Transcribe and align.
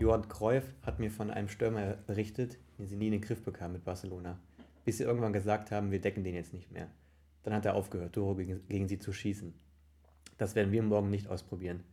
Johann 0.00 0.28
Cruyff 0.28 0.64
hat 0.82 0.98
mir 0.98 1.10
von 1.10 1.30
einem 1.30 1.48
Stürmer 1.48 1.94
berichtet, 2.06 2.58
den 2.78 2.86
sie 2.86 2.96
nie 2.96 3.06
in 3.06 3.12
den 3.12 3.20
Griff 3.20 3.42
bekam 3.44 3.72
mit 3.72 3.84
Barcelona. 3.84 4.38
Bis 4.84 4.98
sie 4.98 5.04
irgendwann 5.04 5.32
gesagt 5.32 5.70
haben, 5.70 5.92
wir 5.92 6.00
decken 6.00 6.24
den 6.24 6.34
jetzt 6.34 6.52
nicht 6.52 6.72
mehr. 6.72 6.88
Dann 7.44 7.54
hat 7.54 7.64
er 7.64 7.74
aufgehört, 7.74 8.14
Tore 8.14 8.36
gegen, 8.36 8.66
gegen 8.68 8.88
sie 8.88 8.98
zu 8.98 9.12
schießen. 9.12 9.54
Das 10.36 10.56
werden 10.56 10.72
wir 10.72 10.82
morgen 10.82 11.10
nicht 11.10 11.28
ausprobieren. 11.28 11.84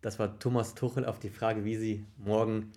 Das 0.00 0.18
war 0.18 0.38
Thomas 0.38 0.74
Tuchel 0.74 1.04
auf 1.04 1.18
die 1.18 1.28
Frage, 1.28 1.64
wie 1.64 1.76
sie 1.76 2.06
morgen 2.16 2.72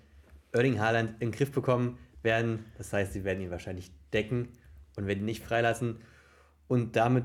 Erling 0.52 0.80
Haaland 0.80 1.12
in 1.22 1.30
den 1.30 1.32
Griff 1.32 1.54
bekommen 1.54 1.98
werden. 2.22 2.66
Das 2.78 2.92
heißt, 2.92 3.14
sie 3.14 3.24
werden 3.24 3.42
ihn 3.42 3.50
wahrscheinlich 3.50 3.92
decken 4.12 4.50
und 4.98 5.08
werden 5.08 5.20
ihn 5.20 5.26
nicht 5.26 5.44
freilassen. 5.44 6.02
Und 6.68 6.98
damit 6.98 7.24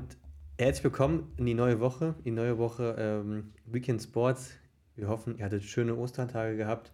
herzlich 0.57 0.85
willkommen 0.85 1.33
in 1.35 1.45
die 1.45 1.53
neue 1.53 1.81
Woche, 1.81 2.15
die 2.23 2.31
neue 2.31 2.57
Woche 2.57 2.95
ähm, 2.97 3.51
Weekend 3.65 4.01
Sports. 4.01 4.51
Wir 4.95 5.09
hoffen, 5.09 5.37
ihr 5.37 5.43
hattet 5.43 5.63
schöne 5.63 5.95
Ostertage 5.95 6.55
gehabt 6.55 6.93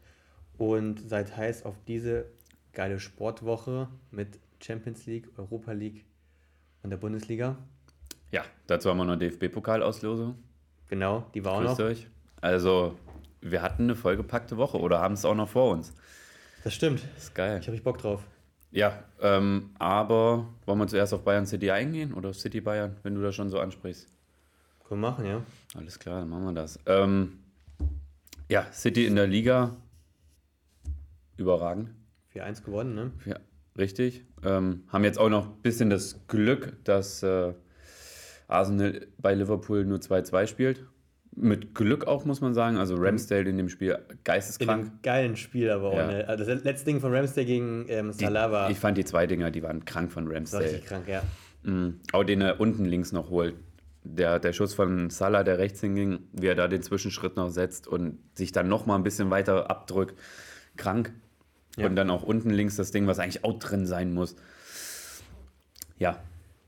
und 0.58 1.08
seid 1.10 1.36
heiß 1.36 1.66
auf 1.66 1.76
diese 1.88 2.26
geile 2.74 3.00
Sportwoche 3.00 3.88
mit 4.12 4.40
Champions 4.60 5.06
League, 5.06 5.30
Europa 5.38 5.72
League 5.72 6.06
und 6.84 6.90
der 6.90 6.98
Bundesliga. 6.98 7.58
Ja, 8.32 8.44
dazu 8.68 8.90
haben 8.90 8.98
wir 8.98 9.06
noch 9.06 9.18
DFB-Pokalauslosung. 9.18 10.36
Genau, 10.90 11.26
die 11.34 11.44
war 11.44 11.54
auch 11.54 11.62
noch. 11.62 11.80
euch. 11.80 12.08
Also, 12.42 12.98
wir 13.42 13.62
hatten 13.62 13.84
eine 13.84 13.96
vollgepackte 13.96 14.58
Woche 14.58 14.80
oder 14.80 15.00
haben 15.00 15.14
es 15.14 15.26
auch 15.26 15.36
noch 15.36 15.50
vor 15.50 15.72
uns. 15.72 15.94
Das 16.64 16.74
stimmt. 16.74 17.04
Das 17.16 17.26
ist 17.26 17.36
geil. 17.36 17.60
Ich 17.60 17.68
habe 17.68 17.74
richtig 17.74 17.84
Bock 17.84 17.98
drauf. 17.98 18.24
Ja, 18.72 19.04
ähm, 19.22 19.70
aber 19.80 20.50
wollen 20.66 20.80
wir 20.80 20.88
zuerst 20.88 21.14
auf 21.14 21.24
Bayern 21.24 21.46
City 21.46 21.72
eingehen 21.72 22.14
oder 22.14 22.30
auf 22.30 22.36
City 22.36 22.60
Bayern, 22.60 22.98
wenn 23.04 23.16
du 23.16 23.22
das 23.22 23.34
schon 23.34 23.50
so 23.50 23.60
ansprichst? 23.60 24.08
Können 24.88 25.02
wir 25.02 25.10
machen, 25.10 25.26
ja. 25.26 25.42
Alles 25.76 25.98
klar, 25.98 26.20
dann 26.20 26.30
machen 26.30 26.46
wir 26.46 26.54
das. 26.54 26.80
Ähm, 26.86 27.40
ja, 28.50 28.66
City 28.72 29.06
in 29.06 29.16
der 29.16 29.28
Liga. 29.28 29.76
Überragend. 31.38 31.92
4-1 32.34 32.64
gewonnen, 32.64 32.96
ne? 32.96 33.12
Ja, 33.26 33.38
richtig. 33.78 34.26
Ähm, 34.44 34.84
haben 34.90 35.04
jetzt 35.04 35.18
auch 35.20 35.30
noch 35.30 35.48
ein 35.48 35.62
bisschen 35.62 35.90
das 35.90 36.28
Glück, 36.28 36.74
dass 36.84 37.24
äh, 37.24 37.54
Arsenal 38.48 39.08
bei 39.18 39.34
Liverpool 39.34 39.86
nur 39.86 40.00
2-2 40.00 40.48
spielt. 40.48 40.86
Mit 41.38 41.76
Glück 41.76 42.08
auch, 42.08 42.24
muss 42.24 42.40
man 42.40 42.54
sagen. 42.54 42.78
Also 42.78 42.96
Ramsdale 42.96 43.50
in 43.50 43.58
dem 43.58 43.68
Spiel 43.68 43.98
In 44.10 44.20
geisteskrank. 44.24 44.70
einem 44.88 45.00
geilen 45.04 45.36
Spiel, 45.36 45.70
aber 45.70 45.94
Ja. 45.96 46.04
auch. 46.06 46.12
Ne? 46.12 46.28
Also 46.28 46.46
das 46.46 46.64
letzte 46.64 46.86
Ding 46.86 47.02
von 47.02 47.14
Ramsey 47.14 47.44
gegen 47.46 47.86
ähm, 47.90 48.12
Die, 48.14 48.24
Salah 48.24 48.52
war, 48.52 48.70
ich 48.70 48.80
fand 48.80 48.98
die 48.98 49.04
zwei 49.06 49.28
Dinger, 49.28 49.52
die 49.52 49.62
waren 49.62 49.84
krank 49.84 50.12
von 50.12 50.32
Ramsdale. 50.32 50.64
richtig 50.66 50.86
krank, 50.86 51.08
ja. 51.08 51.24
Mhm. 51.64 52.00
Auch 52.14 52.24
den 52.24 52.42
er 52.42 52.60
unten 52.62 52.86
links 52.86 53.12
noch 53.12 53.30
holt. 53.30 53.56
Der, 54.04 54.40
der 54.40 54.54
Schuss 54.54 54.74
von 54.76 55.10
Salah, 55.10 55.44
der 55.44 55.58
rechts 55.58 55.82
hinging, 55.82 56.20
wie 56.32 56.46
er 56.48 56.56
da 56.56 56.68
den 56.68 56.84
Zwischenschritt 56.84 57.36
noch 57.36 57.50
setzt 57.50 57.88
und 57.88 58.20
sich 58.36 58.52
dann 58.52 58.70
noch 58.70 58.86
mal 58.86 58.96
ein 58.96 59.04
bisschen 59.04 59.30
weiter 59.32 59.70
abdrückt. 59.70 60.18
Krank. 60.78 61.12
Ja. 61.78 61.88
Und 61.88 61.96
dann 61.96 62.10
auch 62.10 62.24
unten 62.24 62.50
links 62.50 62.76
das 62.78 62.92
Ding, 62.92 63.08
was 63.08 63.20
eigentlich 63.20 63.44
auch 63.44 63.60
drin 63.60 63.86
sein 63.86 64.14
muss. 64.14 64.36
Ja, 65.98 66.20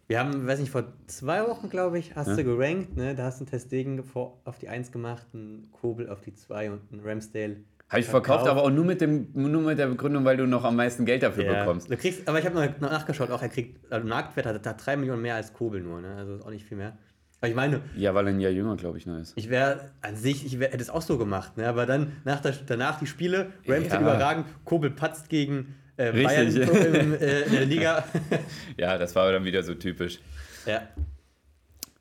Wir 0.09 0.19
haben, 0.19 0.47
weiß 0.47 0.59
nicht, 0.59 0.71
vor 0.71 0.85
zwei 1.07 1.45
Wochen, 1.47 1.69
glaube 1.69 1.99
ich, 1.99 2.15
hast 2.15 2.27
Ja. 2.29 2.35
du 2.37 2.45
gerankt, 2.45 2.95
ne? 2.95 3.13
Da 3.13 3.23
hast 3.25 3.41
du 3.41 3.43
einen 3.43 3.51
Testegen 3.51 4.01
vor, 4.05 4.39
auf 4.45 4.57
die 4.57 4.69
1 4.69 4.93
gemacht, 4.93 5.27
einen 5.33 5.69
Kobel 5.73 6.07
auf 6.09 6.21
die 6.21 6.33
2 6.33 6.71
und 6.71 6.81
einen 6.93 7.01
Ramsdale. 7.05 7.57
habe 7.89 7.99
ich 8.01 8.05
verkauft, 8.05 8.47
aber 8.47 8.63
auch 8.63 8.69
nur 8.69 8.85
mit, 8.85 9.01
dem, 9.01 9.27
nur 9.33 9.61
mit 9.61 9.77
der 9.79 9.87
Begründung, 9.87 10.23
weil 10.25 10.35
du 10.37 10.45
noch 10.47 10.63
am 10.65 10.75
meisten 10.77 11.05
Geld 11.05 11.23
dafür 11.23 11.43
Ja. 11.45 11.59
bekommst. 11.59 11.89
Du 11.91 11.95
kriegst, 11.97 12.25
aber 12.27 12.39
ich 12.39 12.45
habe 12.45 12.55
noch 12.55 12.79
nachgeschaut, 12.81 13.31
auch 13.31 13.41
er 13.41 13.49
kriegt, 13.49 13.79
also 13.91 14.07
Marktwert 14.07 14.45
hat 14.45 14.65
er 14.65 14.73
3 14.73 14.95
Millionen 14.97 15.21
mehr 15.21 15.35
als 15.35 15.51
Kobel 15.53 15.81
nur, 15.81 15.99
ne? 16.01 16.15
Also 16.15 16.35
ist 16.35 16.45
auch 16.45 16.51
nicht 16.51 16.65
viel 16.65 16.77
mehr. 16.77 16.97
Aber 17.39 17.49
ich 17.49 17.55
meine, 17.55 17.81
Ja, 17.95 18.15
weil 18.15 18.27
er 18.27 18.33
ein 18.33 18.39
Jahr 18.39 18.51
jünger, 18.51 18.75
glaube 18.77 18.97
ich, 18.97 19.05
noch 19.05 19.17
ist. 19.19 19.33
ich 19.35 19.49
wäre 19.49 19.91
an 20.01 20.15
sich, 20.15 20.45
ich 20.45 20.59
wär, 20.59 20.69
hätte 20.69 20.81
es 20.81 20.89
auch 20.89 21.01
so 21.03 21.17
gemacht, 21.17 21.55
ne? 21.57 21.67
Aber 21.67 21.85
dann 21.85 22.13
nach 22.25 22.41
der, 22.41 22.53
danach 22.65 22.99
die 22.99 23.05
Spiele, 23.05 23.51
Ramsdale 23.67 23.87
Ja. 24.05 24.15
überragend, 24.15 24.45
Kobel 24.65 24.89
patzt 24.89 25.29
gegen 25.29 25.75
äh. 25.97 26.11
Bayern 26.23 26.47
im, 26.55 27.13
äh, 27.13 27.41
in 27.41 27.51
der 27.53 27.65
Liga. 27.65 28.03
Ja, 28.77 28.97
das 28.97 29.15
war 29.15 29.31
dann 29.31 29.43
wieder 29.45 29.61
so 29.63 29.73
typisch. 29.75 30.19
ja. 30.65 30.81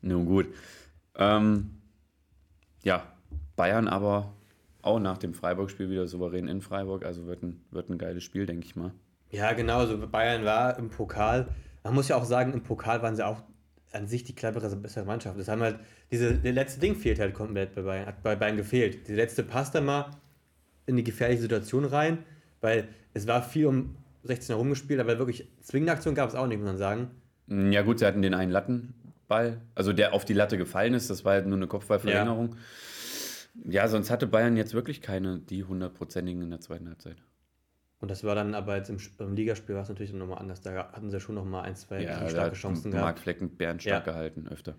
Nun 0.01 0.25
gut. 0.25 0.47
Ähm, 1.15 1.71
ja, 2.83 3.03
Bayern 3.55 3.87
aber 3.87 4.33
auch 4.83 4.99
nach 4.99 5.17
dem 5.17 5.33
Freiburg-Spiel 5.33 5.89
wieder 5.89 6.07
souverän 6.07 6.47
in 6.47 6.61
Freiburg. 6.61 7.03
Also 7.05 7.25
wird 7.25 7.41
ein, 7.43 7.61
wird 7.71 7.89
ein 7.89 7.97
geiles 7.97 8.23
Spiel, 8.23 8.45
denke 8.45 8.65
ich 8.65 8.75
mal. 8.75 8.91
Ja, 9.31 9.51
genau. 9.53 9.79
Also 9.79 9.97
Bayern 10.07 10.45
war 10.45 10.77
im 10.77 10.89
Pokal. 10.89 11.47
Man 11.83 11.93
muss 11.95 12.07
ja 12.07 12.15
auch 12.15 12.23
sagen, 12.25 12.53
im 12.53 12.61
Pokal 12.63 13.01
waren 13.01 13.15
sie 13.15 13.25
auch 13.25 13.41
an 13.97 14.07
sich 14.07 14.23
die 14.23 14.33
clevere, 14.35 14.73
bessere 14.75 15.05
Mannschaft. 15.05 15.39
Das 15.39 15.47
haben 15.47 15.61
halt, 15.61 15.79
diese, 16.11 16.35
der 16.35 16.53
letzte 16.53 16.79
Ding 16.79 16.95
fehlt 16.95 17.19
halt 17.19 17.33
komplett 17.33 17.75
bei 17.75 17.81
Bayern, 17.81 18.05
hat 18.05 18.23
bei 18.23 18.35
Bayern 18.35 18.57
gefehlt. 18.57 19.07
Die 19.07 19.13
letzte 19.13 19.43
passt 19.43 19.75
dann 19.75 19.85
mal 19.85 20.11
in 20.85 20.95
die 20.95 21.03
gefährliche 21.03 21.41
Situation 21.41 21.85
rein, 21.85 22.19
weil 22.61 22.87
es 23.13 23.27
war 23.27 23.43
viel 23.43 23.65
um 23.65 23.95
16 24.23 24.53
herum 24.55 24.69
gespielt, 24.69 24.99
aber 24.99 25.17
wirklich 25.19 25.47
zwingende 25.61 25.93
Aktion 25.93 26.15
gab 26.15 26.29
es 26.29 26.35
auch 26.35 26.47
nicht, 26.47 26.57
muss 26.59 26.67
man 26.67 26.77
sagen. 26.77 27.11
Mm, 27.47 27.71
Ja, 27.71 27.81
gut, 27.81 27.99
sie 27.99 28.05
hatten 28.05 28.21
den 28.21 28.33
einen 28.33 28.51
Lattenball, 28.51 29.61
also 29.75 29.93
der 29.93 30.13
auf 30.13 30.25
die 30.25 30.33
Latte 30.33 30.57
gefallen 30.57 30.93
ist. 30.93 31.09
Das 31.09 31.25
war 31.25 31.33
halt 31.33 31.47
nur 31.47 31.57
eine 31.57 31.67
Kopfballverlängerung. 31.67 32.55
Ja. 33.65 33.87
sonst 33.87 34.09
hatte 34.09 34.27
Bayern 34.27 34.55
jetzt 34.57 34.73
wirklich 34.73 35.01
keine, 35.01 35.39
die 35.39 35.63
hundertprozentigen 35.63 36.41
in 36.41 36.49
der 36.49 36.61
zweiten 36.61 36.87
Halbzeit. 36.87 37.17
Und 37.99 38.11
das 38.11 38.23
war 38.23 38.35
dann 38.35 38.53
aber 38.53 38.77
jetzt 38.77 38.89
im, 38.89 38.97
im 39.19 39.33
Ligaspiel 39.35 39.75
war 39.75 39.81
es 39.81 39.89
natürlich 39.89 40.13
nochmal 40.13 40.37
anders. 40.37 40.61
Da 40.61 40.91
hatten 40.91 41.09
sie 41.09 41.19
schon 41.19 41.35
nochmal 41.35 41.63
ein, 41.63 41.75
zwei 41.75 42.03
Ja, 42.03 42.29
starke 42.29 42.55
Chancen 42.55 42.91
gehabt. 42.91 43.19
Flecken 43.19 43.49
Bären 43.57 43.79
stark 43.79 44.05
Ja. 44.05 44.13
gehalten, 44.13 44.47
öfter. 44.47 44.75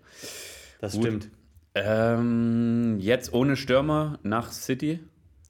Das 0.79 0.93
Gut. 0.93 1.01
stimmt. 1.03 1.29
Ähm, 1.75 2.97
jetzt 2.99 3.33
ohne 3.33 3.55
Stürmer 3.55 4.19
nach 4.23 4.51
City, 4.51 4.99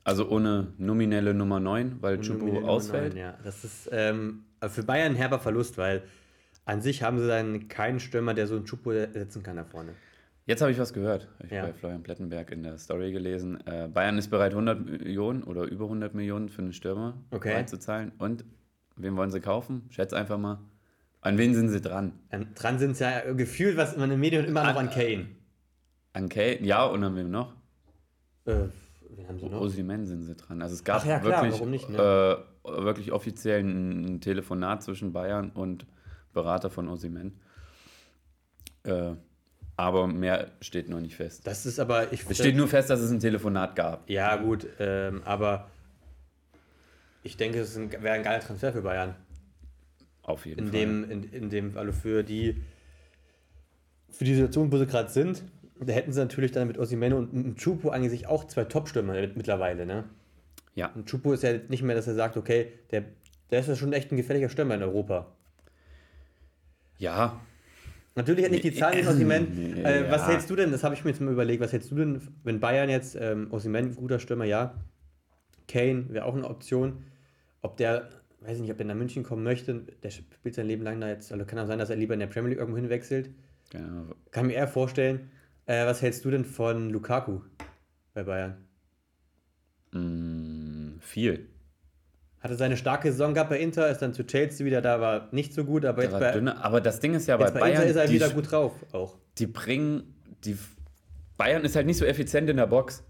also 0.03 0.29
ohne 0.29 0.73
nominelle 0.77 1.33
Nummer 1.33 1.59
9, 1.59 1.97
weil 2.01 2.17
Nummer 2.17 2.67
ausfällt. 2.67 3.13
neun, 3.13 3.21
Ja, 3.21 3.37
das 3.43 3.63
ist 3.63 3.89
ähm, 3.91 4.45
für 4.67 4.83
Bayern 4.83 5.13
ein 5.13 5.15
herber 5.15 5.39
Verlust, 5.39 5.77
weil 5.77 6.03
an 6.65 6.81
sich 6.81 7.03
haben 7.03 7.19
sie 7.19 7.27
dann 7.27 7.67
keinen 7.67 7.99
Stürmer, 7.99 8.33
der 8.33 8.47
so 8.47 8.55
einen 8.55 8.65
Chupo 8.65 8.91
ersetzen 8.91 9.43
kann 9.43 9.55
da 9.55 9.63
vorne. 9.63 9.93
Jetzt 10.49 10.61
habe 10.63 10.71
ich 10.71 10.79
was 10.79 10.93
gehört, 10.93 11.27
habe 11.35 11.45
ich 11.45 11.51
Ja. 11.51 11.61
bei 11.67 11.73
Florian 11.73 12.01
Plettenberg 12.01 12.49
in 12.49 12.63
der 12.63 12.79
Story 12.79 13.11
gelesen. 13.11 13.59
Äh, 13.67 13.87
Bayern 13.87 14.17
ist 14.17 14.29
bereit, 14.31 14.55
100 14.55 14.83
Millionen 14.83 15.43
oder 15.43 15.65
über 15.65 15.85
100 15.87 16.15
Millionen 16.15 16.49
für 16.49 16.63
einen 16.63 16.73
Stürmer 16.73 17.13
Okay. 17.29 17.49
bereit 17.49 17.69
zu 17.69 17.77
zahlen. 17.77 18.13
Und 18.17 18.45
wen 18.95 19.15
wollen 19.15 19.29
sie 19.29 19.41
kaufen? 19.41 19.83
Schätz 19.91 20.11
einfach 20.11 20.39
mal. 20.39 20.57
An 21.21 21.37
wen 21.37 21.53
sind 21.53 21.69
sie 21.69 21.79
dran? 21.81 22.13
Ähm, 22.31 22.47
dran 22.55 22.79
sind 22.79 22.91
es 22.93 22.99
ja 22.99 23.31
gefühlt, 23.33 23.77
was 23.77 23.95
man 23.95 24.05
in 24.05 24.09
den 24.09 24.19
Medien 24.21 24.43
immer 24.45 24.63
noch 24.63 24.75
Ah, 24.75 24.79
an 24.79 24.89
Kane. 24.89 25.27
An 26.13 26.29
Kane? 26.29 26.63
Ja, 26.63 26.83
und 26.85 27.03
an 27.03 27.15
wem 27.15 27.29
noch? 27.29 27.53
Äh, 28.45 28.69
wen 29.15 29.27
haben 29.27 29.37
sie 29.37 29.49
noch? 29.49 29.61
Osimhen 29.61 30.07
sind 30.07 30.23
sie 30.23 30.33
dran. 30.33 30.63
Also 30.63 30.73
es 30.73 30.83
gab 30.83 31.01
Ach 31.03 31.05
ja, 31.05 31.19
klar, 31.19 31.43
wirklich, 31.43 31.53
warum 31.59 31.69
nicht, 31.69 31.89
ne? 31.91 32.43
äh, 32.65 32.83
wirklich 32.83 33.11
offiziell 33.11 33.59
ein, 33.59 34.15
ein 34.15 34.21
Telefonat 34.21 34.81
zwischen 34.81 35.13
Bayern 35.13 35.51
und 35.51 35.85
Berater 36.33 36.71
von 36.71 36.87
Osimhen. 36.87 37.39
Äh, 38.81 39.11
aber 39.79 40.07
mehr 40.07 40.51
steht 40.59 40.89
noch 40.89 40.99
nicht 40.99 41.15
fest. 41.15 41.47
Das 41.47 41.65
ist 41.65 41.79
aber, 41.79 42.11
ich 42.11 42.29
Es 42.29 42.37
steht 42.37 42.57
nur 42.57 42.67
fest, 42.67 42.89
dass 42.89 42.99
es 42.99 43.11
ein 43.11 43.21
Telefonat 43.21 43.77
gab. 43.77 44.09
Ja, 44.09 44.35
gut, 44.35 44.67
ähm, 44.77 45.21
aber 45.23 45.69
ich 47.23 47.37
denke, 47.37 47.61
es 47.61 47.77
wäre 47.77 48.11
ein 48.11 48.23
geiler 48.23 48.41
Transfer 48.41 48.73
für 48.73 48.81
Bayern. 48.81 49.15
Auf 50.23 50.45
jeden 50.45 50.59
In 50.59 50.65
Fall. 50.65 50.79
dem, 50.81 51.09
in, 51.09 51.23
in 51.23 51.49
dem, 51.49 51.77
also 51.77 51.93
für 51.93 52.23
die, 52.23 52.61
für 54.09 54.25
die 54.25 54.33
Situation, 54.35 54.69
wo 54.69 54.77
sie 54.77 54.85
gerade 54.85 55.09
sind, 55.09 55.43
da 55.79 55.93
hätten 55.93 56.11
sie 56.11 56.19
natürlich 56.19 56.51
dann 56.51 56.67
mit 56.67 56.77
Osimhen 56.77 57.13
und 57.13 57.55
Chupo 57.57 57.89
eigentlich 57.89 58.11
sich 58.11 58.27
auch 58.27 58.47
zwei 58.47 58.65
Top-Stürmer 58.65 59.13
mittlerweile, 59.13 59.85
ne? 59.85 60.03
ja, 60.75 60.91
Und 60.93 61.07
Chupo 61.07 61.31
ist 61.31 61.43
ja 61.43 61.53
nicht 61.69 61.83
mehr, 61.83 61.95
dass 61.95 62.05
er 62.05 62.15
sagt, 62.15 62.35
okay, 62.35 62.73
der, 62.91 63.05
der 63.49 63.61
ist 63.61 63.69
ja 63.69 63.77
schon 63.77 63.93
echt 63.93 64.11
ein 64.11 64.17
gefährlicher 64.17 64.49
Stürmer 64.49 64.75
in 64.75 64.83
Europa. 64.83 65.27
ja, 66.97 67.39
Natürlich 68.19 68.43
hat 68.43 68.51
nicht 68.51 68.65
die 68.65 68.73
Zahlen 68.73 69.01
von 69.05 69.15
Osimhen. 69.15 69.47
Nee, 69.55 69.81
äh, 69.81 70.11
Was 70.11 70.23
ja. 70.23 70.27
hältst 70.31 70.49
du 70.49 70.57
denn, 70.57 70.71
das 70.71 70.83
habe 70.83 70.93
ich 70.93 71.05
mir 71.05 71.11
jetzt 71.11 71.21
mal 71.21 71.31
überlegt, 71.31 71.61
was 71.61 71.71
hältst 71.71 71.89
du 71.89 71.95
denn, 71.95 72.21
wenn 72.43 72.59
Bayern 72.59 72.89
jetzt, 72.89 73.15
ähm, 73.17 73.47
Osimhen, 73.49 73.95
guter 73.95 74.19
Stürmer, 74.19 74.43
ja, 74.43 74.75
Kane 75.69 76.05
wäre 76.09 76.25
auch 76.25 76.35
eine 76.35 76.45
Option, 76.49 77.05
ob 77.61 77.77
der, 77.77 78.09
weiß 78.41 78.57
ich 78.57 78.63
nicht, 78.63 78.71
ob 78.71 78.77
der 78.77 78.87
nach 78.87 78.95
München 78.95 79.23
kommen 79.23 79.43
möchte, 79.43 79.85
der 80.03 80.09
spielt 80.09 80.53
sein 80.53 80.67
Leben 80.67 80.83
lang 80.83 80.99
da 80.99 81.07
jetzt, 81.07 81.31
also 81.31 81.45
kann 81.45 81.59
auch 81.59 81.67
sein, 81.67 81.79
dass 81.79 81.89
er 81.89 81.95
lieber 81.95 82.13
in 82.13 82.19
der 82.19 82.27
Premier 82.27 82.49
League 82.49 82.59
irgendwo 82.59 82.77
hinwechselt. 82.77 83.29
genau. 83.69 84.13
Kann 84.31 84.47
mir 84.47 84.53
eher 84.53 84.67
vorstellen. 84.67 85.31
Äh, 85.65 85.85
was 85.85 86.01
hältst 86.01 86.25
du 86.25 86.31
denn 86.31 86.43
von 86.43 86.89
Lukaku 86.89 87.39
bei 88.13 88.23
Bayern? 88.23 88.57
Mm, 89.93 90.99
viel. 90.99 91.47
Hatte 92.41 92.55
seine 92.55 92.77
starke 92.77 93.11
Saison 93.11 93.33
gehabt 93.33 93.49
bei 93.49 93.59
Inter, 93.59 93.89
ist 93.89 94.01
dann 94.01 94.13
zu 94.13 94.25
Chelsea 94.25 94.65
wieder 94.65 94.81
da, 94.81 95.01
war 95.01 95.27
nicht 95.31 95.53
so 95.53 95.65
gut, 95.65 95.83
aber 95.85 96.03
jetzt 96.03 96.17
bei, 96.17 96.31
dünner. 96.31 96.63
Aber 96.63 96.79
das 96.79 96.99
Ding 97.01 97.13
ist 97.13 97.27
ja 97.27 97.35
bei 97.37 97.51
bei 97.51 97.59
Bayern, 97.59 97.81
Inter 97.81 97.85
ist 97.89 97.95
er 97.97 98.07
die, 98.07 98.13
wieder 98.13 98.29
gut 98.29 98.49
drauf 98.51 98.71
auch. 98.93 99.17
die 99.37 99.47
bringen, 99.47 100.15
die 100.45 100.57
Bayern 101.37 101.63
ist 101.65 101.75
halt 101.75 101.85
nicht 101.85 101.97
so 101.97 102.05
effizient 102.05 102.49
in 102.49 102.57
der 102.57 102.67
Box. 102.67 103.03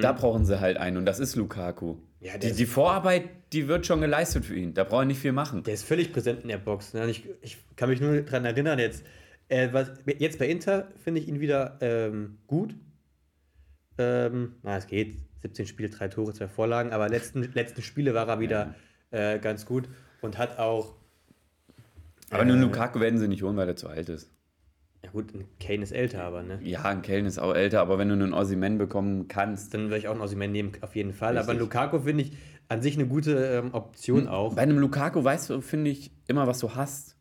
Da 0.00 0.12
brauchen 0.12 0.46
sie 0.46 0.60
halt 0.60 0.78
einen 0.78 0.96
und 0.96 1.04
das 1.04 1.18
ist 1.18 1.36
Lukaku. 1.36 1.92
Mhm. 1.94 1.98
Ja, 2.20 2.38
die, 2.38 2.46
ist- 2.46 2.58
die 2.58 2.64
Vorarbeit, 2.64 3.24
die 3.52 3.68
wird 3.68 3.84
schon 3.84 4.00
geleistet 4.00 4.46
für 4.46 4.54
ihn. 4.56 4.72
Da 4.72 4.84
braucht 4.84 5.02
er 5.02 5.04
nicht 5.04 5.18
viel 5.20 5.32
machen. 5.32 5.62
Der 5.64 5.74
ist 5.74 5.84
völlig 5.84 6.10
präsent 6.10 6.40
in 6.40 6.48
der 6.48 6.56
Box. 6.56 6.94
Ne? 6.94 7.06
Ich, 7.10 7.28
ich 7.42 7.58
kann 7.76 7.90
mich 7.90 8.00
nur 8.00 8.22
daran 8.22 8.46
erinnern, 8.46 8.78
jetzt, 8.78 9.04
äh, 9.48 9.68
was, 9.72 9.90
jetzt 10.18 10.38
bei 10.38 10.48
Inter 10.48 10.88
finde 11.02 11.20
ich 11.20 11.28
ihn 11.28 11.38
wieder 11.40 11.76
ähm, 11.82 12.38
gut. 12.46 12.74
Ähm, 13.98 14.54
na, 14.62 14.78
es 14.78 14.86
geht. 14.86 15.16
17 15.44 15.66
Spiele, 15.66 15.90
drei 15.90 16.08
Tore, 16.08 16.32
zwei 16.32 16.48
Vorlagen, 16.48 16.92
aber 16.92 17.08
letzten, 17.08 17.42
letzten 17.54 17.82
Spiele 17.82 18.14
war 18.14 18.28
er 18.28 18.40
wieder 18.40 18.74
äh, 19.10 19.38
ganz 19.38 19.66
gut 19.66 19.88
und 20.22 20.38
hat 20.38 20.58
auch. 20.58 20.94
Aber 22.30 22.42
äh, 22.42 22.46
nur 22.46 22.56
Lukaku 22.56 22.98
werden 23.00 23.18
sie 23.18 23.28
nicht 23.28 23.42
holen, 23.42 23.56
weil 23.56 23.68
er 23.68 23.76
zu 23.76 23.88
alt 23.88 24.08
ist. 24.08 24.30
Ja, 25.04 25.10
gut, 25.10 25.34
ein 25.34 25.46
Kane 25.60 25.82
ist 25.82 25.92
älter, 25.92 26.24
aber 26.24 26.42
ne? 26.42 26.58
Ja, 26.62 26.82
ein 26.84 27.02
Kellen 27.02 27.26
ist 27.26 27.38
auch 27.38 27.54
älter, 27.54 27.82
aber 27.82 27.98
wenn 27.98 28.08
du 28.08 28.14
einen 28.14 28.32
Ossiman 28.32 28.78
bekommen 28.78 29.28
kannst. 29.28 29.74
Dann 29.74 29.84
würde 29.84 29.98
ich 29.98 30.08
auch 30.08 30.12
einen 30.12 30.22
Osimhen 30.22 30.50
nehmen, 30.50 30.72
auf 30.80 30.96
jeden 30.96 31.12
Fall. 31.12 31.36
Aber 31.36 31.48
Richtig. 31.48 31.60
Lukaku 31.60 32.00
finde 32.00 32.24
ich 32.24 32.32
an 32.68 32.80
sich 32.80 32.94
eine 32.94 33.06
gute 33.06 33.62
ähm, 33.62 33.74
Option 33.74 34.26
auch. 34.28 34.54
Bei 34.54 34.62
einem 34.62 34.78
Lukaku 34.78 35.22
weißt 35.22 35.50
du, 35.50 35.60
finde 35.60 35.90
ich, 35.90 36.10
immer, 36.26 36.46
was 36.46 36.58
du 36.60 36.74
hast. 36.74 37.18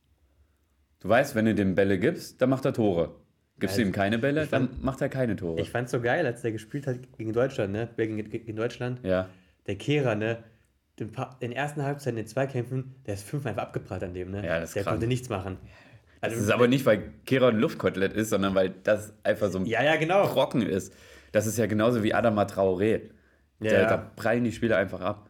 Du 1.02 1.10
weißt, 1.10 1.36
wenn 1.36 1.44
du 1.44 1.54
dem 1.54 1.76
Bälle 1.76 2.00
gibst, 2.00 2.42
dann 2.42 2.50
macht 2.50 2.64
er 2.64 2.72
Tore. 2.72 3.16
Gibst 3.64 3.78
du 3.78 3.82
Also, 3.82 3.90
ihm 3.90 3.94
keine 3.94 4.20
Bälle, 4.20 4.46
fand- 4.46 4.72
dann 4.74 4.84
macht 4.84 5.02
er 5.02 5.10
keine 5.10 5.36
Tore. 5.36 5.60
Ich 5.62 5.70
fand 5.72 5.86
es 5.86 5.92
so 5.92 6.00
geil, 6.02 6.26
als 6.26 6.42
der 6.42 6.52
gespielt 6.52 6.86
hat 6.88 6.98
gegen 7.18 7.34
Deutschland, 7.34 7.72
ne? 7.74 7.90
Gegen, 7.98 8.18
gegen 8.30 8.56
Deutschland. 8.56 9.00
ja. 9.04 9.28
Der 9.68 9.76
Kehrer, 9.76 10.16
ne? 10.16 10.44
Den, 11.00 11.12
der 11.42 11.56
ersten 11.56 11.82
Halbzeit 11.84 12.12
in 12.12 12.18
den 12.18 12.28
Zweikämpfen, 12.28 12.96
der 13.08 13.14
ist 13.16 13.24
fünfmal 13.24 13.52
einfach 13.54 13.64
abgeprallt 13.64 14.04
an 14.04 14.14
dem, 14.14 14.30
ne? 14.32 14.46
Ja, 14.46 14.60
das 14.60 14.70
ist 14.70 14.76
der 14.76 14.84
krank. 14.84 14.96
konnte 14.96 15.08
nichts 15.08 15.30
machen. 15.30 15.58
Das 16.22 16.34
ist 16.36 16.50
aber 16.52 16.68
nicht, 16.68 16.86
weil 16.86 17.12
Kera 17.26 17.48
ein 17.50 17.58
Luftkotelett 17.58 18.14
ist, 18.14 18.30
sondern 18.30 18.56
weil 18.56 18.74
das 18.84 19.14
einfach 19.24 19.50
so 19.50 19.60
ein 19.60 19.66
Ja, 19.66 19.82
ja, 19.84 19.96
genau. 19.96 20.28
Brocken 20.28 20.62
ist. 20.62 20.94
Das 21.32 21.48
ist 21.48 21.58
ja 21.58 21.66
genauso 21.66 22.04
wie 22.04 22.14
Adama 22.14 22.44
Traoré. 22.44 23.02
Ja, 23.60 23.70
Der, 23.70 23.82
ja. 23.82 23.88
Da 23.90 23.98
prallen 23.98 24.44
die 24.44 24.52
Spieler 24.52 24.78
einfach 24.78 25.02
ab. 25.02 25.30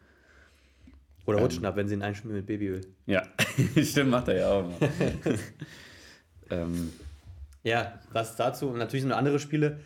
Oder 1.25 1.39
rutschen 1.39 1.65
ab, 1.65 1.75
wenn 1.77 1.87
sie 1.87 1.93
ihn 1.93 2.01
einschmieren 2.01 2.37
mit 2.37 2.45
Babyöl. 2.47 2.81
Ja, 3.05 3.23
stimmt, 3.83 4.09
macht 4.09 4.27
er 4.27 4.35
ja 4.37 4.49
auch 4.51 4.69
ähm, 6.49 6.91
Ja, 7.63 7.99
das 8.13 8.35
dazu. 8.35 8.69
Und 8.69 8.77
natürlich 8.77 9.05
noch 9.05 9.17
andere 9.17 9.39
Spiele. 9.39 9.79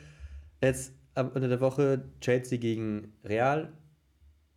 Jetzt 0.61 0.93
Ende 1.15 1.47
der 1.47 1.61
Woche 1.61 2.03
Chelsea 2.21 2.57
gegen 2.59 3.13
Real, 3.23 3.73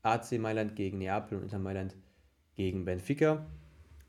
AC 0.03 0.39
Mailand 0.39 0.77
gegen 0.77 0.99
Neapel 0.99 1.39
und 1.39 1.45
Inter 1.45 1.59
Mailand 1.59 1.97
gegen 2.57 2.85
Benfica. 2.85 3.47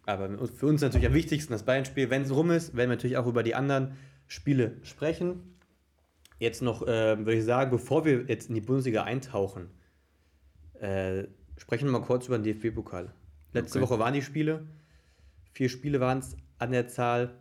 Aber 0.06 0.48
für 0.48 0.66
uns 0.66 0.81
natürlich 0.81 1.08
am 1.08 1.13
wichtigsten 1.13 1.54
das 1.54 1.63
Bayern-Spiel. 1.63 2.10
Wenn 2.10 2.24
es 2.24 2.31
rum 2.34 2.52
ist, 2.52 2.75
werden 2.75 2.90
wir 2.90 2.96
natürlich 2.96 3.18
auch 3.18 3.28
über 3.28 3.44
die 3.44 3.56
anderen 3.56 3.96
Spiele 4.28 4.78
sprechen. 4.84 5.57
Jetzt 6.40 6.62
noch, 6.62 6.81
äh, 6.81 7.18
würde 7.19 7.36
ich 7.36 7.46
sagen, 7.46 7.69
bevor 7.69 8.04
wir 8.04 8.25
jetzt 8.28 8.50
in 8.50 8.56
die 8.56 8.62
Bundesliga 8.62 9.04
eintauchen, 9.04 9.69
äh, 10.80 11.25
sprechen 11.57 11.86
wir 11.86 11.92
mal 11.92 12.06
kurz 12.06 12.28
über 12.28 12.40
den 12.40 12.44
DFB-Pokal. 12.44 13.14
Letzte 13.54 13.80
Okay. 13.80 13.88
Woche 13.88 14.00
waren 14.00 14.14
die 14.14 14.22
Spiele. 14.22 14.66
Vier 15.54 15.69
Spiele 15.69 16.00
waren 16.00 16.19
es 16.19 16.36
an 16.57 16.72
der 16.72 16.88
Zahl. 16.88 17.36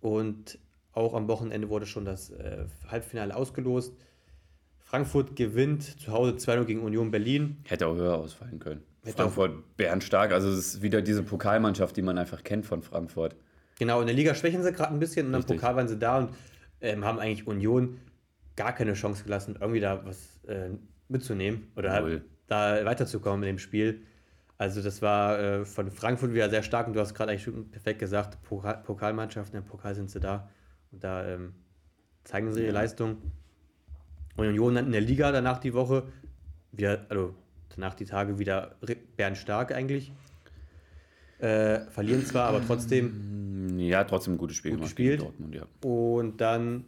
Und 0.00 0.58
auch 0.92 1.14
am 1.14 1.28
Wochenende 1.28 1.68
wurde 1.68 1.86
schon 1.86 2.04
das 2.04 2.30
äh, 2.30 2.64
Halbfinale 2.88 3.34
ausgelost. 3.34 3.94
Frankfurt 4.78 5.36
gewinnt 5.36 5.82
zu 6.00 6.12
Hause 6.12 6.32
2-0 6.32 6.64
gegen 6.64 6.82
Union 6.82 7.10
Berlin. 7.10 7.58
hätte 7.68 7.86
auch 7.86 7.94
höher 7.94 8.16
ausfallen 8.18 8.58
können. 8.58 8.82
Hätte 9.04 9.16
Frankfurt 9.16 9.76
bärenstark. 9.76 10.32
Also 10.32 10.48
es 10.50 10.74
ist 10.74 10.82
wieder 10.82 11.00
diese 11.00 11.22
Pokalmannschaft, 11.22 11.96
die 11.96 12.02
man 12.02 12.18
einfach 12.18 12.42
kennt 12.42 12.66
von 12.66 12.82
Frankfurt. 12.82 13.36
Genau, 13.78 14.00
in 14.00 14.06
der 14.06 14.16
Liga 14.16 14.34
schwächen 14.34 14.62
sie 14.62 14.72
gerade 14.72 14.92
ein 14.92 14.98
bisschen 14.98 15.26
und 15.26 15.32
im 15.32 15.38
Richtig. 15.38 15.56
Pokal 15.56 15.76
waren 15.76 15.88
sie 15.88 15.96
da 15.98 16.18
und 16.18 16.30
ähm, 16.80 17.04
haben 17.04 17.18
eigentlich 17.18 17.46
Union 17.46 17.98
gar 18.56 18.74
keine 18.74 18.94
Chance 18.94 19.24
gelassen, 19.24 19.56
irgendwie 19.58 19.80
da 19.80 20.04
was 20.04 20.44
äh, 20.48 20.70
mitzunehmen 21.08 21.68
oder 21.76 22.00
Null. 22.00 22.24
da 22.46 22.84
weiterzukommen 22.84 23.42
in 23.42 23.46
dem 23.46 23.58
Spiel. 23.58 24.02
Also 24.60 24.82
das 24.82 25.00
war 25.00 25.38
äh, 25.38 25.64
von 25.64 25.90
Frankfurt 25.90 26.34
wieder 26.34 26.50
sehr 26.50 26.62
stark 26.62 26.86
und 26.86 26.92
du 26.92 27.00
hast 27.00 27.14
gerade 27.14 27.32
eigentlich 27.32 27.48
perfekt 27.70 27.98
gesagt, 27.98 28.42
Pokal 28.42 28.82
Pokalmannschaften, 28.82 29.56
im 29.58 29.64
Pokal 29.64 29.94
sind 29.94 30.10
sie 30.10 30.20
da 30.20 30.50
und 30.92 31.02
da 31.02 31.26
ähm, 31.26 31.54
zeigen 32.24 32.52
sie 32.52 32.64
ihre 32.64 32.72
Leistung. 32.72 33.22
Und 34.36 34.48
Union 34.48 34.74
dann 34.74 34.84
in 34.84 34.92
der 34.92 35.00
Liga 35.00 35.32
danach 35.32 35.60
die 35.60 35.72
Woche 35.72 36.02
wieder, 36.72 37.06
also 37.08 37.34
danach 37.74 37.94
die 37.94 38.04
Tage 38.04 38.38
wieder 38.38 38.76
re- 38.82 38.98
bärenstark 39.16 39.72
eigentlich. 39.72 40.12
Äh, 41.38 41.86
verlieren 41.86 42.26
zwar, 42.26 42.46
aber 42.48 42.62
trotzdem 42.62 43.78
Ja, 43.78 44.04
trotzdem 44.04 44.34
ein 44.34 44.38
gutes 44.38 44.58
Spiel 44.58 44.72
Gut 44.72 44.80
gemacht 44.80 44.94
gespielt. 44.94 45.20
gegen 45.20 45.30
Dortmund, 45.30 45.54
ja. 45.54 45.88
Und 45.88 46.38
dann, 46.38 46.84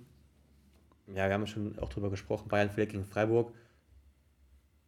ja, 1.06 1.26
wir 1.26 1.32
haben 1.32 1.46
schon 1.46 1.78
auch 1.78 1.88
drüber 1.88 2.10
gesprochen, 2.10 2.48
Bayern 2.50 2.68
verliert 2.68 2.90
gegen 2.90 3.04
Freiburg, 3.06 3.54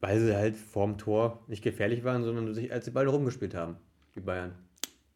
weil 0.04 0.20
sie 0.20 0.36
halt 0.36 0.54
vorm 0.54 0.98
Tor 0.98 1.42
nicht 1.46 1.62
gefährlich 1.64 2.04
waren, 2.04 2.22
sondern 2.24 2.52
sich 2.52 2.70
als 2.70 2.84
die 2.84 2.90
Ball 2.90 3.06
rumgespielt 3.08 3.54
haben, 3.54 3.76
die 4.14 4.20
Bayern. 4.20 4.54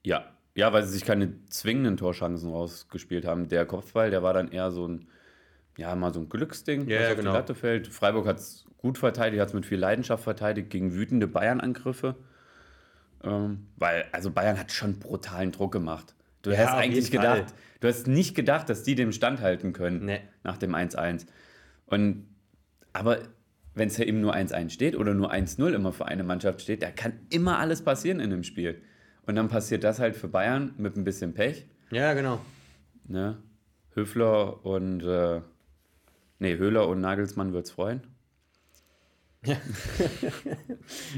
Ja. 0.02 0.25
Ja, 0.55 0.73
weil 0.73 0.82
sie 0.82 0.93
sich 0.94 1.05
keine 1.05 1.44
zwingenden 1.50 1.99
Torchancen 1.99 2.50
rausgespielt 2.50 3.26
haben. 3.26 3.49
Der 3.49 3.67
Kopfball, 3.67 4.11
der 4.11 4.23
war 4.23 4.32
dann 4.32 4.50
eher 4.50 4.70
so 4.70 4.88
ein, 4.88 5.06
ja, 5.76 5.94
mal 5.94 6.12
so 6.14 6.20
ein 6.20 6.31
Glücksding, 6.31 6.88
Ja, 6.88 6.96
was 6.96 7.05
ja, 7.05 7.11
auf 7.11 7.17
genau. 7.19 7.31
die 7.32 7.37
Latte 7.37 7.55
fällt. 7.55 7.87
Freiburg 7.88 8.26
hat 8.26 8.38
es 8.38 8.64
gut 8.79 8.96
verteidigt, 8.96 9.43
hat 9.43 9.49
es 9.49 9.55
mit 9.55 9.67
viel 9.67 9.79
Leidenschaft 9.79 10.25
verteidigt 10.25 10.70
gegen 10.70 10.94
wütende 10.94 11.29
Bayern-Angriffe. 11.29 12.17
Ähm, 13.23 13.67
weil, 13.76 14.06
also 14.12 14.31
Bayern 14.31 14.58
hat 14.58 14.73
schon 14.73 14.99
brutalen 14.99 15.52
Druck 15.52 15.70
gemacht. 15.73 16.14
Du 16.43 16.50
Ja, 16.50 16.58
hast 16.58 16.75
eigentlich 16.75 17.11
jeden 17.11 17.23
Fall. 17.23 17.37
gedacht, 17.40 17.55
du 17.81 17.88
hast 17.88 18.06
nicht 18.08 18.35
gedacht, 18.35 18.69
dass 18.70 18.82
die 18.85 18.94
dem 18.94 19.12
standhalten 19.12 19.75
können 19.75 20.06
Nee. 20.06 20.20
nach 20.44 20.56
dem 20.56 20.75
1-1. 20.75 21.26
Und 21.87 22.26
aber 22.94 23.19
wenn 23.78 23.88
es 23.88 23.96
ja 23.96 24.04
eben 24.04 24.20
nur 24.20 24.34
1-1 24.34 24.70
steht 24.70 24.96
oder 24.96 25.14
nur 25.14 25.32
1-0 25.32 25.72
immer 25.72 25.92
für 25.92 26.06
eine 26.06 26.25
Mannschaft 26.25 26.60
steht, 26.60 26.82
da 26.82 26.90
kann 26.90 27.12
immer 27.30 27.58
alles 27.58 27.82
passieren 27.82 28.20
in 28.20 28.32
einem 28.32 28.42
Spiel. 28.44 28.82
Und 29.26 29.36
dann 29.36 29.48
passiert 29.48 29.84
das 29.84 29.98
halt 30.00 30.16
für 30.16 30.28
Bayern 30.28 30.75
mit 30.78 30.96
ein 30.96 31.04
bisschen 31.04 31.34
Pech. 31.34 31.66
Ja, 31.90 32.14
genau. 32.14 32.40
Ne? 33.06 33.38
Höfler 33.94 34.64
und 34.64 35.02
äh, 35.02 35.40
nee, 36.38 36.56
Höhler 36.56 36.88
und 36.88 37.00
Nagelsmann 37.00 37.52
wird's 37.52 37.70
freuen. 37.70 38.02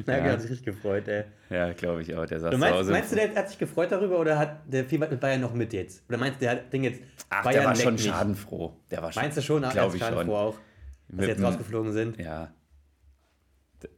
Nagel 0.07 0.27
Ja. 0.27 0.33
hat 0.33 0.41
sich 0.43 0.51
richtig 0.51 0.67
gefreut, 0.67 1.09
ey. 1.09 1.25
Ja, 1.49 1.73
glaube 1.73 2.03
ich 2.03 2.15
auch. 2.15 2.27
Der 2.27 2.39
saß 2.41 2.51
Du 2.51 2.57
zu 2.57 2.61
meinst, 2.61 2.79
Hause. 2.79 2.93
meinst 2.93 3.13
du, 3.13 3.17
der 3.17 3.35
hat 3.35 3.49
sich 3.49 3.59
gefreut 3.59 3.91
darüber 3.91 4.19
oder 4.19 4.39
hat 4.39 4.61
der 4.73 4.85
fiebert 4.85 5.11
mit 5.11 5.21
Bayern 5.21 5.41
noch 5.41 5.55
mit 5.55 5.73
jetzt? 5.73 6.03
Oder 6.09 6.19
meinst 6.19 6.37
du, 6.41 6.45
der 6.45 6.51
hat 6.53 6.73
Ding 6.73 6.85
jetzt 6.85 7.01
Ach, 7.31 7.45
Bayern 7.45 7.61
der 7.63 7.69
war 7.69 7.77
schon 7.77 7.95
mich? 7.95 8.05
schadenfroh. 8.07 8.77
Der 8.91 9.03
war 9.03 9.13
schon, 9.13 9.23
Meinst 9.23 9.39
du 9.39 9.43
schon, 9.43 9.63
Glaube 9.63 9.73
ich 9.75 9.81
als 9.81 9.93
schon. 9.97 10.01
Schadenfroh 10.27 10.37
auch, 10.37 10.59
dass 11.13 11.25
sie 11.27 11.31
jetzt 11.33 11.43
rausgeflogen 11.43 11.93
sind? 11.93 12.19
Ja. 12.19 12.53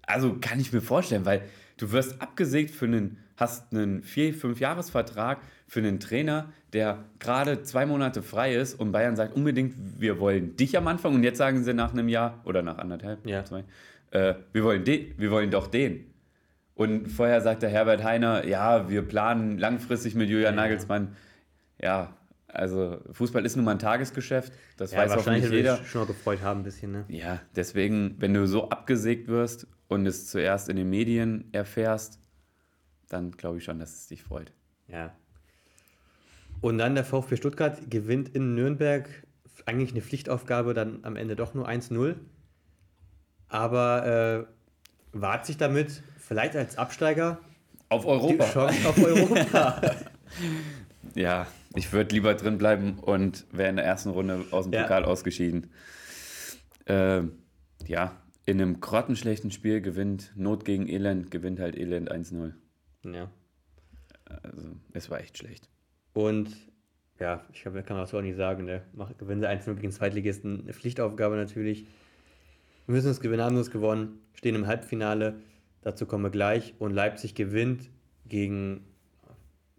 Also 0.02 0.36
kann 0.40 0.60
ich 0.60 0.72
mir 0.72 0.80
vorstellen, 0.80 1.24
weil 1.24 1.42
du 1.76 1.90
wirst 1.92 2.20
abgesägt 2.22 2.70
für 2.70 2.84
einen, 2.86 3.18
hast 3.36 3.72
einen 3.72 4.02
vier, 4.02 4.32
fünf 4.34 4.60
Jahresvertrag 4.60 5.38
für 5.66 5.80
einen 5.80 5.98
Trainer, 5.98 6.52
der 6.72 7.04
gerade 7.18 7.62
zwei 7.62 7.86
Monate 7.86 8.22
frei 8.22 8.54
ist 8.54 8.78
und 8.78 8.92
Bayern 8.92 9.16
sagt 9.16 9.34
unbedingt, 9.34 9.74
wir 10.00 10.20
wollen 10.20 10.56
dich 10.56 10.76
am 10.76 10.86
Anfang 10.86 11.14
und 11.14 11.24
jetzt 11.24 11.38
sagen 11.38 11.64
sie 11.64 11.74
nach 11.74 11.92
einem 11.92 12.08
Jahr 12.08 12.40
oder 12.44 12.62
nach 12.62 12.78
anderthalb, 12.78 13.26
Ja. 13.26 13.44
zwei, 13.44 13.64
äh, 14.12 14.34
wir 14.52 14.62
wollen 14.64 14.84
den, 14.84 15.14
wir 15.18 15.30
wollen 15.30 15.50
doch 15.50 15.66
den. 15.66 16.06
Und 16.74 17.08
vorher 17.08 17.40
sagt 17.40 17.62
der 17.62 17.70
Herbert 17.70 18.02
Heiner, 18.02 18.46
ja, 18.46 18.88
wir 18.88 19.02
planen 19.02 19.58
langfristig 19.58 20.14
mit 20.14 20.28
Julian 20.30 20.54
Ja. 20.54 20.62
Nagelsmann. 20.62 21.16
Ja, 21.80 22.16
also 22.52 22.98
Fußball 23.12 23.44
ist 23.44 23.56
nun 23.56 23.64
mal 23.64 23.72
ein 23.72 23.78
Tagesgeschäft, 23.78 24.52
das 24.76 24.92
Ja, 24.92 24.98
weiß 24.98 25.12
auch 25.12 25.16
wahrscheinlich 25.16 25.44
nicht 25.44 25.52
wird 25.52 25.64
jeder. 25.78 25.84
schon 25.84 26.02
noch 26.02 26.08
gefreut 26.08 26.42
haben 26.42 26.60
ein 26.60 26.64
bisschen, 26.64 26.92
ne? 26.92 27.04
Ja, 27.08 27.40
deswegen, 27.56 28.16
wenn 28.18 28.34
du 28.34 28.46
so 28.46 28.68
abgesägt 28.68 29.28
wirst 29.28 29.66
und 29.88 30.06
es 30.06 30.28
zuerst 30.28 30.68
in 30.68 30.76
den 30.76 30.90
Medien 30.90 31.48
erfährst, 31.52 32.18
dann 33.08 33.32
glaube 33.32 33.58
ich 33.58 33.64
schon, 33.64 33.78
dass 33.78 33.94
es 33.94 34.06
dich 34.08 34.22
freut. 34.22 34.52
Ja. 34.88 35.14
Und 36.60 36.78
dann 36.78 36.94
der 36.94 37.04
VfB 37.04 37.36
Stuttgart 37.36 37.90
gewinnt 37.90 38.28
in 38.30 38.54
Nürnberg 38.54 39.08
eigentlich 39.66 39.92
eine 39.92 40.00
Pflichtaufgabe, 40.02 40.74
dann 40.74 41.00
am 41.02 41.16
Ende 41.16 41.36
doch 41.36 41.54
nur 41.54 41.68
1-0. 41.68 42.16
Aber 43.48 44.46
äh, 44.46 45.18
wahrt 45.18 45.46
sich 45.46 45.56
damit 45.56 46.02
vielleicht 46.18 46.56
als 46.56 46.78
Absteiger 46.78 47.38
Auf 47.88 48.06
Europa. 48.06 48.44
Auf 48.86 48.98
Europa. 49.02 49.80
Ja, 51.14 51.46
ich 51.74 51.92
würde 51.92 52.14
lieber 52.14 52.34
drin 52.34 52.58
bleiben 52.58 52.98
und 52.98 53.46
wäre 53.52 53.70
in 53.70 53.76
der 53.76 53.84
ersten 53.84 54.10
Runde 54.10 54.44
aus 54.50 54.64
dem 54.64 54.72
Ja. 54.74 54.82
Pokal 54.82 55.04
ausgeschieden. 55.04 55.70
Ähm, 56.86 57.32
ja, 57.86 58.20
in 58.44 58.60
einem 58.60 58.80
grottenschlechten 58.80 59.50
Spiel 59.50 59.80
gewinnt 59.80 60.32
Not 60.36 60.64
gegen 60.64 60.88
Elend, 60.88 61.30
gewinnt 61.30 61.60
halt 61.60 61.76
Elend 61.76 62.10
1-0. 62.10 62.52
ja. 63.04 63.30
Also, 64.24 64.76
es 64.94 65.10
war 65.10 65.20
echt 65.20 65.36
schlecht. 65.38 65.68
Und 66.14 66.56
ja, 67.20 67.44
ich 67.52 67.62
glaube, 67.62 67.82
kann 67.82 67.96
man 67.96 68.04
das 68.04 68.14
auch 68.14 68.22
nicht 68.22 68.36
sagen. 68.36 68.64
Ne? 68.64 68.82
Mach- 68.94 69.14
Gewinnen 69.18 69.40
sie 69.42 69.48
1-0 69.48 69.74
gegen 69.74 69.92
Zweitligisten, 69.92 70.62
eine 70.62 70.72
Pflichtaufgabe 70.72 71.36
natürlich. 71.36 71.86
Wir 72.86 72.94
müssen 72.94 73.10
es 73.10 73.20
gewinnen, 73.20 73.42
haben 73.42 73.56
es 73.58 73.70
gewonnen, 73.70 74.18
stehen 74.34 74.54
im 74.54 74.66
Halbfinale. 74.66 75.34
Dazu 75.82 76.06
kommen 76.06 76.24
wir 76.24 76.30
gleich. 76.30 76.74
Und 76.78 76.92
Leipzig 76.92 77.34
gewinnt 77.34 77.90
gegen, 78.26 78.84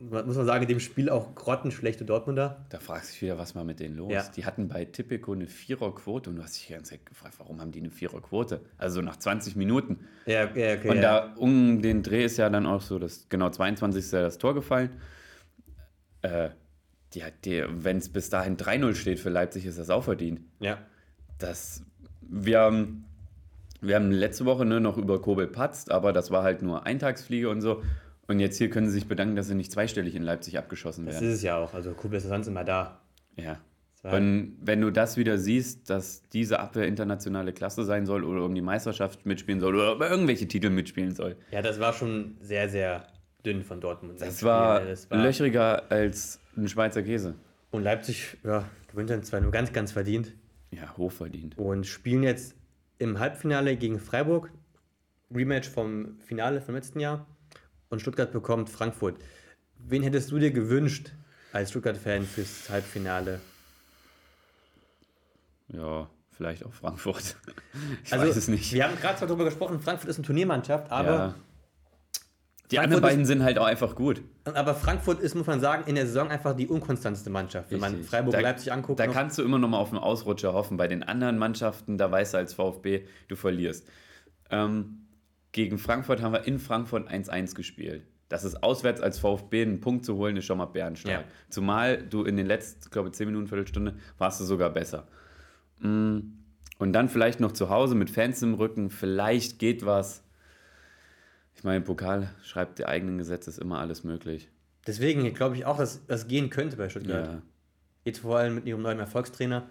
muss 0.09 0.35
man 0.35 0.45
sagen, 0.45 0.63
in 0.63 0.67
dem 0.67 0.79
Spiel 0.79 1.09
auch 1.09 1.35
grottenschlechte 1.35 2.05
Dortmunder. 2.05 2.65
Da 2.69 2.79
fragst 2.79 3.09
du 3.09 3.13
dich 3.13 3.21
wieder, 3.23 3.37
was 3.37 3.55
war 3.55 3.63
mit 3.63 3.79
denen 3.79 3.95
los? 3.95 4.11
Ja. 4.11 4.23
Die 4.35 4.45
hatten 4.45 4.67
bei 4.67 4.85
Tipico 4.85 5.33
eine 5.33 5.47
Viererquote 5.47 6.29
und 6.29 6.35
du 6.37 6.43
hast 6.43 6.55
dich 6.55 6.67
die 6.67 6.73
ganze 6.73 6.91
Zeit 6.91 7.05
gefragt, 7.05 7.35
warum 7.39 7.59
haben 7.61 7.71
die 7.71 7.79
eine 7.79 7.89
Viererquote? 7.89 8.61
Also 8.77 9.01
nach 9.01 9.17
20 9.17 9.55
Minuten. 9.55 10.07
Ja, 10.25 10.43
ja, 10.55 10.75
okay. 10.75 10.89
Und 10.89 11.01
da 11.01 11.33
um 11.35 11.81
den 11.81 12.03
Dreh 12.03 12.25
ist 12.25 12.37
ja 12.37 12.49
dann 12.49 12.65
auch 12.65 12.81
so, 12.81 12.99
dass 12.99 13.27
genau 13.29 13.49
22. 13.49 13.99
ist 14.03 14.13
ja 14.13 14.21
das 14.21 14.37
Tor 14.37 14.53
gefallen. 14.53 14.89
Äh, 16.21 16.49
die 17.13 17.23
hat 17.23 17.45
die, 17.45 17.63
wenn 17.69 17.97
es 17.97 18.09
bis 18.09 18.29
dahin 18.29 18.57
3-0 18.57 18.95
steht 18.95 19.19
für 19.19 19.29
Leipzig, 19.29 19.65
ist 19.65 19.77
das 19.79 19.89
auch 19.89 20.03
verdient. 20.03 20.41
ja. 20.59 20.77
Das, 21.39 21.83
wir 22.21 22.59
haben 22.59 23.05
Wir 23.81 23.95
haben 23.95 24.11
letzte 24.11 24.45
Woche 24.45 24.63
ne, 24.65 24.79
noch 24.79 24.97
über 24.97 25.21
Kobel 25.21 25.47
patzt, 25.47 25.91
aber 25.91 26.13
das 26.13 26.31
war 26.31 26.41
halt 26.43 26.61
nur 26.61 26.85
Eintagsfliege 26.85 27.49
und 27.49 27.59
so. 27.59 27.83
Und 28.27 28.39
jetzt 28.39 28.57
hier 28.57 28.69
können 28.69 28.87
sie 28.87 28.93
sich 28.93 29.07
bedanken, 29.07 29.35
dass 29.35 29.47
sie 29.47 29.55
nicht 29.55 29.71
zweistellig 29.71 30.15
in 30.15 30.23
Leipzig 30.23 30.57
abgeschossen 30.57 31.05
Das 31.05 31.15
werden. 31.15 31.27
ist 31.29 31.35
es 31.35 31.43
ja 31.43 31.57
auch. 31.57 31.73
Also 31.73 31.93
Kobel 31.93 32.17
ist 32.17 32.23
ja 32.23 32.29
sonst 32.29 32.47
immer 32.47 32.63
da. 32.63 33.01
Ja. 33.35 33.59
Das 34.01 34.11
war- 34.11 34.17
Und 34.19 34.57
wenn 34.61 34.79
du 34.81 34.91
das 34.91 35.17
wieder 35.17 35.37
siehst, 35.37 35.89
dass 35.89 36.23
diese 36.29 36.59
Abwehr 36.59 36.87
internationale 36.87 37.51
Klasse 37.53 37.83
sein 37.83 38.05
soll 38.05 38.23
oder 38.23 38.43
um 38.45 38.55
die 38.55 38.61
Meisterschaft 38.61 39.25
mitspielen 39.25 39.59
soll 39.59 39.75
oder 39.75 39.95
um 39.95 40.01
irgendwelche 40.01 40.47
Titel 40.47 40.69
mitspielen 40.69 41.13
soll, 41.15 41.35
Ja, 41.51 41.61
das 41.61 41.79
war 41.79 41.91
schon 41.93 42.37
sehr, 42.41 42.69
sehr 42.69 43.07
dünn 43.45 43.61
von 43.63 43.81
Dortmund. 43.81 44.21
das 44.21 44.41
war, 44.43 44.79
ne? 44.81 44.87
das 44.89 45.09
war 45.11 45.17
löchriger 45.21 45.91
als 45.91 46.39
ein 46.55 46.67
Schweizer 46.69 47.03
Käse. 47.03 47.35
Und 47.71 47.83
Leipzig 47.83 48.37
ja, 48.43 48.69
gewinnt 48.89 49.09
dann 49.09 49.23
zwar 49.23 49.41
nur 49.41 49.51
ganz, 49.51 49.73
ganz 49.73 49.91
verdient 49.91 50.33
Ja, 50.71 50.95
hochverdient. 50.95 51.57
und 51.57 51.85
spielen 51.85 52.23
jetzt 52.23 52.55
im 52.99 53.19
Halbfinale 53.19 53.75
gegen 53.75 53.99
Freiburg. 53.99 54.49
Rematch 55.33 55.67
vom 55.67 56.19
Finale 56.19 56.61
vom 56.61 56.75
letzten 56.75 56.99
Jahr. 56.99 57.25
Und 57.93 57.99
Stuttgart 57.99 58.31
bekommt 58.31 58.71
Frankfurt. 58.71 59.17
Wen 59.77 60.01
hättest 60.01 60.31
du 60.31 60.39
dir 60.39 60.49
gewünscht 60.49 61.11
als 61.51 61.69
Stuttgart-Fan 61.69 62.23
fürs 62.25 62.67
Halbfinale? 62.71 63.39
Ja, 65.67 66.09
vielleicht 66.31 66.65
auch 66.65 66.73
Frankfurt. 66.73 67.35
Ich 68.03 68.11
Also, 68.11 68.25
weiß 68.27 68.35
es 68.35 68.47
nicht. 68.47 68.73
Wir 68.73 68.85
haben 68.85 68.95
gerade 68.99 69.17
zwar 69.19 69.27
darüber 69.27 69.45
gesprochen, 69.45 69.79
Frankfurt 69.79 70.09
ist 70.09 70.17
eine 70.17 70.25
Turniermannschaft, 70.25 70.91
aber, 70.91 71.09
ja. 71.11 71.35
Die 72.71 72.77
Frankfurt 72.77 72.83
anderen 72.83 73.01
beiden 73.03 73.25
sind 73.27 73.43
halt 73.43 73.59
auch 73.59 73.65
einfach 73.67 73.93
gut. 73.93 74.23
aber 74.45 74.73
Frankfurt 74.73 75.19
ist, 75.19 75.35
muss 75.35 75.45
man 75.45 75.59
sagen, 75.59 75.83
in 75.85 75.93
der 75.93 76.07
Saison 76.07 76.29
einfach 76.29 76.55
die 76.55 76.67
unkonstanteste 76.67 77.29
Mannschaft. 77.29 77.69
Wenn 77.69 77.79
man 77.79 77.91
Richtig. 77.91 78.09
Freiburg 78.09 78.33
Da- 78.33 78.39
Leipzig 78.39 78.71
anguckt, 78.71 78.99
Da 78.99 79.05
noch- 79.05 79.13
kannst 79.13 79.37
du 79.37 79.43
immer 79.43 79.59
noch 79.59 79.69
mal 79.69 79.77
auf 79.77 79.89
einen 79.89 79.99
Ausrutscher 79.99 80.53
hoffen. 80.53 80.77
Bei 80.77 80.87
den 80.87 81.03
anderen 81.03 81.37
Mannschaften, 81.37 81.99
da 81.99 82.09
weißt 82.09 82.33
du 82.33 82.37
als 82.39 82.55
VfB, 82.55 83.05
du 83.27 83.35
verlierst. 83.35 83.87
Ähm, 84.49 85.02
gegen 85.53 85.77
Frankfurt 85.77 86.21
haben 86.21 86.33
wir 86.33 86.45
in 86.45 86.59
Frankfurt 86.59 87.09
1-1 87.09 87.55
gespielt. 87.55 88.03
Das 88.27 88.43
ist 88.43 88.61
auswärts 88.63 88.99
als 88.99 89.19
VfB 89.19 89.61
einen 89.61 89.79
Punkt 89.79 90.03
zu 90.05 90.15
holen, 90.17 90.35
ist 90.35 90.45
schon 90.45 90.57
mal 90.57 90.65
bärenstark. 90.65 91.21
Ja. 91.21 91.31
Zumal 91.49 92.03
du 92.03 92.23
in 92.23 92.35
den 92.35 92.47
letzten, 92.47 92.89
glaube 92.89 93.09
ich, 93.09 93.13
10 93.15 93.27
Minuten, 93.27 93.47
Viertelstunde, 93.47 93.95
warst 94.17 94.41
du 94.41 94.45
sogar 94.45 94.71
besser. 94.71 95.07
Mm, 95.79 96.19
Und 96.79 96.93
dann 96.93 97.07
vielleicht 97.09 97.39
noch 97.39 97.51
zu 97.51 97.69
Hause 97.69 97.93
mit 97.95 98.09
Fans 98.09 98.41
im 98.41 98.55
Rücken, 98.55 98.89
vielleicht 98.89 99.59
geht 99.59 99.85
was. 99.85 100.23
Ich 101.55 101.63
meine, 101.63 101.81
Pokal 101.81 102.29
schreibt 102.43 102.79
die 102.79 102.85
eigenen 102.87 103.19
Gesetze, 103.19 103.49
ist 103.51 103.59
immer 103.59 103.79
alles 103.79 104.03
möglich. 104.03 104.49
deswegen 104.87 105.31
glaube 105.35 105.55
ich 105.55 105.65
auch, 105.65 105.77
dass 105.77 106.05
das 106.07 106.27
gehen 106.27 106.49
könnte 106.49 106.75
bei 106.77 106.89
Stuttgart. 106.89 107.27
Ja. 107.27 107.41
Jetzt 108.03 108.19
vor 108.19 108.37
allem 108.39 108.55
mit 108.55 108.65
ihrem 108.65 108.81
neuen 108.81 108.99
Erfolgstrainer. 108.99 109.69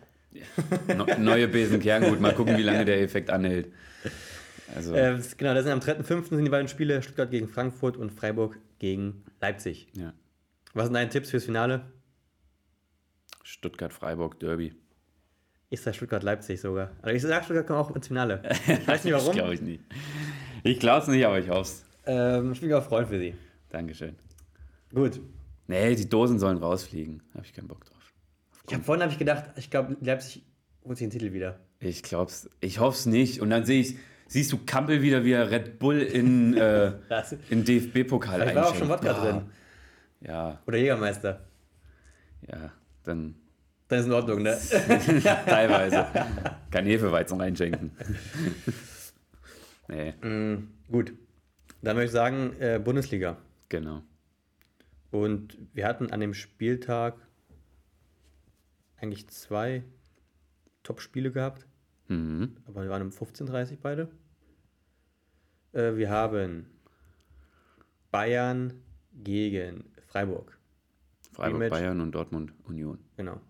No, 0.97 1.05
neue 1.19 1.49
Besen 1.49 1.81
Kerngut, 1.81 2.21
mal 2.21 2.33
gucken, 2.35 2.57
wie 2.57 2.63
lange 2.63 2.85
der 2.87 3.03
Effekt 3.03 3.29
anhält. 3.29 3.73
Also, 4.75 4.95
Äh, 4.95 5.21
genau, 5.37 5.55
das 5.55 5.65
sind 5.65 5.73
am 5.73 5.81
3.5. 5.81 6.29
sind 6.31 6.45
die 6.45 6.51
beiden 6.51 6.69
Spiele, 6.69 7.03
Stuttgart 7.03 7.31
gegen 7.31 7.49
Frankfurt 7.49 7.97
und 7.97 8.11
Freiburg 8.11 8.59
gegen 8.79 9.25
Leipzig. 9.41 9.89
ja. 9.97 10.13
Was 10.75 10.85
sind 10.87 10.95
deine 10.95 11.11
Tipps 11.11 11.29
fürs 11.31 11.45
Finale? 11.45 11.85
Stuttgart-Freiburg 13.43 14.39
Derby. 14.41 14.75
Ich 15.71 15.81
sage 15.81 15.97
Stuttgart-Leipzig 15.97 16.61
sogar. 16.61 16.91
Also 17.03 17.15
ich 17.17 17.23
sage 17.23 17.45
Stuttgart 17.45 17.67
kommt 17.67 17.79
auch 17.79 17.95
ins 17.97 18.09
Finale. 18.09 18.43
Ich 18.67 18.87
weiß 18.89 19.05
nicht 19.05 19.15
Das 19.15 19.23
warum. 19.23 19.35
glaube 19.35 19.55
ich 19.55 19.61
nicht. 19.63 19.83
Ich 20.63 20.79
glaube 20.81 21.03
es 21.03 21.09
nicht, 21.09 21.25
aber 21.27 21.39
ich 21.39 21.49
hoffe 21.49 21.61
es. 21.63 21.85
ähm, 22.07 22.53
ich 22.53 22.61
bin 22.61 22.73
auch 22.73 22.85
Freund 22.85 23.09
für 23.09 23.19
sie. 23.19 23.35
Dankeschön. 23.71 24.17
Gut. 24.95 25.21
Nee, 25.67 25.95
die 25.95 26.09
Dosen 26.09 26.39
sollen 26.39 26.59
rausfliegen. 26.59 27.23
Habe 27.35 27.45
ich 27.47 27.53
keinen 27.55 27.69
Bock 27.69 27.85
drauf. 27.85 28.13
Ich 28.69 28.75
hab, 28.75 28.85
vorhin 28.85 29.03
habe 29.03 29.13
ich 29.13 29.19
gedacht, 29.19 29.45
ich 29.57 29.71
glaube, 29.71 29.97
Leipzig 30.01 30.43
holt 30.85 30.99
sich 30.99 31.07
den 31.09 31.11
Titel 31.19 31.33
wieder. 31.33 31.59
Ich 31.81 32.03
glaub's. 32.03 32.49
Ich 32.61 32.79
hoffe 32.79 32.97
es 32.97 33.07
nicht. 33.07 33.41
Und 33.41 33.51
dann 33.51 33.65
sehe 33.65 33.81
ich, 33.81 33.97
siehst 34.33 34.53
du 34.53 34.59
Kampel 34.65 35.03
wieder, 35.03 35.25
wie 35.25 35.33
er 35.33 35.51
Red 35.51 35.79
Bull 35.79 36.01
in, 36.01 36.55
äh, 36.57 36.93
in 37.51 37.65
DFB-Pokal 37.65 38.41
da 38.41 38.55
war 38.55 38.67
auch 38.67 38.71
einschenkt. 38.73 38.79
schon 38.79 38.89
Wodka 38.89 39.13
drin. 39.13 39.43
Ja, 40.21 40.61
Oder 40.67 40.79
Jägermeister. 40.79 41.45
ja, 42.49 42.73
dann 43.05 43.35
Dann 43.89 43.99
ist 44.01 44.07
in 44.07 44.13
Ordnung, 44.13 44.43
ne? 44.43 44.57
teilweise. 45.47 46.07
Kein 46.71 46.87
Hefeweizen 46.87 47.41
reinschenken. 47.41 47.91
nee, 49.89 50.13
Mm, 50.23 50.69
gut. 50.91 51.13
Dann 51.83 51.97
würde 51.97 52.07
ich 52.07 52.13
sagen, 52.13 52.55
äh, 52.61 52.81
Bundesliga. 52.83 53.37
genau. 53.69 54.03
Und 55.11 55.59
wir 55.75 55.87
hatten 55.87 56.11
an 56.11 56.21
dem 56.21 56.33
Spieltag 56.33 57.17
eigentlich 58.97 59.29
zwei 59.29 59.83
Top-Spiele 60.85 61.31
gehabt. 61.33 61.67
Mhm. 62.09 62.57
Aber 62.67 62.83
wir 62.85 62.89
waren 62.91 63.03
um 63.03 63.11
15.30 63.11 63.73
Uhr 63.73 63.77
beide. 63.83 64.09
Äh, 65.73 65.97
wir 65.97 66.11
haben 66.11 66.67
Bayern 68.11 68.75
gegen 69.13 69.85
Freiburg. 70.07 70.59
Freiburg, 71.33 71.55
Rematch. 71.55 71.71
Bayern 71.71 72.01
und 72.01 72.13
Dortmund 72.13 72.53
Union. 72.65 72.99
Genau. 73.17 73.41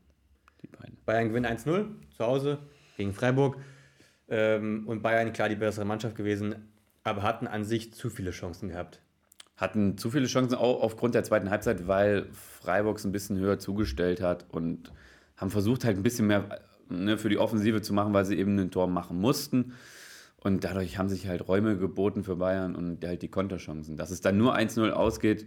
Die 0.62 0.68
beiden. 0.68 0.96
Bayern 1.04 1.28
gewinnt 1.28 1.46
1-0 1.46 1.86
zu 2.16 2.24
Hause 2.24 2.58
gegen 2.96 3.12
Freiburg. 3.12 3.56
Ähm, 4.28 4.84
und 4.86 5.02
Bayern, 5.02 5.32
klar, 5.32 5.48
die 5.48 5.56
bessere 5.56 5.84
Mannschaft 5.84 6.16
gewesen, 6.16 6.54
aber 7.02 7.22
hatten 7.22 7.46
an 7.46 7.64
sich 7.64 7.92
zu 7.92 8.08
viele 8.08 8.30
Chancen 8.30 8.68
gehabt. 8.68 9.00
Hatten 9.56 9.98
zu 9.98 10.10
viele 10.10 10.26
Chancen 10.26 10.54
auch 10.54 10.80
aufgrund 10.80 11.14
der 11.14 11.24
zweiten 11.24 11.50
Halbzeit, 11.50 11.86
weil 11.86 12.26
Freiburg 12.32 12.98
es 12.98 13.04
ein 13.04 13.12
bisschen 13.12 13.38
höher 13.38 13.58
zugestellt 13.58 14.20
hat 14.20 14.46
und 14.48 14.92
haben 15.36 15.50
versucht 15.50 15.84
halt 15.84 15.96
ein 15.96 16.02
bisschen 16.02 16.28
mehr 16.28 16.60
ne, 16.88 17.18
für 17.18 17.28
die 17.28 17.38
Offensive 17.38 17.82
zu 17.82 17.92
machen, 17.92 18.14
weil 18.14 18.24
sie 18.24 18.38
eben 18.38 18.58
ein 18.58 18.70
Tor 18.70 18.86
machen 18.86 19.20
mussten. 19.20 19.74
Und 20.44 20.64
dadurch 20.64 20.98
haben 20.98 21.08
sich 21.08 21.28
halt 21.28 21.46
Räume 21.46 21.76
geboten 21.76 22.24
für 22.24 22.36
Bayern 22.36 22.74
und 22.74 23.04
halt 23.04 23.22
die 23.22 23.28
Konterchancen. 23.28 23.96
Dass 23.96 24.10
es 24.10 24.20
dann 24.20 24.36
nur 24.36 24.56
1-0 24.56 24.90
ausgeht, 24.90 25.46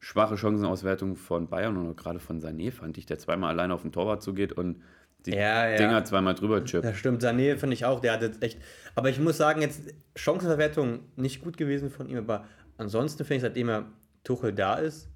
schwache 0.00 0.36
Chancenauswertung 0.36 1.16
von 1.16 1.48
Bayern 1.48 1.78
und 1.78 1.96
gerade 1.96 2.20
von 2.20 2.40
Sané 2.40 2.70
fand 2.70 2.98
ich, 2.98 3.06
der 3.06 3.18
zweimal 3.18 3.50
alleine 3.50 3.72
auf 3.72 3.82
den 3.82 3.92
Torwart 3.92 4.22
zugeht 4.22 4.52
und 4.52 4.82
die 5.24 5.30
Ja, 5.30 5.68
ja. 5.68 5.76
Dinger 5.78 6.04
zweimal 6.04 6.34
drüber 6.34 6.62
chippt. 6.62 6.84
Das 6.84 6.98
stimmt, 6.98 7.24
Sané 7.24 7.56
finde 7.56 7.72
ich 7.72 7.86
auch, 7.86 8.00
der 8.00 8.12
hat 8.12 8.22
jetzt 8.22 8.42
echt. 8.42 8.60
Aber 8.94 9.08
ich 9.08 9.18
muss 9.18 9.38
sagen, 9.38 9.62
jetzt 9.62 9.94
Chancenverwertung 10.14 11.00
nicht 11.16 11.42
gut 11.42 11.56
gewesen 11.56 11.88
von 11.90 12.06
ihm, 12.06 12.18
aber 12.18 12.44
ansonsten 12.76 13.24
finde 13.24 13.36
ich, 13.36 13.42
seitdem 13.42 13.70
er 13.70 13.86
Tuchel 14.24 14.52
da 14.52 14.74
ist, 14.74 15.08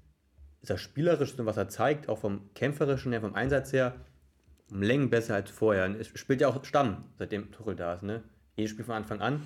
ist 0.61 0.71
er 0.71 0.79
spielerisch 0.79 1.37
und 1.37 1.45
was 1.45 1.57
er 1.57 1.69
zeigt, 1.69 2.09
auch 2.09 2.17
vom 2.17 2.49
kämpferischen 2.55 3.11
her, 3.11 3.21
vom 3.21 3.35
Einsatz 3.35 3.71
her, 3.73 3.93
um 4.71 4.81
Längen 4.81 5.11
besser 5.11 5.35
als 5.35 5.51
vorher. 5.51 5.85
Und 5.85 5.95
Es 5.99 6.07
spielt 6.15 6.41
ja 6.41 6.47
auch 6.47 6.63
Stamm, 6.65 7.03
seitdem 7.19 7.51
Tuchel 7.51 7.75
da 7.75 7.93
ist, 7.93 8.03
ne? 8.03 8.23
Jedes 8.59 8.71
Spiel 8.71 8.85
von 8.85 8.95
Anfang 8.95 9.21
an. 9.21 9.41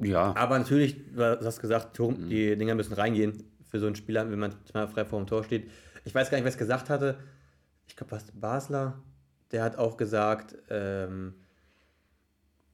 Ja, 0.00 0.34
Aber 0.36 0.58
natürlich, 0.58 0.96
du 1.14 1.44
hast 1.44 1.60
gesagt, 1.60 1.96
Tor- 1.96 2.12
die 2.14 2.56
Dinger 2.56 2.74
müssen 2.74 2.92
reingehen 2.92 3.44
für 3.68 3.80
so 3.80 3.86
einen 3.86 3.96
Spieler, 3.96 4.30
wenn 4.30 4.38
man 4.38 4.54
mal 4.74 4.86
frei 4.88 5.04
vor 5.04 5.18
dem 5.20 5.26
Tor 5.26 5.42
steht. 5.44 5.70
Ich 6.04 6.14
weiß 6.14 6.30
gar 6.30 6.36
nicht, 6.38 6.44
wer 6.44 6.50
es 6.52 6.58
gesagt 6.58 6.88
hatte. 6.88 7.18
Ich 7.88 7.96
glaube, 7.96 8.12
was 8.12 8.24
Basler, 8.32 8.98
der 9.50 9.62
hat 9.62 9.76
auch 9.76 9.96
gesagt, 9.96 10.54
ähm, 10.70 11.34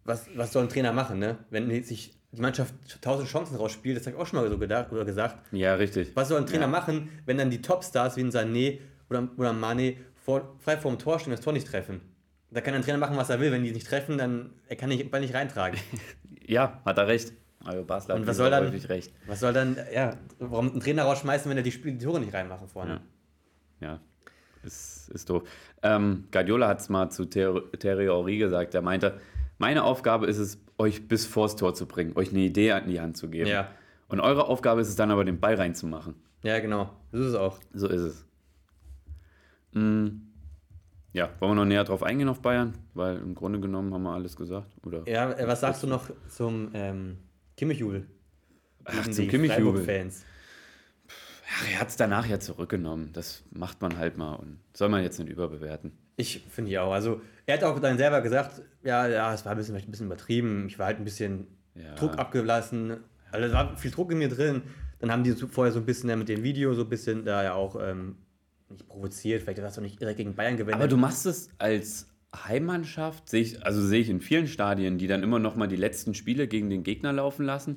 was, 0.05 0.27
was 0.37 0.53
soll 0.53 0.65
ein 0.65 0.69
Trainer 0.69 0.93
machen, 0.93 1.19
ne? 1.19 1.39
Wenn 1.51 1.71
sich 1.83 2.15
die 2.33 2.41
Mannschaft 2.43 2.75
tausend 3.01 3.29
Chancen 3.29 3.57
rausspielt, 3.57 3.97
das 3.97 4.07
habe 4.07 4.17
ich 4.17 4.23
auch 4.23 4.27
schon 4.27 4.41
mal 4.41 4.49
so 4.51 4.59
gedacht 4.59 4.93
oder 4.93 5.05
gesagt. 5.05 5.39
ja, 5.53 5.75
richtig. 5.77 6.11
Was 6.15 6.29
soll 6.29 6.41
ein 6.41 6.47
Trainer 6.47 6.63
Ja. 6.63 6.67
machen, 6.69 7.09
wenn 7.27 7.39
dann 7.39 7.49
die 7.51 7.63
Topstars 7.63 8.17
wie 8.17 8.21
ein 8.23 8.31
Sané 8.31 8.81
oder, 9.09 9.29
oder 9.37 9.53
Mane 9.53 9.97
vor, 10.25 10.57
frei 10.59 10.77
vor 10.77 10.91
dem 10.93 10.99
Tor 10.99 11.19
stehen 11.21 11.33
und 11.33 11.39
das 11.39 11.45
Tor 11.45 11.53
nicht 11.53 11.67
treffen? 11.69 12.01
Da 12.55 12.61
kann 12.61 12.73
ein 12.75 12.83
Trainer 12.83 12.99
machen, 12.99 13.17
was 13.17 13.29
er 13.31 13.41
will. 13.41 13.51
Wenn 13.53 13.65
die 13.65 13.73
nicht 13.73 13.87
treffen, 13.87 14.17
dann 14.17 14.51
er 14.69 14.77
kann 14.77 14.89
nicht, 14.89 15.11
Ball 15.11 15.21
nicht 15.21 15.35
reintragen. 15.35 15.79
Ja, 16.47 16.83
hat 16.85 16.99
er 16.99 17.07
recht. 17.09 17.33
Also 17.65 17.85
Basler 17.85 18.17
Und 18.17 18.21
hat 18.23 18.29
was 18.29 18.37
soll 18.37 18.51
dann- 18.51 18.69
recht. 18.69 19.15
Was 19.27 19.41
soll 19.41 19.55
dann, 19.55 19.79
ja, 19.95 20.15
warum 20.39 20.71
einen 20.73 20.81
Trainer 20.81 21.05
rausschmeißen, 21.05 21.51
wenn 21.51 21.57
er 21.57 21.63
die, 21.63 21.71
die 21.71 21.97
Tore 22.05 22.21
nicht 22.21 22.35
reinmachen 22.35 22.69
vorne? 22.69 23.01
Ja. 23.81 23.89
Ja, 23.89 24.01
ist, 24.63 25.09
ist 25.09 25.31
doof. 25.31 25.43
Ähm, 25.83 26.25
Guardiola 26.31 26.69
hat 26.69 26.81
es 26.81 26.91
mal 26.91 27.09
zu 27.09 27.25
Ter 27.25 27.63
Terry 27.79 28.07
Henry 28.07 28.37
gesagt. 28.37 28.75
Er 28.75 28.83
meinte, 28.83 29.19
meine 29.57 29.85
Aufgabe 29.85 30.27
ist 30.27 30.37
es, 30.37 30.59
euch 30.77 31.09
bis 31.09 31.25
vors 31.25 31.57
Tor 31.57 31.73
zu 31.75 31.87
bringen, 31.87 32.13
euch 32.17 32.29
eine 32.31 32.41
Idee 32.41 32.73
an 32.73 32.87
die 32.87 33.01
Hand 33.01 33.17
zu 33.17 33.31
geben. 33.31 33.49
Ja. 33.49 33.69
Und 34.09 34.21
eure 34.21 34.47
Aufgabe 34.49 34.83
ist 34.83 34.89
es 34.89 34.97
dann 34.97 35.11
aber, 35.11 35.25
den 35.25 35.41
Ball 35.41 35.55
reinzumachen. 35.55 36.15
Ja, 36.43 36.59
genau. 36.61 36.91
So 37.11 37.19
ist 37.21 37.27
es 37.29 37.35
auch. 37.37 37.59
So 37.73 37.89
ist 37.89 38.03
es. 38.03 38.27
Mm, 39.73 40.09
ja, 41.15 41.31
wollen 41.39 41.53
wir 41.53 41.55
noch 41.55 41.65
näher 41.65 41.85
drauf 41.85 42.03
eingehen 42.03 42.29
auf 42.29 42.41
Bayern? 42.41 42.75
Weil 42.93 43.19
im 43.19 43.35
Grunde 43.37 43.61
genommen 43.61 43.95
haben 43.95 44.03
wir 44.03 44.13
alles 44.13 44.35
gesagt. 44.35 44.69
Oder? 44.85 45.09
Ja, 45.09 45.31
äh, 45.33 45.47
was 45.47 45.61
sagst 45.61 45.83
du 45.85 45.87
noch 45.87 46.11
zum 46.29 46.71
ähm, 46.75 47.19
Kimmich-Jubel? 47.57 48.05
Ach, 48.85 49.09
zum 49.09 49.29
Kimmich-Jubel. 49.29 49.85
Freiburg-Fans. 49.85 50.25
Ach, 51.57 51.71
er 51.73 51.81
hat 51.81 51.89
es 51.89 51.97
danach 51.97 52.27
ja 52.27 52.41
zurückgenommen. 52.41 53.11
Das 53.13 53.45
macht 53.53 53.81
man 53.81 53.97
halt 53.97 54.19
mal 54.19 54.35
und 54.35 54.59
soll 54.73 54.89
man 54.89 55.05
jetzt 55.05 55.21
nicht 55.21 55.31
überbewerten. 55.31 55.93
Ich 56.17 56.45
finde 56.51 56.73
ja 56.73 56.83
auch. 56.83 56.93
Also, 56.93 57.21
er 57.47 57.59
hat 57.59 57.65
auch 57.65 57.79
dann 57.79 57.97
selber 57.97 58.21
gesagt, 58.21 58.63
ja, 58.83 59.07
ja, 59.07 59.33
es 59.33 59.45
war 59.45 59.53
ein 59.53 59.59
bisschen, 59.59 59.75
vielleicht 59.75 59.89
ein 59.89 59.93
bisschen 59.93 60.07
übertrieben. 60.07 60.67
Ich 60.67 60.81
war 60.81 60.87
halt 60.87 60.99
ein 60.99 61.05
bisschen 61.05 61.47
Ja. 61.77 61.95
Druck 61.95 62.19
abgelassen. 62.19 62.97
Also, 63.31 63.47
es 63.47 63.53
war 63.53 63.77
viel 63.77 63.93
Druck 63.93 64.11
in 64.11 64.19
mir 64.19 64.29
drin. 64.29 64.63
Dann 64.99 65.13
haben 65.13 65.23
die 65.23 65.33
vorher 65.33 65.73
so 65.73 65.79
ein 65.79 65.87
bisschen 65.87 66.11
ja, 66.11 66.17
mit 66.17 66.29
dem 66.29 66.43
Video 66.43 66.75
so 66.75 66.83
ein 66.83 66.89
bisschen 66.89 67.25
da 67.25 67.45
ja 67.45 67.55
auch 67.55 67.77
ähm, 67.81 68.17
nicht 68.75 68.89
provoziert. 68.89 69.43
Vielleicht 69.43 69.61
hast 69.63 69.77
du 69.77 69.81
nicht 69.81 70.01
direkt 70.01 70.19
gegen 70.19 70.35
Bayern 70.35 70.57
gewendet. 70.57 70.75
Aber 70.77 70.89
du 70.89 70.97
machst 70.97 71.27
es 71.27 71.49
als 71.59 72.09
Heimmannschaft 72.49 73.29
sehe 73.29 73.43
ich, 73.43 73.65
also 73.65 73.81
sehe 73.85 74.01
ich 74.01 74.09
in 74.11 74.21
vielen 74.21 74.47
Stadien, 74.49 74.99
die 74.99 75.07
dann 75.07 75.23
immer 75.23 75.39
noch 75.39 75.57
mal 75.57 75.67
die 75.69 75.77
letzten 75.77 76.15
Spiele 76.15 76.49
gegen 76.49 76.69
den 76.71 76.83
Gegner 76.83 77.13
laufen 77.13 77.45
lassen 77.47 77.77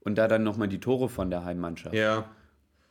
und 0.00 0.16
da 0.18 0.28
dann 0.28 0.42
noch 0.44 0.56
mal 0.56 0.66
die 0.66 0.80
Tore 0.80 1.08
von 1.08 1.30
der 1.30 1.44
Heimmannschaft. 1.44 1.94
Ja. 1.94 2.28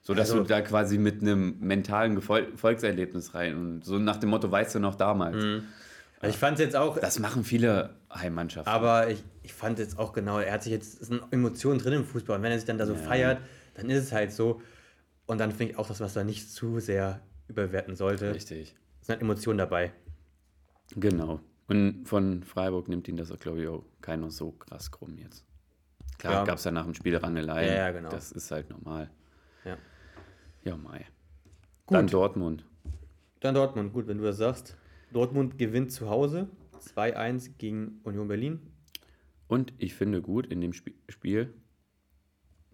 So 0.02 0.14
dass 0.14 0.30
Also- 0.32 0.44
du 0.44 0.48
da 0.48 0.62
quasi 0.62 0.98
mit 0.98 1.22
einem 1.22 1.58
mentalen 1.60 2.16
Gefol 2.16 2.48
Volkserlebnis 2.56 3.34
rein 3.34 3.56
und 3.56 3.86
so 3.86 3.98
nach 3.98 4.18
dem 4.18 4.30
Motto, 4.30 4.50
weißt 4.52 4.76
du 4.76 4.80
noch 4.80 4.96
damals. 4.96 5.36
Also 6.20 6.34
ich 6.34 6.38
fand 6.38 6.60
es 6.60 6.66
jetzt 6.66 6.76
auch, 6.76 6.98
Das 7.00 7.20
machen 7.20 7.44
viele 7.44 7.96
Heimmannschaften. 8.14 8.70
aber 8.72 9.10
ich, 9.10 9.24
ich 9.44 9.54
fand 9.54 9.80
jetzt 9.80 10.00
auch 10.00 10.14
genau, 10.14 10.40
er 10.40 10.54
hat 10.54 10.64
sich 10.64 10.72
jetzt, 10.72 11.02
es 11.02 11.08
sind 11.10 11.22
Emotionen 11.32 11.80
drin 11.80 11.94
im 11.94 12.06
Fußball 12.06 12.38
und 12.38 12.44
wenn 12.44 12.52
er 12.52 12.58
sich 12.58 12.66
dann 12.68 12.78
da 12.78 12.86
so 12.86 12.96
feiert, 12.96 13.40
dann 13.76 13.90
ist 13.90 14.04
es 14.04 14.12
halt 14.12 14.32
so. 14.32 14.62
Und 15.26 15.40
dann 15.40 15.52
finde 15.52 15.74
ich 15.74 15.80
auch 15.80 15.88
das, 15.88 16.00
was 16.00 16.16
er 16.16 16.24
nicht 16.24 16.50
zu 16.52 16.80
sehr 16.80 17.20
überwerten 17.48 17.96
sollte. 17.96 18.34
Richtig. 18.34 18.76
Es 19.02 19.08
sind 19.08 19.14
halt 19.16 19.22
Emotionen 19.22 19.58
dabei. 19.58 19.94
Genau. 20.96 21.40
Und 21.68 22.06
von 22.08 22.44
Freiburg 22.44 22.88
nimmt 22.88 23.08
ihn 23.08 23.18
das, 23.18 23.30
glaube 23.40 23.62
ich, 23.62 23.68
auch 23.68 23.84
keiner 24.02 24.32
so 24.32 24.52
krass 24.52 24.90
krumm 24.92 25.18
jetzt. 25.18 25.46
Klar, 26.18 26.34
Ja. 26.34 26.44
gab 26.46 26.58
es 26.58 26.64
ja 26.64 26.72
nach 26.72 26.86
dem 26.86 26.94
Spiel 26.94 27.16
Rangelei. 27.18 27.68
Ja, 27.68 27.74
ja, 27.76 27.92
genau. 27.92 28.10
Das 28.10 28.32
ist 28.32 28.50
halt 28.52 28.70
normal. 28.70 29.10
Ja. 29.66 29.78
Ja, 30.64 30.78
Mai. 30.78 31.06
Gut. 31.86 31.98
Dann 31.98 32.08
Dortmund. 32.08 32.66
Dann 33.42 33.54
Dortmund, 33.54 33.94
gut, 33.94 34.08
wenn 34.08 34.18
du 34.18 34.24
das 34.24 34.38
sagst. 34.38 34.78
Dortmund 35.12 35.58
gewinnt 35.58 35.92
zu 35.92 36.10
Hause 36.10 36.50
2-1 36.80 37.52
gegen 37.58 38.00
Union 38.04 38.28
Berlin. 38.28 38.60
Und 39.48 39.74
ich 39.78 39.94
finde 39.94 40.22
gut, 40.22 40.48
in 40.48 40.60
dem 40.62 40.72
Sp 40.76 40.92
Spiel 41.08 41.54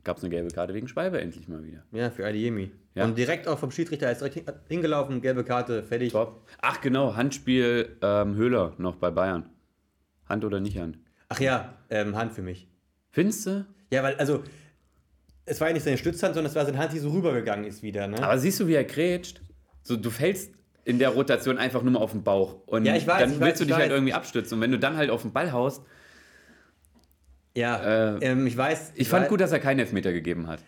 gab 0.03 0.17
es 0.17 0.23
eine 0.23 0.29
gelbe 0.29 0.49
Karte 0.49 0.73
wegen 0.73 0.87
Schwalbe 0.87 1.19
endlich 1.21 1.47
mal 1.47 1.63
wieder. 1.63 1.83
Ja, 1.91 2.09
für 2.09 2.25
Adiemi. 2.25 2.71
Ja. 2.95 3.05
Und 3.05 3.17
direkt 3.17 3.47
auch 3.47 3.57
vom 3.57 3.71
Schiedsrichter 3.71 4.11
ist 4.11 4.19
direkt 4.19 4.35
hin- 4.35 4.45
hingelaufen, 4.69 5.21
gelbe 5.21 5.43
Karte, 5.43 5.83
fertig. 5.83 6.11
Top. 6.11 6.47
Ach 6.61 6.79
genau, 6.81 7.15
Handspiel 7.15 7.97
ähm, 8.01 8.35
Höhler 8.35 8.73
noch 8.77 8.95
bei 8.97 9.09
Bayern. 9.11 9.49
Hand 10.27 10.45
oder 10.45 10.59
nicht 10.59 10.77
Hand? 10.77 10.99
Ach 11.29 11.39
ja, 11.39 11.73
ähm, 11.89 12.15
Hand 12.15 12.33
für 12.33 12.41
mich. 12.41 12.67
Findest 13.11 13.45
du? 13.47 13.65
Ja, 13.91 14.03
weil, 14.03 14.15
also, 14.15 14.43
es 15.45 15.59
war 15.59 15.67
ja 15.67 15.73
nicht 15.73 15.83
seine 15.83 15.97
Stützhand, 15.97 16.35
sondern 16.35 16.49
es 16.49 16.55
war 16.55 16.65
seine 16.65 16.77
Hand, 16.77 16.93
die 16.93 16.99
so 16.99 17.09
rübergegangen 17.09 17.65
ist 17.65 17.83
wieder, 17.83 18.07
ne? 18.07 18.21
Aber 18.23 18.37
siehst 18.37 18.59
du, 18.59 18.67
wie 18.67 18.73
er 18.75 18.83
grätscht? 18.83 19.41
So, 19.83 19.95
du 19.97 20.09
fällst 20.09 20.53
in 20.85 20.99
der 20.99 21.09
Rotation 21.09 21.57
einfach 21.57 21.81
nur 21.81 21.91
mal 21.93 21.99
auf 21.99 22.11
den 22.11 22.23
Bauch. 22.23 22.59
Und 22.67 22.85
Ja, 22.85 22.95
ich 22.95 23.07
weiß, 23.07 23.19
dann 23.19 23.31
ich 23.33 23.39
willst 23.39 23.51
weiß, 23.53 23.57
du 23.59 23.63
ich 23.63 23.67
dich 23.69 23.75
halt 23.77 23.89
weiß. 23.89 23.95
irgendwie 23.95 24.13
abstützen. 24.13 24.55
Und 24.55 24.61
wenn 24.61 24.71
du 24.71 24.79
dann 24.79 24.95
halt 24.97 25.09
auf 25.09 25.21
den 25.21 25.31
Ball 25.33 25.51
haust, 25.51 25.83
ja, 27.55 28.15
äh, 28.15 28.17
ähm, 28.21 28.47
ich 28.47 28.57
weiß. 28.57 28.93
ich 28.95 29.07
fand 29.07 29.23
weiß, 29.23 29.29
gut, 29.29 29.41
dass 29.41 29.51
er 29.51 29.59
keinen 29.59 29.79
Elfmeter 29.79 30.11
gegeben 30.11 30.47
hat. 30.47 30.59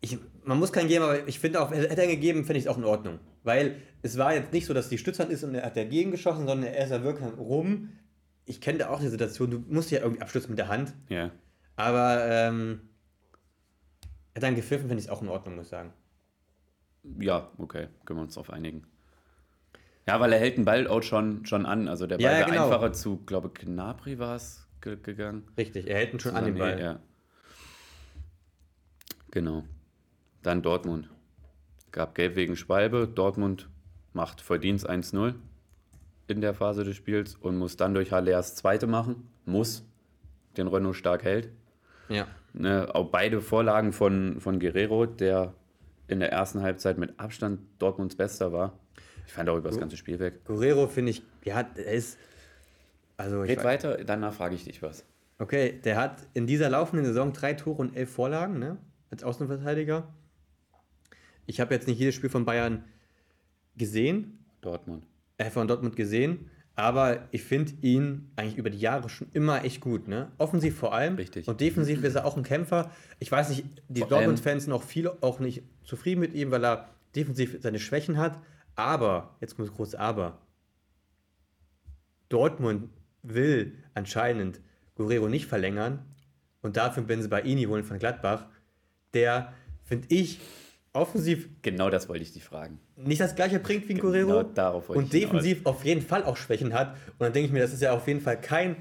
Ich, 0.00 0.18
man 0.44 0.58
muss 0.58 0.72
keinen 0.72 0.88
geben, 0.88 1.04
aber 1.04 1.28
ich 1.28 1.38
finde 1.38 1.60
auch, 1.60 1.70
hätte 1.70 2.00
er 2.00 2.08
gegeben, 2.08 2.44
finde 2.44 2.58
ich 2.58 2.64
es 2.64 2.68
auch 2.68 2.78
in 2.78 2.84
Ordnung. 2.84 3.20
Weil 3.44 3.76
es 4.02 4.18
war 4.18 4.34
jetzt 4.34 4.52
nicht 4.52 4.66
so, 4.66 4.74
dass 4.74 4.88
die 4.88 4.98
Stützhand 4.98 5.30
ist 5.30 5.44
und 5.44 5.54
er 5.54 5.64
hat 5.64 5.76
dagegen 5.76 6.10
geschossen, 6.10 6.46
sondern 6.46 6.72
er 6.72 6.84
ist 6.84 6.90
da 6.90 7.04
wirklich 7.04 7.28
rum. 7.38 7.90
Ich 8.44 8.60
kenne 8.60 8.78
da 8.78 8.88
auch 8.88 8.98
die 8.98 9.08
Situation, 9.08 9.50
du 9.50 9.64
musst 9.68 9.92
ja 9.92 10.00
irgendwie 10.00 10.20
abstützen 10.20 10.50
mit 10.50 10.58
der 10.58 10.68
Hand. 10.68 10.92
Ja. 11.08 11.30
Aber 11.76 12.24
ähm, 12.28 12.80
er 14.34 14.36
hat 14.36 14.42
dann 14.42 14.56
gepfiffen, 14.56 14.88
finde 14.88 15.00
ich 15.00 15.06
es 15.06 15.10
auch 15.10 15.22
in 15.22 15.28
Ordnung, 15.28 15.54
muss 15.54 15.66
ich 15.66 15.70
sagen. 15.70 15.92
Ja, 17.20 17.50
okay, 17.58 17.88
können 18.04 18.18
wir 18.18 18.24
uns 18.24 18.34
darauf 18.34 18.50
einigen. 18.50 18.84
Ja, 20.08 20.18
weil 20.18 20.32
er 20.32 20.40
hält 20.40 20.56
den 20.56 20.64
Ball 20.64 20.88
auch 20.88 21.02
schon, 21.02 21.46
schon 21.46 21.66
an. 21.66 21.86
Also 21.86 22.08
der 22.08 22.16
Ball 22.16 22.24
Ja, 22.24 22.38
ja, 22.40 22.46
genau. 22.46 22.64
einfacher 22.64 22.92
zu, 22.92 23.18
glaube 23.24 23.50
Knabri 23.50 24.18
war 24.18 24.34
es 24.34 24.61
gegangen. 24.82 25.44
Richtig, 25.56 25.88
er 25.88 25.96
hält 25.96 26.12
ihn 26.12 26.20
schon 26.20 26.36
an 26.36 26.44
den 26.44 26.58
Ball. 26.58 26.80
Ja. 26.80 27.00
Genau. 29.30 29.64
Dann 30.42 30.62
Dortmund. 30.62 31.08
Gab 31.90 32.14
Gelb 32.14 32.36
wegen 32.36 32.56
Schwalbe. 32.56 33.08
Dortmund 33.08 33.68
macht 34.12 34.40
Verdienst 34.40 34.88
1-0 34.88 35.34
in 36.26 36.40
der 36.40 36.54
Phase 36.54 36.84
des 36.84 36.96
Spiels 36.96 37.36
und 37.36 37.56
muss 37.56 37.76
dann 37.76 37.94
durch 37.94 38.12
Haller 38.12 38.32
das 38.32 38.54
zweite 38.54 38.86
machen. 38.86 39.28
Muss. 39.44 39.84
Den 40.56 40.68
Renault 40.68 40.96
stark 40.96 41.24
hält. 41.24 41.50
Ja. 42.08 42.26
Ne, 42.52 42.94
auch 42.94 43.10
beide 43.10 43.40
Vorlagen 43.40 43.92
von, 43.92 44.40
von 44.40 44.60
Guerrero, 44.60 45.06
der 45.06 45.54
in 46.08 46.20
der 46.20 46.30
ersten 46.30 46.60
Halbzeit 46.60 46.98
mit 46.98 47.18
Abstand 47.18 47.60
Dortmunds 47.78 48.16
Bester 48.16 48.52
war. 48.52 48.78
Ich 49.26 49.32
fand 49.32 49.48
auch 49.48 49.56
über 49.56 49.70
das 49.70 49.78
ganze 49.78 49.96
Spiel 49.96 50.18
weg. 50.18 50.44
Guerrero 50.44 50.88
finde 50.88 51.12
ich, 51.12 51.22
ja, 51.44 51.60
er 51.74 51.92
ist. 51.92 52.18
Also, 53.16 53.40
Red 53.42 53.62
weiter, 53.64 53.98
danach 54.04 54.34
frage 54.34 54.54
ich 54.54 54.64
dich 54.64 54.82
was. 54.82 55.04
okay, 55.38 55.80
der 55.84 55.96
hat 55.96 56.26
in 56.34 56.46
dieser 56.46 56.70
laufenden 56.70 57.04
Saison 57.04 57.32
drei 57.32 57.54
Tore 57.54 57.80
und 57.80 57.96
elf 57.96 58.10
Vorlagen, 58.10 58.58
ne? 58.58 58.78
Als 59.10 59.22
Außenverteidiger. 59.24 60.08
Ich 61.46 61.60
habe 61.60 61.74
jetzt 61.74 61.86
nicht 61.86 61.98
jedes 61.98 62.14
Spiel 62.14 62.30
von 62.30 62.44
Bayern 62.44 62.84
gesehen, 63.76 64.38
Dortmund. 64.60 65.06
äh, 65.38 65.50
von 65.50 65.68
Dortmund 65.68 65.96
gesehen, 65.96 66.50
aber 66.74 67.28
ich 67.32 67.42
finde 67.42 67.72
ihn 67.82 68.30
eigentlich 68.36 68.56
über 68.56 68.70
die 68.70 68.78
Jahre 68.78 69.08
schon 69.08 69.28
immer 69.32 69.64
echt 69.64 69.80
gut, 69.80 70.08
ne? 70.08 70.30
Offensiv 70.38 70.76
vor 70.76 70.94
allem. 70.94 71.16
Richtig. 71.16 71.46
Und 71.48 71.60
defensiv 71.60 72.02
ist 72.04 72.14
er 72.14 72.24
auch 72.24 72.36
ein 72.36 72.44
Kämpfer. 72.44 72.90
Ich 73.18 73.30
weiß 73.30 73.50
nicht, 73.50 73.64
die 73.88 74.00
Dortmund-Fans 74.00 74.64
sind 74.64 74.72
auch 74.72 74.82
viele 74.82 75.22
auch 75.22 75.38
nicht 75.38 75.62
zufrieden 75.84 76.20
mit 76.20 76.32
ihm, 76.32 76.50
weil 76.50 76.64
er 76.64 76.88
defensiv 77.14 77.58
seine 77.60 77.78
Schwächen 77.78 78.16
hat. 78.16 78.38
Aber, 78.74 79.36
jetzt 79.40 79.56
kommt 79.56 79.68
das 79.68 79.76
große 79.76 80.00
Aber. 80.00 80.38
Dortmund 82.30 82.88
will 83.22 83.72
anscheinend 83.94 84.60
Guerrero 84.94 85.28
nicht 85.28 85.46
verlängern 85.46 86.00
und 86.60 86.76
dafür 86.76 87.02
Benzebaini 87.02 87.64
holen 87.64 87.84
von 87.84 87.98
Gladbach, 87.98 88.46
der, 89.14 89.52
finde 89.84 90.06
ich, 90.10 90.40
offensiv 90.92 91.48
Genau 91.62 91.90
das 91.90 92.08
wollte 92.08 92.22
ich 92.22 92.32
dich 92.32 92.44
fragen. 92.44 92.78
nicht 92.96 93.20
das 93.20 93.34
gleiche 93.34 93.58
bringt 93.58 93.88
wie 93.88 93.94
ein 93.94 93.98
Guerrero 93.98 94.26
Genau 94.26 94.42
darauf 94.42 94.88
wollte 94.88 94.98
und 94.98 95.14
ich 95.14 95.20
hinaus. 95.20 95.42
defensiv 95.42 95.66
auf 95.66 95.84
jeden 95.84 96.02
Fall 96.02 96.24
auch 96.24 96.36
Schwächen 96.36 96.74
hat. 96.74 96.94
Und 97.12 97.20
dann 97.20 97.32
denke 97.32 97.46
ich 97.46 97.52
mir, 97.52 97.60
das 97.60 97.72
ist 97.72 97.82
ja 97.82 97.92
auf 97.92 98.06
jeden 98.06 98.20
Fall 98.20 98.40
kein, 98.40 98.76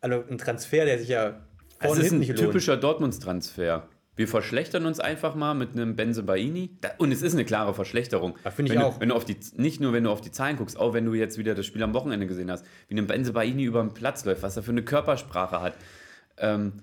also 0.00 0.22
ein 0.28 0.38
Transfer, 0.38 0.84
der 0.84 0.98
sich 0.98 1.08
ja 1.08 1.40
vorne 1.80 2.00
ist 2.00 2.10
hinten 2.10 2.30
ein 2.30 2.36
typischer 2.36 2.76
Dortmunds-Transfer. 2.76 3.88
Wir 4.14 4.28
verschlechtern 4.28 4.84
uns 4.84 5.00
einfach 5.00 5.34
mal 5.34 5.54
mit 5.54 5.72
einem 5.72 5.96
Benzebaini. 5.96 6.76
Und 6.98 7.12
es 7.12 7.22
ist 7.22 7.32
eine 7.32 7.46
klare 7.46 7.72
Verschlechterung. 7.72 8.36
Finde 8.54 8.72
ich 8.72 8.78
wenn 8.78 8.84
auch. 8.84 8.94
Du, 8.96 9.00
wenn 9.00 9.08
du 9.08 9.14
auf 9.14 9.24
die, 9.24 9.36
nicht 9.56 9.80
nur, 9.80 9.94
wenn 9.94 10.04
du 10.04 10.10
auf 10.10 10.20
die 10.20 10.30
Zahlen 10.30 10.56
guckst, 10.58 10.78
auch 10.78 10.92
wenn 10.92 11.06
du 11.06 11.14
jetzt 11.14 11.38
wieder 11.38 11.54
das 11.54 11.64
Spiel 11.64 11.82
am 11.82 11.94
Wochenende 11.94 12.26
gesehen 12.26 12.50
hast, 12.50 12.66
wie 12.88 12.98
ein 12.98 13.06
Benzebaini 13.06 13.64
über 13.64 13.80
den 13.80 13.94
Platz 13.94 14.24
läuft, 14.26 14.42
was 14.42 14.56
er 14.56 14.62
für 14.62 14.70
eine 14.72 14.82
Körpersprache 14.82 15.62
hat, 15.62 15.74
ähm, 16.36 16.74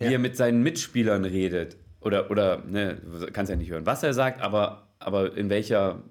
wie 0.00 0.06
Ja. 0.06 0.10
er 0.12 0.18
mit 0.18 0.36
seinen 0.36 0.62
Mitspielern 0.64 1.24
redet. 1.24 1.76
Oder, 2.00 2.32
oder 2.32 2.64
ne, 2.66 2.98
kannst 3.32 3.50
ja 3.50 3.54
nicht 3.56 3.70
hören, 3.70 3.86
was 3.86 4.02
er 4.02 4.12
sagt, 4.12 4.42
aber, 4.42 4.88
aber 4.98 5.36
in, 5.36 5.50
welcher, 5.50 6.02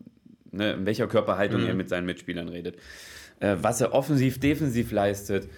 ne, 0.52 0.72
in 0.74 0.86
welcher 0.86 1.08
Körperhaltung 1.08 1.62
Mhm. 1.64 1.68
er 1.68 1.74
mit 1.74 1.90
seinen 1.90 2.06
Mitspielern 2.06 2.48
redet. 2.48 2.78
Äh, 3.42 3.58
was 3.60 3.82
er 3.82 3.94
offensiv, 3.94 4.40
defensiv 4.40 4.94
leistet 4.94 5.50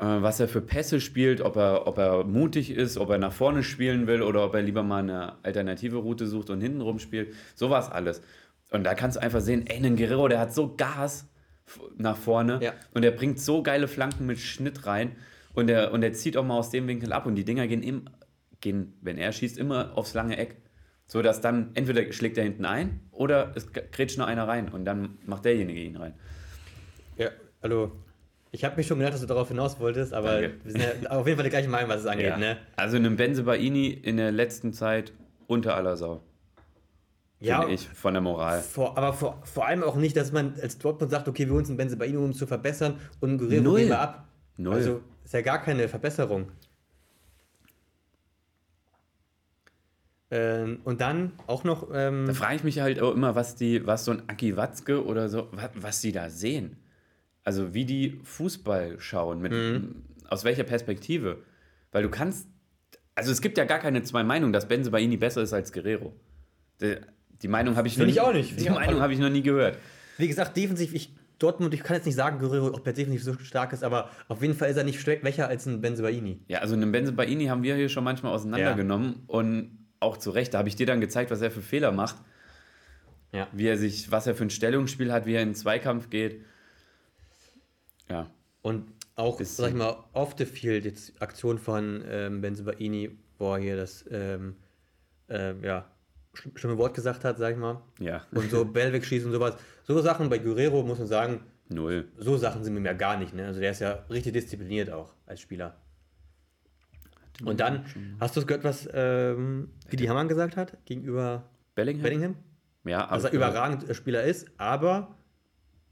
was 0.00 0.40
er 0.40 0.48
für 0.48 0.60
Pässe 0.62 1.00
spielt, 1.00 1.40
ob 1.42 1.56
er, 1.56 1.86
ob 1.86 1.98
er 1.98 2.24
mutig 2.24 2.70
ist, 2.70 2.96
ob 2.96 3.10
er 3.10 3.18
nach 3.18 3.32
vorne 3.32 3.62
spielen 3.62 4.06
will 4.06 4.22
oder 4.22 4.44
ob 4.44 4.54
er 4.54 4.62
lieber 4.62 4.82
mal 4.82 5.02
eine 5.02 5.44
alternative 5.44 5.98
Route 5.98 6.26
sucht 6.26 6.48
und 6.50 6.60
hintenrum 6.60 6.98
spielt. 6.98 7.34
So 7.54 7.68
war 7.68 7.80
es 7.80 7.90
alles. 7.90 8.22
Und 8.70 8.84
da 8.84 8.94
kannst 8.94 9.16
du 9.16 9.22
einfach 9.22 9.40
sehen, 9.40 9.66
ey, 9.66 9.84
ein 9.84 9.96
Guerrero, 9.96 10.28
der 10.28 10.40
hat 10.40 10.54
so 10.54 10.74
Gas 10.74 11.28
nach 11.98 12.16
vorne 12.16 12.60
Ja. 12.62 12.72
und 12.94 13.02
der 13.02 13.10
bringt 13.10 13.40
so 13.40 13.62
geile 13.62 13.88
Flanken 13.88 14.26
mit 14.26 14.38
Schnitt 14.38 14.86
rein 14.86 15.16
und 15.52 15.66
der, 15.66 15.92
und 15.92 16.00
der 16.00 16.12
zieht 16.14 16.36
auch 16.36 16.44
mal 16.44 16.56
aus 16.58 16.70
dem 16.70 16.86
Winkel 16.88 17.12
ab 17.12 17.26
und 17.26 17.34
die 17.34 17.44
Dinger 17.44 17.66
gehen, 17.66 17.82
im, 17.82 18.06
gehen 18.60 18.94
wenn 19.02 19.18
er 19.18 19.32
schießt, 19.32 19.58
immer 19.58 19.96
aufs 19.96 20.14
lange 20.14 20.36
Eck. 20.36 20.56
So 21.06 21.22
dass 21.22 21.40
dann 21.40 21.72
entweder 21.74 22.12
schlägt 22.12 22.38
er 22.38 22.44
hinten 22.44 22.64
ein 22.64 23.00
oder 23.10 23.52
es 23.56 23.72
grätscht 23.72 24.16
nur 24.16 24.28
einer 24.28 24.46
rein 24.46 24.68
und 24.68 24.84
dann 24.84 25.18
macht 25.26 25.44
derjenige 25.44 25.80
ihn 25.80 25.96
rein. 25.96 26.14
Ja, 27.16 27.30
also 27.60 27.92
ich 28.52 28.64
habe 28.64 28.76
mich 28.76 28.86
schon 28.86 28.98
gedacht, 28.98 29.14
dass 29.14 29.20
du 29.20 29.26
darauf 29.26 29.48
hinaus 29.48 29.78
wolltest, 29.78 30.12
aber 30.12 30.40
Danke. 30.40 30.54
wir 30.64 30.72
sind 30.72 30.82
ja 30.82 31.10
auf 31.10 31.26
jeden 31.26 31.36
Fall 31.36 31.44
der 31.44 31.50
gleiche 31.50 31.68
Meinung, 31.68 31.88
was 31.88 32.00
es 32.00 32.06
angeht. 32.06 32.26
Ja. 32.26 32.36
Ne? 32.36 32.56
Also 32.76 32.96
einem 32.96 33.16
Benzebaini 33.16 33.88
in 33.88 34.16
der 34.16 34.32
letzten 34.32 34.72
Zeit 34.72 35.12
unter 35.46 35.76
aller 35.76 35.96
Sau. 35.96 36.22
Ja, 37.38 37.60
Finde 37.60 37.74
ich, 37.74 37.88
von 37.88 38.12
der 38.12 38.20
Moral. 38.20 38.60
Vor, 38.60 38.98
aber 38.98 39.14
vor, 39.14 39.40
vor 39.44 39.66
allem 39.66 39.82
auch 39.82 39.96
nicht, 39.96 40.14
dass 40.16 40.30
man 40.30 40.54
als 40.60 40.76
Dortmund 40.78 41.10
sagt, 41.10 41.26
okay, 41.26 41.46
wir 41.46 41.52
holen 41.52 41.60
uns 41.60 41.70
einen 41.70 41.78
Benzebaini, 41.78 42.16
um 42.16 42.34
zu 42.34 42.46
verbessern 42.46 43.00
und 43.20 43.38
Guerrero 43.38 43.74
geben 43.74 43.88
wir 43.88 43.98
ab. 43.98 44.28
Null. 44.58 44.74
Also 44.74 45.00
ist 45.24 45.32
ja 45.32 45.40
gar 45.40 45.62
keine 45.62 45.88
Verbesserung. 45.88 46.50
Ähm, 50.32 50.80
und 50.84 51.00
dann 51.00 51.32
auch 51.46 51.64
noch, 51.64 51.88
ähm, 51.92 52.26
Da 52.26 52.34
frage 52.34 52.56
ich 52.56 52.64
mich 52.64 52.80
halt 52.80 53.00
auch 53.00 53.14
immer, 53.14 53.34
was 53.34 53.56
die, 53.56 53.86
was 53.86 54.04
so 54.04 54.12
ein 54.12 54.22
Aki 54.28 54.56
Watzke 54.56 55.04
oder 55.04 55.28
so, 55.28 55.48
was, 55.52 55.70
was 55.74 56.00
die 56.02 56.12
da 56.12 56.30
sehen. 56.30 56.76
Also 57.50 57.74
wie 57.74 57.84
die 57.84 58.20
Fußball 58.22 59.00
schauen, 59.00 59.40
mit, 59.40 59.50
Mhm. 59.50 60.04
aus 60.28 60.44
welcher 60.44 60.62
Perspektive. 60.62 61.38
Weil 61.90 62.04
du 62.04 62.08
kannst, 62.08 62.46
also 63.16 63.32
es 63.32 63.40
gibt 63.40 63.58
ja 63.58 63.64
gar 63.64 63.80
keine 63.80 64.04
zwei 64.04 64.22
Meinungen, 64.22 64.52
dass 64.52 64.68
Benzebaini 64.68 65.16
besser 65.16 65.42
ist 65.42 65.52
als 65.52 65.72
Guerrero. 65.72 66.14
Die, 66.80 66.94
die 67.42 67.48
Meinung 67.48 67.74
habe 67.74 67.88
ich, 67.88 67.94
noch 67.98 68.04
Finde 68.04 68.10
ich 68.12 68.16
nie- 68.16 68.20
auch 68.22 68.32
nicht. 68.32 68.60
Die 68.60 68.70
Meinung 68.70 69.00
habe 69.00 69.12
ich 69.12 69.18
noch 69.18 69.30
nie 69.30 69.42
gehört. 69.42 69.78
wie 70.16 70.28
gesagt, 70.28 70.56
defensiv, 70.56 70.94
ich, 70.94 71.12
Dortmund, 71.40 71.74
ich 71.74 71.82
kann 71.82 71.96
jetzt 71.96 72.04
nicht 72.06 72.14
sagen, 72.14 72.38
Guerrero, 72.38 72.68
ob 72.68 72.86
er 72.86 72.92
defensiv 72.92 73.24
so 73.24 73.34
stark 73.40 73.72
ist, 73.72 73.82
aber 73.82 74.10
auf 74.28 74.40
jeden 74.42 74.54
Fall 74.54 74.70
ist 74.70 74.76
er 74.76 74.84
nicht 74.84 75.00
schwächer 75.00 75.48
als 75.48 75.66
ein 75.66 75.80
Benzebaini. 75.80 76.38
Ja, 76.46 76.60
also 76.60 76.74
einen 76.76 76.92
Benzebaini 76.92 77.46
haben 77.46 77.64
wir 77.64 77.74
hier 77.74 77.88
schon 77.88 78.04
manchmal 78.04 78.32
auseinandergenommen 78.32 79.24
und 79.26 79.76
auch 79.98 80.18
zu 80.18 80.30
Recht. 80.30 80.54
Da 80.54 80.58
habe 80.58 80.68
ich 80.68 80.76
dir 80.76 80.86
dann 80.86 81.00
gezeigt, 81.00 81.32
was 81.32 81.40
er 81.40 81.50
für 81.50 81.62
Fehler 81.62 81.90
macht. 81.90 82.14
Ja. 83.32 83.46
wie 83.52 83.66
er 83.66 83.76
sich, 83.78 84.10
was 84.12 84.26
er 84.28 84.34
für 84.36 84.42
ein 84.44 84.50
Stellungsspiel 84.50 85.12
hat, 85.12 85.24
wie 85.26 85.34
er 85.34 85.42
in 85.42 85.50
den 85.50 85.54
Zweikampf 85.56 86.10
geht. 86.10 86.44
Ja. 88.10 88.30
Und 88.62 88.90
auch, 89.16 89.38
Bisschen. 89.38 89.62
sag 89.64 89.70
ich 89.70 89.76
mal, 89.76 89.96
off 90.12 90.34
the 90.38 90.44
field, 90.46 90.84
jetzt 90.84 91.20
Aktion 91.22 91.58
von 91.58 92.02
ähm, 92.08 92.40
Benzebaini, 92.40 93.18
wo 93.38 93.54
er 93.54 93.58
hier 93.60 93.76
das, 93.76 94.04
ähm, 94.10 94.56
ähm, 95.28 95.62
ja, 95.62 95.90
schlimm- 96.34 96.56
schlimme 96.56 96.78
Wort 96.78 96.94
gesagt 96.94 97.24
hat, 97.24 97.38
sag 97.38 97.52
ich 97.52 97.58
mal. 97.58 97.80
Ja. 97.98 98.26
Und 98.32 98.50
so 98.50 98.64
Bell 98.72 98.92
wegschießen 98.92 99.28
und 99.28 99.32
sowas. 99.34 99.56
So 99.84 100.00
Sachen 100.00 100.28
bei 100.28 100.38
Guerrero, 100.38 100.82
muss 100.82 100.98
man 100.98 101.06
sagen, 101.06 101.40
Null. 101.68 102.08
so 102.18 102.36
Sachen 102.36 102.64
sind 102.64 102.74
mir 102.74 102.82
ja 102.82 102.92
gar 102.94 103.16
nicht. 103.18 103.34
Ne? 103.34 103.46
Also 103.46 103.60
der 103.60 103.70
ist 103.70 103.80
ja 103.80 104.04
richtig 104.10 104.32
diszipliniert 104.32 104.90
auch 104.90 105.14
als 105.26 105.40
Spieler. 105.40 105.76
Und 107.44 107.60
dann, 107.60 107.84
hast 108.20 108.36
du 108.36 108.40
es 108.40 108.46
gehört, 108.46 108.64
was 108.64 108.86
ähm, 108.92 109.70
Didi 109.90 110.04
Hamann 110.06 110.28
gesagt 110.28 110.56
hat 110.58 110.76
gegenüber 110.84 111.48
Bellingham? 111.74 112.02
Bellingham? 112.02 112.36
Ja, 112.84 113.06
Dass 113.06 113.24
er 113.24 113.28
aber- 113.28 113.36
überragend 113.36 113.88
äh, 113.88 113.94
Spieler 113.94 114.24
ist, 114.24 114.46
aber 114.58 115.16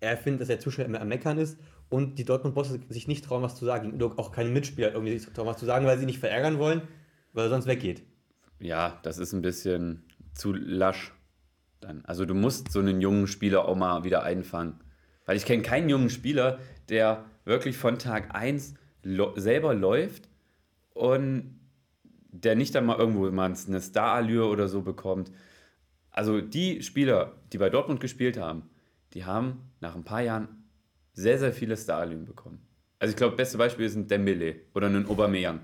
er 0.00 0.16
findet, 0.18 0.42
dass 0.42 0.48
er 0.50 0.60
zu 0.60 0.70
schnell 0.70 0.86
immer 0.86 1.00
am 1.00 1.08
Meckern 1.08 1.38
ist 1.38 1.58
und 1.90 2.18
die 2.18 2.24
Dortmund-Bosse 2.24 2.80
sich 2.88 3.08
nicht 3.08 3.24
trauen, 3.24 3.42
was 3.42 3.56
zu 3.56 3.64
sagen. 3.64 4.00
Auch 4.16 4.32
keine 4.32 4.50
Mitspieler 4.50 4.92
irgendwie 4.92 5.18
sich 5.18 5.28
trauen, 5.32 5.46
was 5.46 5.58
zu 5.58 5.66
sagen, 5.66 5.86
weil 5.86 5.98
sie 5.98 6.06
nicht 6.06 6.18
verärgern 6.18 6.58
wollen, 6.58 6.82
weil 7.32 7.46
er 7.46 7.50
sonst 7.50 7.66
weggeht. 7.66 8.02
Ja, 8.60 8.98
das 9.02 9.18
ist 9.18 9.32
ein 9.32 9.42
bisschen 9.42 10.04
zu 10.34 10.52
lasch. 10.52 11.14
Dann. 11.80 12.04
Also 12.04 12.24
du 12.24 12.34
musst 12.34 12.72
so 12.72 12.80
einen 12.80 13.00
jungen 13.00 13.26
Spieler 13.28 13.66
auch 13.66 13.76
mal 13.76 14.04
wieder 14.04 14.24
einfangen. 14.24 14.80
Weil 15.24 15.36
ich 15.36 15.44
kenne 15.44 15.62
keinen 15.62 15.88
jungen 15.88 16.10
Spieler, 16.10 16.58
der 16.88 17.24
wirklich 17.44 17.76
von 17.76 17.98
Tag 17.98 18.34
1 18.34 18.74
selber 19.36 19.74
läuft 19.74 20.28
und 20.94 21.60
der 22.30 22.56
nicht 22.56 22.74
dann 22.74 22.84
mal 22.84 22.98
irgendwo 22.98 23.30
mal 23.30 23.54
eine 23.66 23.80
Star-Allure 23.80 24.48
oder 24.48 24.68
so 24.68 24.82
bekommt. 24.82 25.30
Also 26.10 26.40
die 26.40 26.82
Spieler, 26.82 27.36
die 27.52 27.58
bei 27.58 27.70
Dortmund 27.70 28.00
gespielt 28.00 28.38
haben, 28.38 28.68
die 29.14 29.24
haben 29.24 29.70
nach 29.80 29.94
ein 29.94 30.04
paar 30.04 30.22
Jahren 30.22 30.57
sehr, 31.18 31.38
sehr 31.38 31.52
viele 31.52 31.76
Star-Allüren 31.76 32.24
bekommen. 32.24 32.60
Also 33.00 33.10
ich 33.12 33.16
glaube, 33.16 33.36
beste 33.36 33.58
Beispiel 33.58 33.86
ist 33.86 33.96
ein 33.96 34.06
Dembele 34.06 34.56
oder 34.74 34.86
ein 34.88 35.06
Aubameyang, 35.08 35.60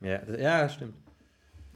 Ja, 0.00 0.20
ja 0.36 0.68
stimmt. 0.68 0.94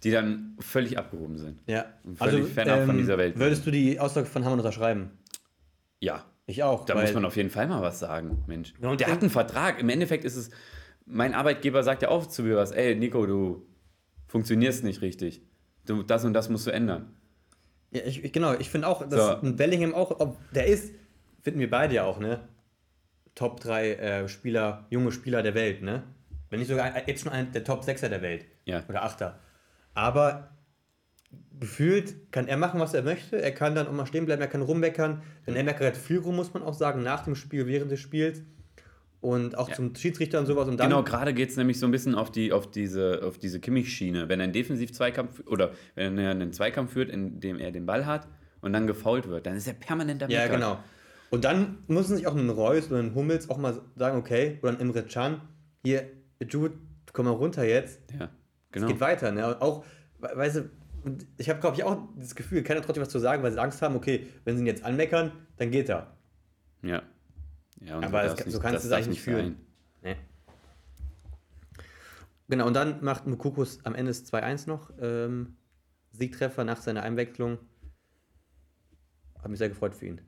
die 0.03 0.11
dann 0.11 0.57
völlig 0.61 0.99
abgehoben 0.99 1.39
sind. 1.39 1.61
Ja. 1.67 1.85
Völlig 2.17 2.47
fernab 2.53 2.87
von 2.87 2.97
dieser 2.99 3.19
Welt. 3.19 3.39
Würdest 3.39 3.67
du 3.67 3.71
die 3.71 3.99
Aussage 4.01 4.27
von 4.27 4.45
Hamann 4.45 4.59
unterschreiben? 4.61 5.11
Ja, 6.01 6.25
Ich 6.47 6.63
auch. 6.65 6.85
Da 6.85 6.95
muss 7.01 7.13
man 7.13 7.25
auf 7.25 7.37
jeden 7.37 7.51
Fall 7.51 7.69
mal 7.69 7.83
was 7.83 8.01
sagen, 8.01 8.43
Mensch. 8.49 8.73
Ja, 8.83 8.89
und 8.89 9.01
der 9.01 9.09
hat 9.13 9.21
einen 9.21 9.31
Vertrag. 9.31 9.79
Im 9.81 9.89
Endeffekt 9.89 10.25
ist 10.25 10.37
es, 10.37 10.51
mein 11.07 11.35
Arbeitgeber 11.35 11.83
sagt 11.85 12.03
ja 12.03 12.09
auch 12.09 12.27
zu 12.27 12.43
mir 12.43 12.57
was, 12.57 12.73
ey, 12.73 12.97
Nico, 12.97 13.27
du 13.27 13.67
funktionierst 14.27 14.83
nicht 14.85 15.03
richtig. 15.03 15.43
Du, 15.87 16.03
das 16.03 16.25
und 16.25 16.33
das 16.35 16.49
musst 16.49 16.67
du 16.67 16.73
ändern. 16.73 17.15
Ja, 17.93 18.03
ich, 18.05 18.33
genau, 18.33 18.55
ich 18.55 18.71
finde 18.71 18.87
auch, 18.89 19.09
dass 19.09 19.41
So. 19.41 19.47
ein 19.47 19.57
Bellingham 19.57 19.95
auch, 19.95 20.19
ob, 20.21 20.37
der 20.53 20.67
ist, 20.67 20.93
finden 21.43 21.61
wir 21.61 21.71
beide 21.71 21.95
ja 21.95 22.05
auch, 22.05 22.19
ne? 22.21 22.41
Top 23.41 23.59
3 23.61 23.93
äh, 23.95 24.29
Spieler, 24.29 24.85
junge 24.91 25.13
Spieler 25.13 25.43
der 25.43 25.55
Welt, 25.55 25.81
ne? 25.81 26.03
Wenn 26.51 26.59
nicht 26.59 26.69
sogar 26.69 26.85
ein- 26.93 27.03
jetzt 27.07 27.23
schon 27.23 27.33
ein, 27.33 27.51
der 27.53 27.65
Top 27.65 27.83
6er 27.85 28.09
der 28.11 28.21
Welt. 28.21 28.45
Ja. 28.67 28.83
Oder 28.87 29.03
8er. 29.03 29.33
Aber 29.95 30.51
gefühlt 31.59 32.31
kann 32.33 32.49
er 32.49 32.59
machen, 32.59 32.81
was 32.81 32.93
er 32.93 33.03
möchte. 33.03 33.41
Er 33.41 33.53
kann 33.53 33.75
dann 33.75 33.87
auch 33.87 33.93
mal 33.93 34.05
stehen 34.05 34.27
bleiben, 34.27 34.43
er 34.43 34.49
kann 34.49 34.61
rummeckern. 34.63 35.23
Denn 35.47 35.57
er 35.57 35.65
meckert 35.65 35.97
viel 35.97 36.19
rum, 36.19 36.37
muss 36.37 36.53
man 36.53 36.63
auch 36.63 36.75
sagen, 36.75 37.03
nach 37.03 37.25
dem 37.25 37.35
Spiel, 37.35 37.67
während 37.67 37.91
des 37.91 38.01
Spiels. 38.01 38.43
Und 39.23 39.57
auch 39.57 39.69
Ja. 39.71 39.75
zum 39.75 39.95
Schiedsrichter 39.95 40.39
und 40.39 40.47
sowas. 40.47 40.69
Und 40.69 40.79
dann, 40.79 40.91
genau, 40.91 41.03
gerade 41.03 41.33
geht 41.33 41.49
es 41.49 41.57
nämlich 41.57 41.79
so 41.79 41.87
ein 41.87 41.93
bisschen 41.93 42.15
auf, 42.15 42.31
die, 42.31 42.53
auf 42.53 42.71
diese, 42.71 43.23
auf 43.25 43.39
diese 43.39 43.59
Kimmich-Schiene. 43.59 44.29
Wenn 44.29 44.41
er 44.41 44.45
einen 44.45 44.53
Defensiv-Zweikampf 44.53 45.43
oder 45.47 45.73
wenn 45.95 46.19
er 46.19 46.31
einen 46.31 46.53
Zweikampf 46.53 46.93
führt, 46.93 47.09
in 47.09 47.41
dem 47.41 47.59
er 47.59 47.71
den 47.71 47.87
Ball 47.87 48.05
hat 48.05 48.27
und 48.61 48.75
dann 48.75 48.87
gefault 48.87 49.29
wird, 49.29 49.47
dann 49.47 49.57
ist 49.57 49.67
er 49.67 49.75
permanent 49.75 50.23
am 50.23 50.31
Ja, 50.31 50.41
Meckern. 50.43 50.57
genau. 50.57 50.79
Und 51.31 51.45
dann 51.45 51.85
müssen 51.87 52.17
sich 52.17 52.27
auch 52.27 52.35
ein 52.35 52.51
Reus 52.51 52.91
oder 52.91 52.99
ein 52.99 53.15
Hummels 53.15 53.49
auch 53.51 53.57
mal 53.59 53.81
sagen, 53.97 54.19
okay, 54.19 54.59
oder 54.63 54.73
ein 54.73 54.81
Emre 54.81 55.05
Can, 55.05 55.41
hier, 55.85 56.11
Jude, 56.43 56.75
komm 57.13 57.27
mal 57.27 57.31
runter 57.33 57.65
jetzt. 57.65 58.01
Ja, 58.13 58.25
Es 58.25 58.31
genau. 58.73 58.89
geht 58.89 59.01
weiter. 59.01 59.31
Ne? 59.31 59.47
Und 59.55 59.63
Auch, 59.63 59.85
we- 60.19 60.31
weißt 60.35 60.57
du, 60.57 60.71
ich 61.39 61.49
habe, 61.49 61.61
glaube 61.61 61.77
ich, 61.77 61.85
auch 61.85 62.09
das 62.17 62.35
Gefühl, 62.35 62.63
keiner 62.63 62.83
sich 62.83 63.01
was 63.01 63.09
zu 63.09 63.19
sagen, 63.21 63.43
weil 63.43 63.53
sie 63.53 63.61
Angst 63.61 63.81
haben, 63.81 63.95
okay, 63.97 64.27
wenn 64.45 64.57
sie 64.57 64.63
ihn 64.63 64.67
jetzt 64.67 64.83
anmeckern, 64.85 65.33
dann 65.57 65.71
geht 65.71 65.89
er. 65.89 66.17
Ja. 66.83 67.03
ja 67.81 67.97
und 67.99 68.05
Aber 68.05 68.23
das 68.25 68.37
kann- 68.37 68.51
so 68.51 68.59
kannst 68.59 68.85
du 68.85 68.89
es 68.89 68.93
eigentlich 68.93 69.09
nicht 69.09 69.23
führen. 69.23 69.57
sein. 70.03 70.15
Ne? 70.15 70.17
Genau, 72.49 72.67
und 72.67 72.75
dann 72.75 73.03
macht 73.05 73.27
Mukukus 73.27 73.79
am 73.85 73.95
Ende 73.95 74.11
das 74.11 74.25
2-1 74.27 74.67
noch. 74.67 74.91
Ähm, 75.01 75.57
Siegtreffer 76.11 76.65
nach 76.65 76.83
seiner 76.83 77.05
Einwechslung. 77.05 77.59
Hat 79.41 79.49
mich 79.49 79.59
sehr 79.59 79.69
gefreut 79.69 79.95
für 79.95 80.07
ihn. 80.07 80.21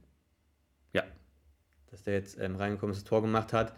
Dass 1.92 2.02
der 2.02 2.14
jetzt 2.14 2.40
ähm, 2.40 2.56
reingekommen 2.56 2.92
ist, 2.92 3.02
das 3.02 3.08
Tor 3.08 3.22
gemacht 3.22 3.52
hat. 3.52 3.76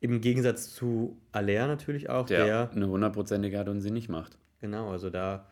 Im 0.00 0.20
Gegensatz 0.20 0.74
zu 0.74 1.18
Aller 1.32 1.66
natürlich 1.66 2.10
auch, 2.10 2.26
der, 2.26 2.44
der, 2.44 2.70
eine 2.70 2.86
hundertprozentige 2.86 3.58
hat 3.58 3.68
und 3.68 3.80
sie 3.80 3.90
nicht 3.90 4.10
macht. 4.10 4.36
genau, 4.60 4.90
also 4.90 5.08
da 5.08 5.48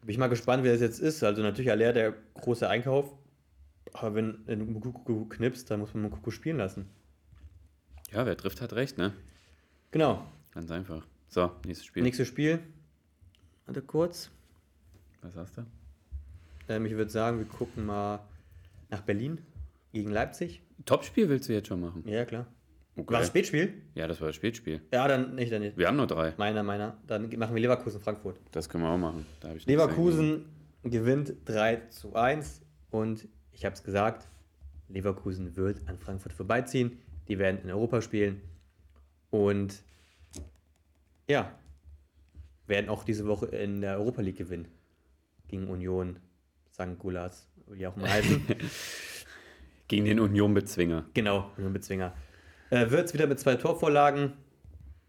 bin 0.00 0.10
ich 0.10 0.18
mal 0.18 0.28
gespannt, 0.28 0.64
wie 0.64 0.68
das 0.68 0.80
jetzt 0.80 0.98
ist. 0.98 1.22
Also 1.22 1.42
natürlich 1.42 1.70
Aller 1.70 1.92
der 1.92 2.14
große 2.34 2.66
Einkauf, 2.66 3.12
aber 3.92 4.14
wenn 4.14 4.46
du 4.46 4.64
Mukuku 4.64 5.26
knipst, 5.26 5.70
dann 5.70 5.80
muss 5.80 5.92
man 5.92 6.04
Mukuku 6.04 6.30
spielen 6.30 6.56
lassen. 6.56 6.88
Ja, 8.10 8.24
wer 8.24 8.36
trifft, 8.36 8.62
hat 8.62 8.72
recht, 8.72 8.96
ne? 8.96 9.12
Genau, 9.90 10.24
Ganz 10.52 10.70
einfach. 10.70 11.06
So, 11.28 11.52
nächstes 11.64 11.86
Spiel. 11.86 12.02
nächstes 12.02 12.28
Spiel. 12.28 12.58
Warte 13.66 13.82
kurz. 13.82 14.30
Was 15.22 15.36
hast 15.36 15.58
du? 15.58 15.66
Ähm, 16.68 16.86
ich 16.86 16.92
würde 16.92 17.10
sagen, 17.10 17.38
wir 17.38 17.46
gucken 17.46 17.86
mal 17.86 18.20
nach 18.88 19.02
Berlin 19.02 19.38
gegen 19.92 20.10
Leipzig. 20.10 20.62
Topspiel 20.84 21.28
willst 21.28 21.48
du 21.48 21.52
jetzt 21.52 21.68
schon 21.68 21.80
machen? 21.80 22.04
Ja, 22.06 22.24
klar. 22.24 22.46
Okay. 22.96 23.12
War 23.12 23.20
das 23.20 23.28
Spätspiel? 23.28 23.74
Ja, 23.94 24.06
das 24.06 24.20
war 24.20 24.28
das 24.28 24.36
Spätspiel. 24.36 24.80
Ja, 24.92 25.06
dann 25.08 25.34
nicht, 25.34 25.52
dann 25.52 25.62
nicht. 25.62 25.76
Wir 25.76 25.86
haben 25.86 25.96
nur 25.96 26.06
drei. 26.06 26.34
Meiner, 26.36 26.62
meiner. 26.62 26.98
Dann 27.06 27.30
machen 27.38 27.54
wir 27.54 27.62
Leverkusen, 27.62 28.00
Frankfurt. 28.00 28.38
Das 28.50 28.68
können 28.68 28.84
wir 28.84 28.90
auch 28.90 28.98
machen. 28.98 29.24
Leverkusen 29.64 30.46
gewinnt 30.82 31.34
3 31.44 31.76
zu 31.88 32.14
1 32.14 32.62
und 32.90 33.28
ich 33.52 33.64
habe 33.64 33.74
es 33.74 33.82
gesagt, 33.82 34.28
Leverkusen 34.88 35.56
wird 35.56 35.88
an 35.88 35.98
Frankfurt 35.98 36.32
vorbeiziehen. 36.32 36.98
Die 37.28 37.38
werden 37.38 37.60
in 37.62 37.70
Europa 37.70 38.02
spielen 38.02 38.40
und 39.30 39.82
ja, 41.28 41.52
werden 42.66 42.90
auch 42.90 43.04
diese 43.04 43.26
Woche 43.26 43.46
in 43.46 43.80
der 43.80 43.98
Europa 43.98 44.20
League 44.22 44.38
gewinnen. 44.38 44.68
Gegen 45.48 45.68
Union, 45.68 46.18
St. 46.72 46.98
Gulas, 46.98 47.46
wie 47.68 47.86
auch 47.86 47.96
immer 47.96 48.10
heißen. 48.10 48.42
Gegen 49.90 50.04
den 50.04 50.20
Union-Bezwinger. 50.20 51.06
genau, 51.14 51.50
Union 51.56 51.72
Bezwinger. 51.72 52.14
Äh, 52.70 52.92
Wirtz 52.92 53.12
wieder 53.12 53.26
mit 53.26 53.40
zwei 53.40 53.56
Torvorlagen. 53.56 54.34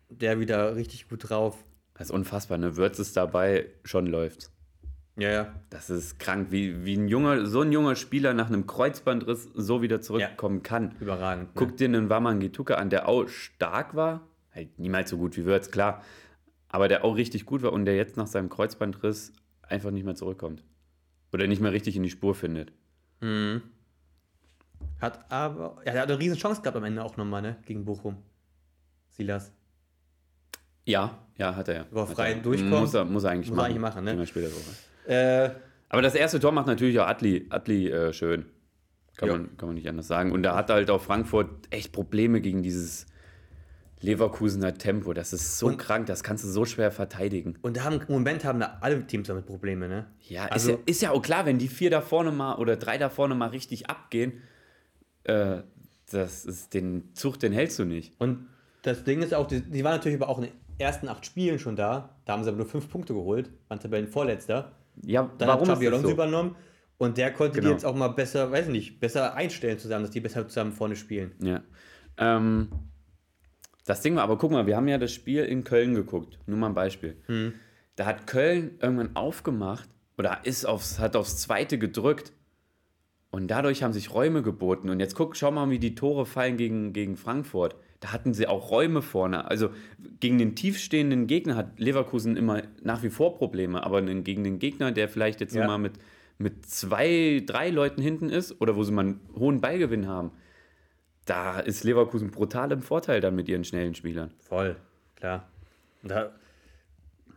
Der 0.10 0.40
wieder 0.40 0.76
richtig 0.76 1.08
gut 1.08 1.30
drauf. 1.30 1.64
Das 1.94 2.08
ist 2.08 2.12
unfassbar, 2.12 2.58
ne? 2.58 2.78
Würz 2.78 2.98
ist 2.98 3.16
dabei, 3.16 3.68
schon 3.84 4.08
läuft's. 4.08 4.52
Ja, 5.18 5.30
ja. 5.30 5.56
Das 5.70 5.92
ist 5.92 6.18
krank, 6.18 6.48
wie, 6.50 6.84
wie 6.84 6.96
ein 6.98 7.08
junger, 7.08 7.46
so 7.46 7.62
ein 7.62 7.72
junger 7.72 7.96
Spieler 7.96 8.34
nach 8.34 8.48
einem 8.48 8.66
Kreuzbandriss 8.66 9.50
so 9.54 9.84
wieder 9.84 10.02
zurückkommen 10.02 10.64
kann. 10.64 10.96
Überragend. 11.00 11.50
ne? 11.50 11.52
Guck 11.54 11.78
dir 11.78 11.86
einen 11.86 12.10
Wamangituka 12.10 12.74
an, 12.74 12.90
der 12.90 13.08
auch 13.08 13.28
stark 13.28 13.96
war. 13.96 14.28
Halt 14.52 14.80
niemals 14.80 15.12
so 15.12 15.18
gut 15.18 15.38
wie 15.38 15.46
Würz, 15.46 15.70
klar. 15.70 16.02
Aber 16.70 16.88
der 16.88 17.06
auch 17.06 17.18
richtig 17.18 17.46
gut 17.46 17.62
war 17.62 17.72
und 17.72 17.86
der 17.86 17.96
jetzt 17.96 18.18
nach 18.18 18.26
seinem 18.26 18.50
Kreuzbandriss 18.50 19.32
einfach 19.62 19.92
nicht 19.92 20.06
mehr 20.06 20.16
zurückkommt. 20.16 20.64
Oder 21.34 21.46
nicht 21.46 21.62
mehr 21.62 21.72
richtig 21.72 21.96
in 21.96 22.02
die 22.02 22.10
Spur 22.10 22.34
findet. 22.34 22.72
Mhm. 23.20 23.62
Hat 25.02 25.32
aber, 25.32 25.78
ja, 25.86 25.94
der 25.94 26.02
hat 26.04 26.10
eine 26.12 26.20
riesen 26.20 26.38
Chance 26.38 26.62
gehabt 26.62 26.78
am 26.78 26.84
Ende 26.84 27.04
auch 27.04 27.18
nochmal, 27.18 27.42
ne? 27.42 27.56
Gegen 27.66 27.84
Bochum. 27.86 28.18
Silas. 29.10 29.52
Ja, 30.86 31.18
ja, 31.38 31.56
hat 31.56 31.68
er 31.68 31.76
ja. 31.76 31.86
Über 31.92 32.08
Hat 32.08 32.16
frei 32.16 32.34
er. 32.34 32.40
durchkommen. 32.40 32.80
Muss 32.80 32.94
er, 32.94 33.06
muss 33.06 33.24
er 33.24 33.32
eigentlich 33.32 33.50
Muss 33.50 33.58
er 33.58 33.62
machen. 33.62 33.72
eigentlich 33.72 33.82
machen, 33.82 34.04
ne? 34.06 34.28
Später 34.28 34.48
drauf. 34.50 35.08
Äh, 35.08 35.50
Aber 35.90 36.02
das 36.02 36.16
erste 36.16 36.40
Tor 36.40 36.52
macht 36.52 36.68
natürlich 36.68 37.00
auch 37.00 37.08
Atli, 37.08 37.48
Atli 37.50 37.90
äh, 37.90 38.14
schön. 38.14 38.46
Kann, 39.18 39.30
man, 39.30 39.58
kann 39.58 39.68
man 39.70 39.76
nicht 39.76 39.88
anders 39.90 40.08
sagen. 40.08 40.32
Und 40.32 40.42
da 40.44 40.56
hat 40.56 40.70
halt 40.70 40.90
auch 40.90 41.02
Frankfurt 41.02 41.50
echt 41.70 41.92
Probleme 41.92 42.42
gegen 42.42 42.64
dieses 42.64 43.06
Leverkusener 44.00 44.74
Tempo. 44.76 45.14
Das 45.14 45.34
ist 45.34 45.60
so 45.60 45.68
Und- 45.68 45.78
krank, 45.78 46.08
das 46.08 46.24
kannst 46.24 46.44
du 46.44 46.48
so 46.48 46.66
schwer 46.66 46.92
verteidigen. 46.92 47.58
und 47.62 47.78
da 47.78 47.84
haben, 47.84 48.00
im 48.02 48.14
Moment 48.14 48.44
haben 48.46 48.60
da 48.60 48.78
alle 48.82 49.06
Teams 49.06 49.28
damit 49.28 49.46
Probleme, 49.46 49.88
ne? 49.88 50.08
Ja, 50.22 50.46
Also- 50.46 50.72
ist, 50.72 50.78
ja, 50.78 50.84
ist 50.88 51.02
ja 51.04 51.12
auch 51.12 51.22
klar, 51.22 51.46
wenn 51.46 51.60
die 51.60 51.68
vier 51.68 51.90
da 51.92 52.02
vorne 52.02 52.32
mal 52.32 52.56
oder 52.56 52.78
drei 52.78 52.98
da 52.98 53.10
vorne 53.10 53.36
mal 53.36 53.50
richtig 53.50 53.90
abgehen, 53.90 54.42
äh, 55.24 55.62
das 56.12 56.46
ist 56.46 56.74
den 56.74 57.14
Zug, 57.16 57.40
den 57.40 57.54
hältst 57.54 57.80
du 57.80 57.86
nicht. 57.86 58.14
Und 58.20 58.48
das 58.82 59.04
Ding 59.04 59.22
ist 59.22 59.34
auch, 59.34 59.48
die, 59.48 59.62
die 59.62 59.84
waren 59.84 59.94
natürlich 59.96 60.20
aber 60.22 60.30
auch 60.30 60.38
in 60.40 60.46
den 60.46 60.54
ersten 60.78 61.08
acht 61.08 61.26
Spielen 61.26 61.60
schon 61.60 61.76
da. 61.76 62.16
Da 62.26 62.34
haben 62.34 62.44
sie 62.44 62.50
aber 62.50 62.58
nur 62.58 62.68
fünf 62.68 62.90
Punkte 62.90 63.14
geholt, 63.14 63.50
waren 63.68 63.80
Tabellenvorletzter. 63.80 64.72
Ja, 65.04 65.32
Dann 65.38 65.48
warum 65.48 65.70
hat 65.70 65.80
Alonso 65.80 66.08
so? 66.08 66.14
übernommen 66.14 66.56
und 66.98 67.18
der 67.18 67.32
konnte 67.32 67.56
Genau. 67.60 67.70
die 67.70 67.74
jetzt 67.74 67.86
auch 67.86 67.96
mal 67.96 68.10
besser, 68.10 68.52
weiß 68.52 68.66
ich 68.68 68.72
nicht, 68.72 69.00
besser 69.00 69.36
einstellen 69.36 69.80
zusammen, 69.80 70.04
dass 70.04 70.12
die 70.12 70.20
besser 70.20 70.48
zusammen 70.48 70.72
vorne 70.74 70.96
spielen. 70.96 71.32
Ja. 71.42 71.62
Ähm, 72.18 72.70
das 73.86 74.02
Ding 74.02 74.16
war, 74.16 74.24
aber 74.24 74.38
guck 74.38 74.52
mal, 74.52 74.68
wir 74.68 74.76
haben 74.76 74.88
ja 74.88 74.98
das 74.98 75.14
Spiel 75.14 75.44
in 75.44 75.64
Köln 75.64 75.96
geguckt. 75.96 76.40
Nur 76.46 76.58
mal 76.58 76.68
ein 76.68 76.74
Beispiel. 76.76 77.18
Hm. 77.28 77.54
Da 77.96 78.06
hat 78.06 78.28
Köln 78.28 78.78
irgendwann 78.82 79.16
aufgemacht 79.16 79.90
oder 80.18 80.40
ist 80.44 80.66
aufs, 80.66 81.00
hat 81.00 81.16
aufs 81.16 81.38
zweite 81.38 81.78
gedrückt 81.80 82.34
Und 83.32 83.48
dadurch 83.48 83.82
haben 83.82 83.94
sich 83.94 84.14
Räume 84.14 84.42
geboten. 84.44 84.90
Und 84.90 85.00
jetzt 85.00 85.16
guck, 85.16 85.38
schau 85.38 85.52
mal, 85.52 85.70
wie 85.70 85.80
die 85.80 85.96
Tore 85.96 86.26
fallen 86.26 86.58
gegen, 86.58 86.92
gegen 86.92 87.16
Frankfurt. 87.16 87.76
Da 88.02 88.12
hatten 88.12 88.34
sie 88.34 88.46
auch 88.46 88.72
Räume 88.72 89.02
vorne. 89.02 89.50
Also 89.50 89.70
gegen 90.20 90.38
den 90.38 90.54
tiefstehenden 90.56 91.28
Gegner 91.28 91.56
hat 91.56 91.80
Leverkusen 91.80 92.36
immer 92.36 92.64
nach 92.84 93.04
wie 93.04 93.10
vor 93.10 93.38
Probleme. 93.38 93.84
Aber 93.86 94.02
gegen 94.02 94.44
den 94.44 94.60
Gegner, 94.60 94.92
der 94.92 95.08
vielleicht 95.08 95.40
jetzt 95.40 95.56
Ja. 95.56 95.66
mal 95.66 95.78
mit, 95.78 95.94
mit 96.40 96.66
zwei, 96.66 97.42
drei 97.46 97.70
Leuten 97.70 98.02
hinten 98.02 98.30
ist 98.30 98.60
oder 98.60 98.76
wo 98.76 98.84
sie 98.84 98.92
mal 98.92 99.06
einen 99.06 99.22
hohen 99.36 99.62
Ballgewinn 99.62 100.08
haben, 100.08 100.32
da 101.26 101.60
ist 101.60 101.86
Leverkusen 101.86 102.32
brutal 102.32 102.72
im 102.74 102.82
Vorteil 102.82 103.22
dann 103.22 103.36
mit 103.36 103.48
ihren 103.48 103.64
schnellen 103.64 103.96
Spielern. 103.96 104.32
Voll, 104.40 104.76
klar. 105.16 105.48
Da, 106.04 106.32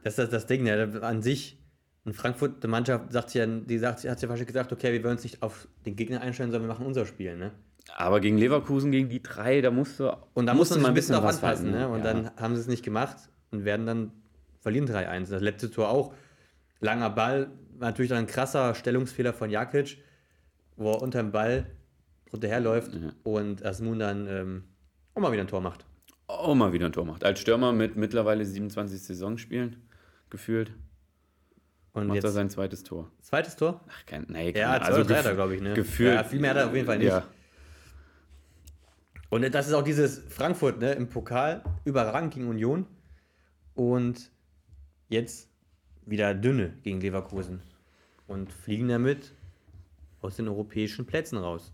das 0.03 0.15
ist 0.15 0.19
das, 0.19 0.31
das 0.31 0.47
Ding, 0.47 0.65
ne? 0.65 0.99
an 1.03 1.23
sich. 1.23 1.59
In 2.07 2.13
Frankfurt, 2.13 2.63
die 2.63 2.67
Mannschaft 2.69 3.13
sagt 3.13 3.33
ja, 3.35 3.47
die 3.47 3.79
sagt, 3.79 3.99
hat 4.09 4.21
ja 4.21 4.29
wahrscheinlich 4.29 4.47
gesagt, 4.49 4.73
okay, 4.73 4.93
wir 4.93 5.03
wollen 5.03 5.15
uns 5.15 5.23
nicht 5.25 5.43
auf 5.43 5.67
den 5.87 5.97
Gegner 5.97 6.21
einstellen, 6.21 6.51
sondern 6.51 6.69
wir 6.69 6.75
machen 6.75 6.87
unser 6.87 7.07
Spiel, 7.07 7.37
ne? 7.37 7.53
Aber 7.97 8.21
gegen 8.21 8.39
Leverkusen, 8.39 8.91
gegen 8.91 9.09
die 9.09 9.23
drei, 9.23 9.61
da 9.61 9.71
musst 9.71 10.01
du, 10.01 10.11
Und 10.35 10.47
da 10.47 10.55
musst 10.55 10.73
muss 10.73 10.81
man 10.81 10.91
ein 10.91 10.95
bisschen 10.95 11.15
drauf 11.15 11.25
was 11.25 11.37
anpassen, 11.37 11.67
halten, 11.73 11.79
ne? 11.79 11.89
Und 11.89 11.99
Ja. 12.05 12.13
dann 12.13 12.31
haben 12.37 12.55
sie 12.55 12.61
es 12.61 12.67
nicht 12.69 12.83
gemacht 12.83 13.17
und 13.51 13.65
werden 13.65 13.87
dann 13.87 14.13
verlieren 14.61 14.87
3-1. 14.87 15.31
Das 15.31 15.43
letzte 15.43 15.71
Tor 15.71 15.89
auch. 15.91 16.15
Langer 16.81 17.09
Ball, 17.11 17.51
natürlich 17.79 18.11
dann 18.11 18.19
ein 18.19 18.27
krasser 18.27 18.75
Stellungsfehler 18.75 19.33
von 19.33 19.49
Jakic, 19.51 19.99
wo 20.77 20.93
er 20.93 21.03
unter 21.03 21.23
dem 21.23 21.33
Ball 21.33 21.67
drunter 22.29 22.49
herläuft 22.49 22.93
Ja. 22.95 23.13
und 23.23 23.65
Asmun 23.65 23.99
dann 23.99 24.27
ähm, 24.29 24.65
auch 25.15 25.21
mal 25.23 25.33
wieder 25.33 25.43
ein 25.43 25.49
Tor 25.49 25.61
macht. 25.63 25.87
auch 26.27 26.55
mal 26.55 26.73
wieder 26.73 26.87
ein 26.87 26.93
Tor 26.93 27.05
macht. 27.07 27.25
Als 27.25 27.41
Stürmer 27.41 27.73
mit 27.73 27.97
mittlerweile 27.97 28.45
27 28.45 29.03
Saisonspielen 29.03 29.77
gefühlt 30.31 30.73
Und 31.95 32.09
macht 32.09 32.19
er 32.19 32.25
jetzt 32.25 32.35
sein 32.35 32.51
zweites 32.51 32.83
Tor. 32.83 33.11
zweites 33.23 33.57
Tor? 33.57 33.81
Ach, 33.89 34.07
kein, 34.07 34.27
nee, 34.29 34.51
Ja, 34.51 34.79
kein- 34.79 34.87
zwei 34.89 34.95
oder 35.01 35.05
drei 35.05 35.29
er, 35.31 35.35
glaube 35.35 35.55
ich, 35.57 35.63
ne? 35.63 35.75
Gefühlt. 35.75 36.15
Ja, 36.15 36.25
viel 36.25 36.41
mehr 36.41 36.51
hat 36.51 36.57
er 36.59 36.67
auf 36.67 36.75
jeden 36.75 36.87
Fall 36.87 36.99
nicht. 36.99 37.09
Ja, 37.09 37.27
Und 39.31 39.53
das 39.55 39.67
ist 39.69 39.73
auch 39.73 39.83
dieses 39.83 40.19
Frankfurt 40.29 40.79
ne, 40.81 40.93
im 40.93 41.09
Pokal 41.09 41.63
überragend 41.85 42.35
gegen 42.35 42.49
Union 42.49 42.87
und 43.75 44.31
jetzt 45.09 45.49
wieder 46.07 46.35
dünne 46.35 46.75
gegen 46.83 47.01
Leverkusen 47.01 47.61
und 48.27 48.53
fliegen 48.53 48.89
damit 48.89 49.33
aus 50.21 50.37
den 50.37 50.49
europäischen 50.49 51.07
Plätzen 51.07 51.39
raus. 51.39 51.73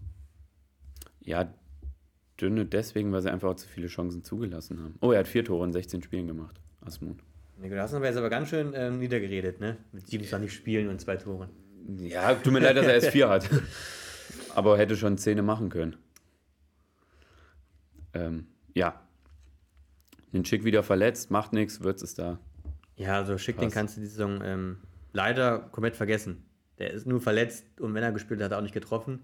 ja, 1.20 1.52
dünne 2.40 2.64
deswegen, 2.64 3.12
weil 3.12 3.20
sie 3.20 3.30
einfach 3.30 3.50
auch 3.50 3.56
zu 3.56 3.68
viele 3.68 3.88
Chancen 3.88 4.24
zugelassen 4.24 4.82
haben. 4.82 4.94
Oh, 5.02 5.12
er 5.12 5.18
hat 5.20 5.28
vier 5.28 5.44
Tore 5.44 5.66
in 5.66 5.72
16 5.74 6.02
Spielen 6.02 6.26
gemacht. 6.26 6.58
Asmun. 6.80 7.20
Nikolaus 7.60 7.92
haben 7.92 8.02
wir 8.02 8.08
jetzt 8.08 8.16
aber 8.18 8.30
ganz 8.30 8.48
schön 8.48 8.72
ähm, 8.74 8.98
niedergeredet, 8.98 9.60
ne? 9.60 9.76
Mit 9.92 10.06
27 10.08 10.52
Spielen 10.52 10.88
und 10.88 11.00
zwei 11.00 11.16
Toren. 11.16 11.50
Ja, 11.98 12.34
tut 12.34 12.52
mir 12.52 12.60
leid, 12.60 12.76
dass 12.76 12.86
er 12.86 12.94
erst 12.94 13.08
vier 13.08 13.28
hat. 13.28 13.48
Aber 14.54 14.76
hätte 14.78 14.96
schon 14.96 15.16
Zähne 15.18 15.42
machen 15.42 15.70
können. 15.70 15.96
Ähm, 18.14 18.46
ja. 18.74 19.00
Den 20.32 20.44
Schick 20.44 20.64
wieder 20.64 20.82
verletzt, 20.82 21.30
macht 21.30 21.52
nichts, 21.52 21.80
wird 21.82 22.02
es 22.02 22.14
da. 22.14 22.38
Ja, 22.96 23.16
also 23.16 23.38
schick 23.38 23.56
den 23.58 23.68
Krass. 23.68 23.74
kannst 23.74 23.96
du 23.96 24.00
die 24.00 24.06
Saison 24.06 24.40
ähm, 24.44 24.76
leider 25.12 25.58
komplett 25.58 25.96
vergessen. 25.96 26.44
Der 26.78 26.92
ist 26.92 27.06
nur 27.06 27.20
verletzt 27.20 27.64
und 27.80 27.94
wenn 27.94 28.02
er 28.02 28.12
gespielt 28.12 28.40
hat, 28.40 28.46
hat 28.46 28.52
er 28.52 28.58
auch 28.58 28.62
nicht 28.62 28.74
getroffen. 28.74 29.20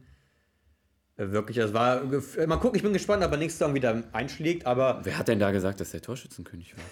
Äh, 1.16 1.30
wirklich, 1.30 1.56
das 1.56 1.72
war. 1.74 2.02
gef- 2.02 2.44
Mal 2.46 2.56
gucken, 2.56 2.76
ich 2.76 2.82
bin 2.82 2.92
gespannt, 2.92 3.22
ob 3.24 3.30
er 3.32 3.38
nächste 3.38 3.58
Saison 3.58 3.74
wieder 3.74 4.02
einschlägt, 4.12 4.66
aber. 4.66 5.00
Wer 5.04 5.18
hat 5.18 5.28
denn 5.28 5.38
da 5.38 5.50
gesagt, 5.52 5.80
dass 5.80 5.90
der 5.90 6.02
Torschützenkönig 6.02 6.76
war? 6.76 6.84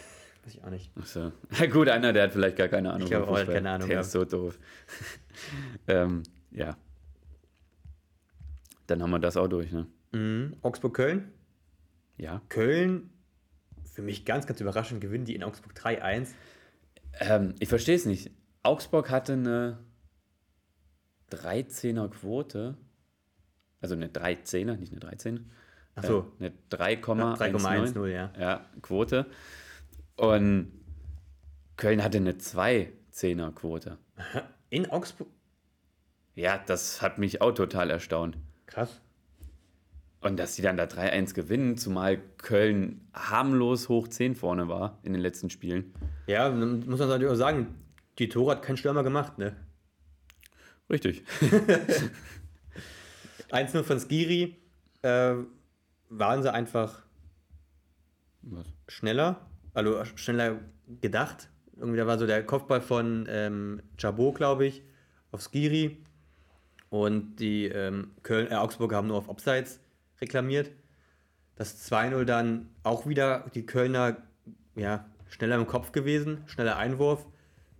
Weiß 0.44 0.54
ich 0.54 0.62
auch 0.62 0.70
nicht. 0.70 0.90
Achso. 0.96 1.32
Ja, 1.58 1.66
gut, 1.66 1.88
einer, 1.88 2.12
der 2.12 2.24
hat 2.24 2.32
vielleicht 2.32 2.56
gar 2.56 2.68
keine 2.68 2.90
Ahnung. 2.90 3.02
Ich 3.02 3.10
glaube 3.10 3.28
auch, 3.28 3.46
keine 3.46 3.70
Ahnung 3.70 3.88
Der 3.88 4.00
ist 4.00 4.12
so 4.12 4.24
doof. 4.24 4.58
ähm, 5.88 6.22
ja. 6.50 6.76
Dann 8.86 9.02
haben 9.02 9.10
wir 9.10 9.18
das 9.18 9.36
auch 9.36 9.48
durch, 9.48 9.72
ne? 9.72 9.86
Mhm. 10.12 10.56
Augsburg-Köln. 10.60 11.32
Ja. 12.18 12.42
Köln, 12.48 13.10
für 13.90 14.02
mich 14.02 14.24
ganz, 14.24 14.46
ganz 14.46 14.60
überraschend, 14.60 15.00
gewinnen 15.00 15.24
die 15.24 15.34
in 15.34 15.42
Augsburg 15.42 15.72
3-1. 15.74 16.28
Ähm, 17.20 17.54
ich 17.58 17.68
verstehe 17.68 17.96
es 17.96 18.04
nicht. 18.04 18.30
Augsburg 18.62 19.10
hatte 19.10 19.32
eine 19.32 19.78
13er 21.32 22.08
Quote. 22.08 22.76
Also 23.80 23.94
eine 23.94 24.08
13er, 24.08 24.76
nicht 24.76 24.92
eine 24.92 25.00
13. 25.00 25.50
Ach 25.94 26.04
so. 26.04 26.32
Äh, 26.38 26.46
eine 26.46 26.54
3,10 26.70 27.36
3,10, 27.38 28.06
ja. 28.08 28.32
ja, 28.38 28.66
Quote. 28.82 29.26
Und 30.16 30.72
Köln 31.76 32.02
hatte 32.02 32.18
eine 32.18 32.32
2-10er 32.32 33.52
Quote. 33.52 33.98
In 34.70 34.90
Augsburg. 34.90 35.28
Ja, 36.34 36.58
das 36.66 37.02
hat 37.02 37.18
mich 37.18 37.40
auch 37.40 37.52
total 37.52 37.90
erstaunt. 37.90 38.36
Krass. 38.66 39.00
Und 40.20 40.38
dass 40.38 40.56
die 40.56 40.62
dann 40.62 40.76
da 40.76 40.84
3-1 40.84 41.34
gewinnen, 41.34 41.76
zumal 41.76 42.18
Köln 42.38 43.06
harmlos 43.12 43.88
hoch 43.88 44.08
10 44.08 44.34
vorne 44.34 44.68
war 44.68 44.98
in 45.02 45.12
den 45.12 45.20
letzten 45.20 45.50
Spielen. 45.50 45.92
Ja, 46.26 46.48
dann 46.48 46.86
muss 46.86 46.98
man 46.98 47.08
natürlich 47.08 47.32
auch 47.32 47.36
sagen, 47.36 47.74
die 48.18 48.28
Tore 48.28 48.52
hat 48.52 48.62
kein 48.62 48.76
Stürmer 48.76 49.02
gemacht, 49.02 49.38
ne? 49.38 49.54
Richtig. 50.90 51.24
1-0 53.50 53.82
von 53.82 54.00
Skiri. 54.00 54.56
Äh, 55.02 55.34
waren 56.08 56.42
sie 56.42 56.52
einfach 56.52 57.02
Was? 58.42 58.66
schneller, 58.88 59.40
also 59.74 60.04
schneller 60.16 60.60
gedacht. 61.00 61.50
Irgendwie 61.76 61.98
da 61.98 62.06
war 62.06 62.18
so 62.18 62.26
der 62.26 62.44
Kopfball 62.44 62.80
von 62.80 63.26
ähm, 63.28 63.82
Chabot, 63.96 64.36
glaube 64.36 64.66
ich, 64.66 64.82
auf 65.32 65.42
Skiri. 65.42 66.02
Und 66.88 67.36
die 67.36 67.66
ähm, 67.66 68.12
Köln, 68.22 68.50
äh, 68.50 68.54
Augsburger 68.54 68.96
haben 68.96 69.08
nur 69.08 69.18
auf 69.18 69.28
Offsides 69.28 69.80
reklamiert. 70.20 70.70
Das 71.56 71.90
2-0 71.90 72.24
dann 72.24 72.70
auch 72.82 73.06
wieder 73.06 73.50
die 73.54 73.66
Kölner 73.66 74.18
ja, 74.76 75.04
schneller 75.28 75.56
im 75.56 75.66
Kopf 75.66 75.92
gewesen, 75.92 76.42
schneller 76.46 76.76
Einwurf. 76.76 77.26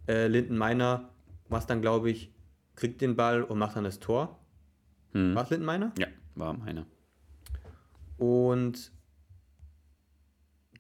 Äh, 0.07 0.27
Linden 0.27 0.57
Meiner 0.57 1.11
was 1.49 1.67
dann, 1.67 1.81
glaube 1.81 2.11
ich, 2.11 2.33
kriegt 2.75 3.01
den 3.01 3.17
Ball 3.17 3.43
und 3.43 3.59
macht 3.59 3.77
dann 3.77 3.85
das 3.85 4.01
Tor. 4.01 4.39
Hm. 5.13 5.35
War 5.35 5.45
es 5.45 5.51
Linden 5.51 5.67
Meiner? 5.67 5.93
Ja, 5.99 6.09
war 6.35 6.53
meiner. 6.53 6.87
Und 8.19 8.93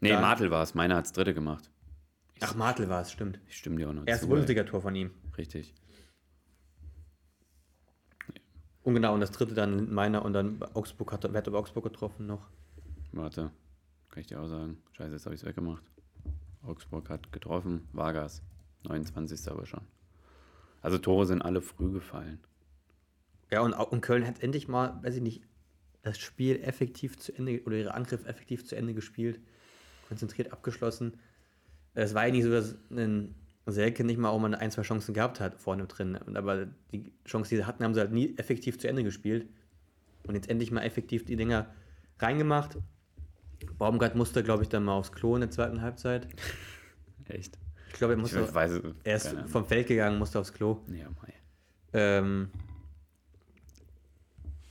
Nee, 0.04 0.10
Dann- 0.10 0.20
Martel 0.20 0.50
war 0.50 0.62
es. 0.62 0.74
Meiner 0.74 0.96
hat 0.96 1.06
das 1.06 1.12
dritte 1.12 1.32
gemacht. 1.32 1.70
ach, 2.40 2.54
Martel 2.54 2.90
war 2.90 3.00
es, 3.00 3.10
stimmt. 3.10 3.40
Ich 3.48 3.56
stimme 3.56 3.76
dir 3.76 3.88
auch 3.88 3.94
noch 3.94 4.06
Erstes. 4.06 4.28
Bundesliga-Tor 4.28 4.82
von 4.82 4.94
ihm. 4.94 5.10
Richtig. 5.38 5.74
Und 8.82 8.94
genau, 8.94 9.14
und 9.14 9.20
das 9.20 9.30
dritte 9.32 9.54
dann 9.54 9.92
meiner 9.94 10.22
und 10.26 10.34
dann 10.34 10.62
Augsburg 10.74 11.10
hat, 11.12 11.24
wer 11.24 11.38
hat 11.38 11.48
aber 11.48 11.58
Augsburg 11.58 11.84
getroffen 11.84 12.26
noch? 12.26 12.50
Warte. 13.12 13.50
Kann 14.10 14.20
ich 14.20 14.26
dir 14.26 14.40
auch 14.40 14.46
sagen. 14.46 14.76
Scheiße, 14.92 15.12
jetzt 15.12 15.24
habe 15.24 15.34
ich 15.34 15.40
es 15.40 15.46
weggemacht. 15.46 15.82
Augsburg 16.62 17.08
hat 17.08 17.32
getroffen. 17.32 17.88
Vargas. 17.92 18.42
29. 18.82 19.50
aber 19.50 19.64
schon. 19.64 19.80
Also 20.82 20.98
Tore 20.98 21.24
sind 21.24 21.40
alle 21.40 21.62
früh 21.62 21.90
gefallen. 21.92 22.40
Ja, 23.50 23.62
und, 23.62 23.72
und 23.72 24.02
Köln 24.02 24.26
hat 24.26 24.42
endlich 24.42 24.68
mal, 24.68 25.02
weiß 25.02 25.16
ich 25.16 25.22
nicht, 25.22 25.42
das 26.02 26.18
Spiel 26.18 26.60
effektiv 26.62 27.18
zu 27.18 27.32
Ende 27.34 27.62
oder 27.64 27.76
ihre 27.76 27.94
Angriff 27.94 28.26
effektiv 28.26 28.66
zu 28.66 28.76
Ende 28.76 28.92
gespielt, 28.92 29.40
konzentriert 30.08 30.52
abgeschlossen. 30.52 31.14
Es 31.94 32.14
war 32.14 32.26
ja 32.26 32.32
nicht 32.32 32.44
so, 32.44 32.50
dass 32.50 32.76
ein 32.90 33.34
Selke 33.66 34.04
nicht 34.04 34.18
mal 34.18 34.28
auch 34.30 34.38
mal 34.38 34.54
ein, 34.54 34.70
zwei 34.70 34.82
Chancen 34.82 35.14
gehabt 35.14 35.40
hat 35.40 35.54
vorne 35.60 35.86
drin. 35.86 36.16
Aber 36.36 36.66
die 36.92 37.12
Chancen, 37.26 37.50
die 37.50 37.56
sie 37.56 37.64
hatten, 37.64 37.82
haben 37.84 37.94
sie 37.94 38.00
halt 38.00 38.12
nie 38.12 38.36
effektiv 38.36 38.78
zu 38.78 38.88
Ende 38.88 39.04
gespielt. 39.04 39.48
Und 40.26 40.34
jetzt 40.34 40.48
endlich 40.50 40.70
mal 40.70 40.82
effektiv 40.82 41.24
die 41.24 41.36
Dinger 41.36 41.66
reingemacht. 42.18 42.76
Baumgart 43.78 44.14
musste, 44.16 44.42
glaube 44.42 44.62
ich, 44.62 44.68
dann 44.68 44.84
mal 44.84 44.94
aufs 44.94 45.12
Klo 45.12 45.34
in 45.36 45.40
der 45.42 45.50
zweiten 45.50 45.80
Halbzeit. 45.82 46.26
Echt? 47.28 47.58
Ich 47.88 47.94
glaube, 47.94 48.14
er 48.14 48.16
Ich 48.16 48.22
musste. 48.22 48.54
weiß 48.54 48.80
Er 49.04 49.16
ist 49.16 49.34
vom 49.46 49.64
Feld 49.64 49.86
gegangen, 49.86 50.18
musste 50.18 50.40
aufs 50.40 50.52
Klo. 50.52 50.80
Ja, 50.88 51.06
mei. 51.22 51.32
Ähm, 51.92 52.50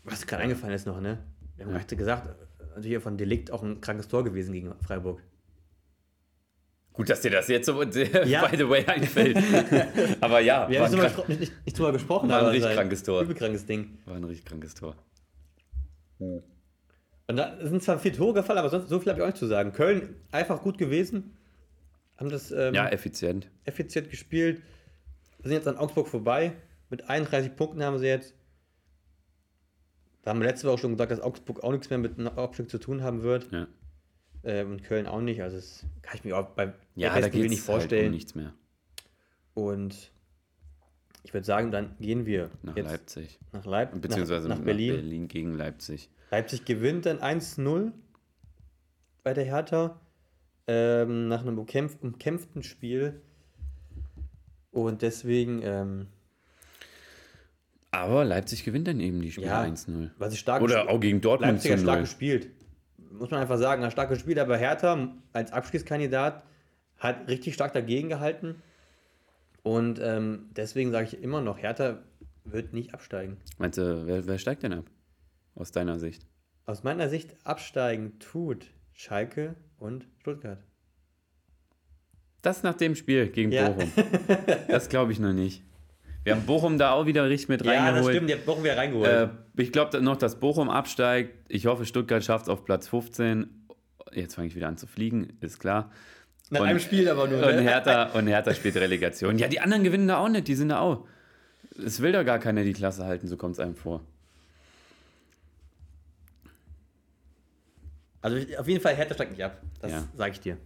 was 0.03 0.27
gerade 0.27 0.43
eingefallen 0.43 0.75
ist 0.75 0.85
noch, 0.85 0.99
ne? 0.99 1.19
Wir 1.55 1.65
haben 1.65 1.71
Ja. 1.71 1.79
gerade 1.79 1.95
gesagt, 1.95 2.35
natürlich 2.75 3.01
von 3.03 3.17
Delikt 3.17 3.51
auch 3.51 3.63
ein 3.63 3.81
krankes 3.81 4.07
Tor 4.07 4.23
gewesen 4.23 4.53
gegen 4.53 4.73
Freiburg. 4.85 5.21
Gut, 6.93 7.09
dass 7.09 7.21
dir 7.21 7.31
das 7.31 7.47
jetzt 7.47 7.65
so, 7.65 7.81
Ja. 8.25 8.45
by 8.45 8.55
the 8.55 8.69
way, 8.69 8.85
einfällt. 8.85 9.37
aber 10.21 10.39
ja, 10.41 10.69
Wir 10.69 10.81
haben 10.83 10.93
nicht, 10.93 11.27
nicht, 11.29 11.65
nicht, 11.65 11.77
drüber 11.79 11.91
gesprochen, 11.91 12.29
War 12.29 12.39
ein 12.39 12.45
richtig 12.47 12.73
krankes 12.73 13.01
Tor. 13.03 13.21
Übel 13.23 13.35
krankes 13.35 13.65
Ding. 13.65 13.97
war 14.05 14.15
ein 14.15 14.23
richtig 14.23 14.45
krankes 14.45 14.75
Tor. 14.75 14.95
Und 16.19 17.37
da 17.37 17.57
sind 17.61 17.81
zwar 17.81 17.97
vier 17.99 18.13
Tore 18.13 18.33
gefallen, 18.33 18.59
aber 18.59 18.69
sonst 18.69 18.89
so 18.89 18.99
viel 18.99 19.09
habe 19.11 19.19
ich 19.19 19.23
auch 19.23 19.27
nicht 19.27 19.37
zu 19.39 19.47
sagen. 19.47 19.71
Köln 19.73 20.15
einfach 20.31 20.61
gut 20.61 20.77
gewesen. 20.77 21.35
Haben 22.17 22.29
das 22.29 22.51
ähm, 22.51 22.73
Ja, 22.75 22.87
effizient. 22.89 23.49
effizient 23.65 24.09
gespielt. 24.09 24.61
Wir 25.39 25.49
sind 25.49 25.53
jetzt 25.57 25.67
an 25.67 25.77
Augsburg 25.77 26.07
vorbei. 26.07 26.53
Mit 26.89 27.09
31 27.09 27.55
Punkten 27.55 27.83
haben 27.83 27.97
sie 27.97 28.05
jetzt. 28.05 28.35
Da 30.23 30.31
haben 30.31 30.39
wir 30.39 30.47
letzte 30.47 30.67
Woche 30.67 30.79
schon 30.79 30.91
gesagt, 30.91 31.11
dass 31.11 31.19
Augsburg 31.19 31.63
auch 31.63 31.71
nichts 31.71 31.89
mehr 31.89 31.99
mit 31.99 32.17
Abstieg 32.37 32.69
zu 32.69 32.77
tun 32.79 33.03
haben 33.03 33.21
wird. 33.23 33.51
Ja, 33.51 33.67
Äh, 34.43 34.63
und 34.65 34.83
Köln 34.83 35.05
auch 35.07 35.21
nicht. 35.21 35.41
Also 35.41 35.55
das 35.57 35.85
kann 36.01 36.15
ich 36.17 36.23
mir 36.25 36.37
auch 36.37 36.49
beim 36.49 36.73
ja 36.95 37.13
besten 37.13 37.33
Willen 37.33 37.49
nicht 37.49 37.59
es 37.61 37.67
halt 37.69 37.81
vorstellen. 37.81 38.05
um 38.07 38.11
nichts 38.11 38.35
mehr. 38.35 38.53
Und 39.53 40.11
Ich 41.23 41.33
würde 41.33 41.45
sagen, 41.45 41.71
dann 41.71 41.95
gehen 41.99 42.25
wir 42.25 42.49
Nach 42.63 42.75
Leipzig. 42.75 43.39
nach 43.53 43.65
Leipzig, 43.65 44.01
Beziehungsweise 44.01 44.49
nach, 44.49 44.57
nach 44.57 44.65
Berlin. 44.65 45.27
gegen 45.29 45.53
Leipzig. 45.53 46.09
Leipzig 46.31 46.65
gewinnt 46.65 47.05
dann 47.05 47.19
1-0 47.19 47.91
bei 49.23 49.33
der 49.33 49.45
Hertha 49.45 49.99
ähm, 50.67 51.27
nach 51.29 51.41
einem 51.41 51.57
umkämpf 51.59 51.97
umkämpften 52.01 52.63
Spiel. 52.63 53.21
Und 54.71 55.01
deswegen, 55.01 55.61
ähm, 55.63 56.07
Aber 57.93 58.25
Leipzig 58.25 58.63
gewinnt 58.63 58.87
dann 58.87 58.99
eben 58.99 59.21
die 59.21 59.31
Spiele 59.31 59.47
Ja. 59.47 59.61
1-0. 59.63 60.09
was 60.17 60.33
ich 60.33 60.39
stark 60.39 60.61
Oder 60.63 60.89
auch 60.89 60.99
gegen 60.99 61.21
Dortmund 61.21 61.53
Leipzig 61.53 61.71
hat 61.71 61.79
stark 61.79 61.95
0. 61.97 62.01
gespielt. 62.03 62.49
Muss 63.11 63.29
man 63.29 63.39
einfach 63.39 63.59
sagen, 63.59 63.83
ein 63.83 63.91
starkes 63.91 64.19
Spiel, 64.19 64.39
aber 64.39 64.57
Hertha 64.57 65.09
als 65.31 65.51
Abschiedskandidat 65.53 66.43
hat 66.97 67.27
richtig 67.27 67.53
stark 67.53 67.73
dagegen 67.73 68.09
gehalten. 68.09 68.55
Und 69.61 69.99
ähm, 70.01 70.49
deswegen 70.55 70.91
sage 70.91 71.07
ich 71.07 71.21
immer 71.21 71.39
noch, 71.41 71.59
Hertha 71.59 71.99
wird 72.45 72.73
nicht 72.73 72.93
absteigen. 72.93 73.37
Meinst 73.59 73.77
du, 73.77 74.07
wer, 74.07 74.25
wer 74.25 74.37
steigt 74.39 74.63
denn 74.63 74.73
ab? 74.73 74.85
Aus 75.55 75.71
deiner 75.71 75.99
Sicht? 75.99 76.25
Aus 76.65 76.83
meiner 76.83 77.09
Sicht 77.09 77.35
absteigen 77.43 78.17
tut 78.19 78.65
Schalke 78.91 79.55
und 79.77 80.07
Stuttgart. 80.19 80.63
Das 82.41 82.63
nach 82.63 82.73
dem 82.75 82.95
Spiel 82.95 83.27
gegen 83.29 83.51
Ja. 83.51 83.69
Bochum. 83.69 83.91
Das 84.67 84.89
glaube 84.89 85.11
ich 85.11 85.19
noch 85.19 85.31
nicht. 85.33 85.63
Wir 86.23 86.35
haben 86.35 86.45
Bochum 86.45 86.77
da 86.77 86.91
auch 86.93 87.05
wieder 87.05 87.27
richtig 87.29 87.49
mit 87.49 87.65
Ja, 87.65 87.73
das 87.73 87.81
reingeholt. 87.83 88.15
stimmt, 88.15 88.29
die 88.29 88.33
hat 88.35 88.47
Wochen 88.47 88.63
wieder 88.63 88.77
reingeholt. 88.77 89.09
Äh, 89.09 89.27
ich 89.61 89.71
glaube 89.73 90.01
noch, 90.01 90.15
dass 90.17 90.39
Bochum 90.39 90.69
absteigt. 90.69 91.33
Ich 91.49 91.65
hoffe, 91.65 91.85
Stuttgart 91.85 92.23
schafft 92.23 92.43
es 92.45 92.49
auf 92.49 92.63
Platz 92.63 92.87
15. 92.87 93.67
Jetzt 94.13 94.35
fange 94.35 94.47
ich 94.47 94.55
wieder 94.55 94.67
an 94.67 94.77
zu 94.77 94.87
fliegen, 94.87 95.37
ist 95.41 95.59
klar. 95.59 95.91
Nach 96.49 96.61
und- 96.61 96.67
einem 96.67 96.79
Spiel 96.79 97.09
aber 97.09 97.27
nur. 97.27 97.39
Und 97.45 97.55
ne? 97.55 97.61
Hertha, 97.61 98.11
und 98.13 98.27
Hertha 98.27 98.53
spielt 98.53 98.75
Relegation. 98.77 99.37
Ja, 99.37 99.47
die 99.47 99.59
anderen 99.59 99.83
gewinnen 99.83 100.07
da 100.07 100.17
auch 100.17 100.29
nicht, 100.29 100.47
die 100.47 100.55
sind 100.55 100.69
da 100.69 100.79
auch. 100.79 101.05
Es 101.83 101.99
will 102.01 102.11
da 102.11 102.23
gar 102.23 102.39
keiner 102.39 102.63
die 102.63 102.73
Klasse 102.73 103.05
halten, 103.05 103.27
so 103.27 103.35
kommt 103.35 103.53
es 103.53 103.59
einem 103.59 103.75
vor. 103.75 104.01
Also 108.21 108.37
auf 108.57 108.67
jeden 108.67 108.81
Fall, 108.81 108.95
Hertha 108.95 109.13
steigt 109.15 109.31
nicht 109.31 109.43
ab. 109.43 109.59
Das 109.81 109.91
Ja. 109.91 110.03
sage 110.15 110.31
ich 110.31 110.39
dir. 110.39 110.57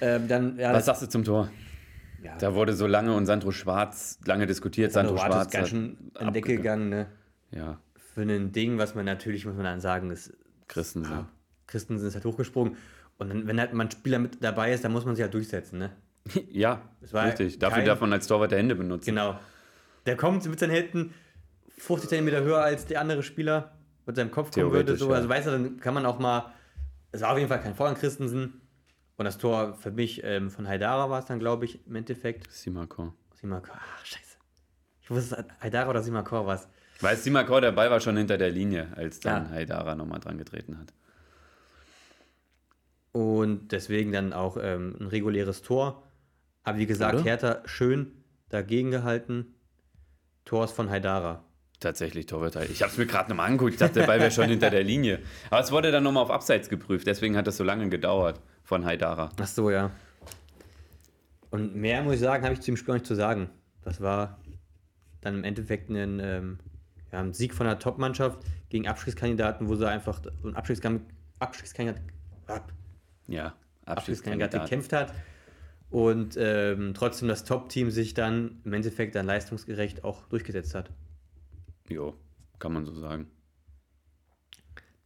Ähm, 0.00 0.28
dann, 0.28 0.56
ja, 0.58 0.72
Was 0.72 0.86
sagst 0.86 1.02
du 1.02 1.08
zum 1.08 1.24
Tor? 1.24 1.50
Ja, 2.22 2.36
Da 2.38 2.54
wurde 2.54 2.74
so 2.74 2.86
lange 2.86 3.14
und 3.14 3.26
Sandro 3.26 3.50
Schwarz 3.52 4.18
lange 4.24 4.46
diskutiert. 4.46 4.92
Sandro 4.92 5.16
Sandro 5.16 5.32
Schwarz 5.32 5.46
ist 5.46 5.52
ganz 5.52 5.68
schön 5.68 5.96
an 6.14 6.32
Decke 6.32 6.56
gegangen, 6.56 6.88
ne? 6.88 7.06
Ja, 7.50 7.78
Für 8.14 8.22
ein 8.22 8.52
Ding, 8.52 8.78
was 8.78 8.94
man 8.94 9.04
natürlich, 9.04 9.46
muss 9.46 9.54
man 9.54 9.64
dann 9.64 9.80
sagen, 9.80 10.10
ist, 10.10 10.32
Christensen. 10.66 11.10
ja, 11.12 11.28
Christensen 11.66 12.06
ist 12.08 12.14
halt 12.14 12.24
hochgesprungen. 12.24 12.76
Und 13.18 13.28
dann, 13.30 13.46
wenn 13.46 13.58
halt 13.58 13.72
mal 13.72 13.84
ein 13.84 13.90
Spieler 13.90 14.18
mit 14.18 14.42
dabei 14.44 14.72
ist, 14.72 14.84
dann 14.84 14.92
muss 14.92 15.04
man 15.04 15.16
sich 15.16 15.22
halt 15.22 15.34
durchsetzen, 15.34 15.78
ne? 15.78 15.90
Ja, 16.50 16.82
Es 17.00 17.12
war 17.12 17.26
richtig. 17.26 17.58
Dafür 17.58 17.78
kein- 17.78 17.86
darf 17.86 18.00
man 18.00 18.12
als 18.12 18.26
Torwart 18.26 18.50
der 18.52 18.58
Hände 18.58 18.74
benutzen. 18.74 19.06
Genau. 19.06 19.38
Der 20.06 20.16
kommt 20.16 20.46
mit 20.48 20.58
seinen 20.58 20.70
Händen 20.70 21.12
50 21.78 22.10
cm 22.10 22.28
höher 22.44 22.62
als 22.62 22.86
der 22.86 23.00
andere 23.00 23.22
Spieler 23.22 23.72
mit 24.06 24.16
seinem 24.16 24.30
Kopf 24.30 24.50
kommen 24.50 24.72
würde. 24.72 24.96
So. 24.96 25.08
ja. 25.10 25.16
Also 25.16 25.28
weißt 25.28 25.46
du, 25.46 25.50
dann 25.52 25.80
kann 25.80 25.94
man 25.94 26.06
auch 26.06 26.18
mal. 26.18 26.52
Es 27.12 27.20
war 27.22 27.32
auf 27.32 27.38
jeden 27.38 27.48
Fall 27.48 27.60
kein 27.60 27.78
an 27.78 27.94
Christensen. 27.94 28.60
Und 29.18 29.24
das 29.24 29.36
Tor 29.36 29.74
für 29.74 29.90
mich 29.90 30.22
ähm, 30.22 30.48
von 30.48 30.68
Haidara 30.68 31.10
war 31.10 31.18
es 31.18 31.26
dann, 31.26 31.40
glaube 31.40 31.64
ich, 31.64 31.84
im 31.86 31.96
Endeffekt. 31.96 32.50
Simakor. 32.52 33.14
Simakor. 33.34 33.74
Ach, 33.76 34.06
scheiße. 34.06 34.36
Ich 35.02 35.10
wusste, 35.10 35.44
es 35.48 35.62
Haidara 35.62 35.90
oder 35.90 36.02
Simakor 36.04 36.46
war 36.46 36.54
es. 36.54 36.68
Weil 37.00 37.16
Simakor 37.16 37.60
dabei 37.60 37.90
war 37.90 37.98
schon 38.00 38.16
hinter 38.16 38.38
der 38.38 38.50
Linie, 38.50 38.92
als 38.94 39.18
dann 39.18 39.46
Ja. 39.46 39.50
Haidara 39.50 39.96
nochmal 39.96 40.20
dran 40.20 40.38
getreten 40.38 40.78
hat. 40.78 40.92
Und 43.10 43.72
deswegen 43.72 44.12
dann 44.12 44.32
auch 44.32 44.56
ähm, 44.60 44.96
ein 45.00 45.08
reguläres 45.08 45.62
Tor. 45.62 46.04
Aber 46.62 46.78
wie 46.78 46.86
gesagt, 46.86 47.14
Oder? 47.16 47.24
Hertha 47.24 47.62
schön 47.64 48.12
dagegen 48.50 48.92
gehalten. 48.92 49.54
Tor 50.44 50.64
ist 50.64 50.72
von 50.72 50.90
Haidara. 50.90 51.44
Tatsächlich 51.80 52.26
Torwartteil. 52.26 52.70
Ich 52.70 52.82
habe 52.82 52.92
es 52.92 52.98
mir 52.98 53.06
gerade 53.06 53.30
nochmal 53.30 53.46
angeguckt. 53.46 53.72
Ich 53.72 53.78
dachte, 53.78 54.00
der 54.00 54.06
Ball 54.06 54.20
wäre 54.20 54.30
schon 54.30 54.48
hinter 54.48 54.70
der 54.70 54.84
Linie. 54.84 55.20
Aber 55.50 55.60
es 55.60 55.72
wurde 55.72 55.90
dann 55.90 56.04
nochmal 56.04 56.22
auf 56.22 56.30
Abseits 56.30 56.68
geprüft. 56.68 57.06
Deswegen 57.08 57.36
hat 57.36 57.48
das 57.48 57.56
so 57.56 57.64
lange 57.64 57.88
gedauert 57.88 58.40
von 58.68 58.84
Haidara. 58.84 59.30
Ach 59.40 59.46
so, 59.46 59.70
ja. 59.70 59.90
Und 61.50 61.74
mehr 61.74 62.02
muss 62.02 62.14
ich 62.16 62.20
sagen, 62.20 62.44
habe 62.44 62.52
ich 62.52 62.60
zu 62.60 62.66
dem 62.66 62.76
Spiel 62.76 62.92
auch 62.92 62.96
nicht 62.96 63.06
zu 63.06 63.14
sagen. 63.14 63.48
Das 63.82 64.02
war 64.02 64.38
dann 65.22 65.36
im 65.36 65.44
Endeffekt 65.44 65.88
ein, 65.88 66.20
ähm, 66.20 66.58
ja, 67.10 67.20
ein 67.20 67.32
Sieg 67.32 67.54
von 67.54 67.66
der 67.66 67.78
Top-Mannschaft 67.78 68.40
gegen 68.68 68.86
Abschiedskandidaten, 68.86 69.68
wo 69.68 69.74
sie 69.74 69.88
einfach 69.88 70.20
so 70.22 70.48
ein 70.48 70.54
Abschiedskan 70.54 71.00
Abschiedskandidat, 71.38 72.02
ab- 72.46 72.72
Ja, 73.26 73.54
Abschiedskandidat. 73.86 74.52
gekämpft 74.64 74.92
hat. 74.92 75.14
Und 75.88 76.36
ähm, 76.38 76.92
trotzdem 76.92 77.28
das 77.28 77.44
Top-Team 77.44 77.90
sich 77.90 78.12
dann 78.12 78.60
im 78.64 78.74
Endeffekt 78.74 79.14
dann 79.14 79.24
leistungsgerecht 79.24 80.04
auch 80.04 80.26
durchgesetzt 80.26 80.74
hat. 80.74 80.90
Jo, 81.88 82.14
kann 82.58 82.74
man 82.74 82.84
so 82.84 82.92
sagen. 82.92 83.30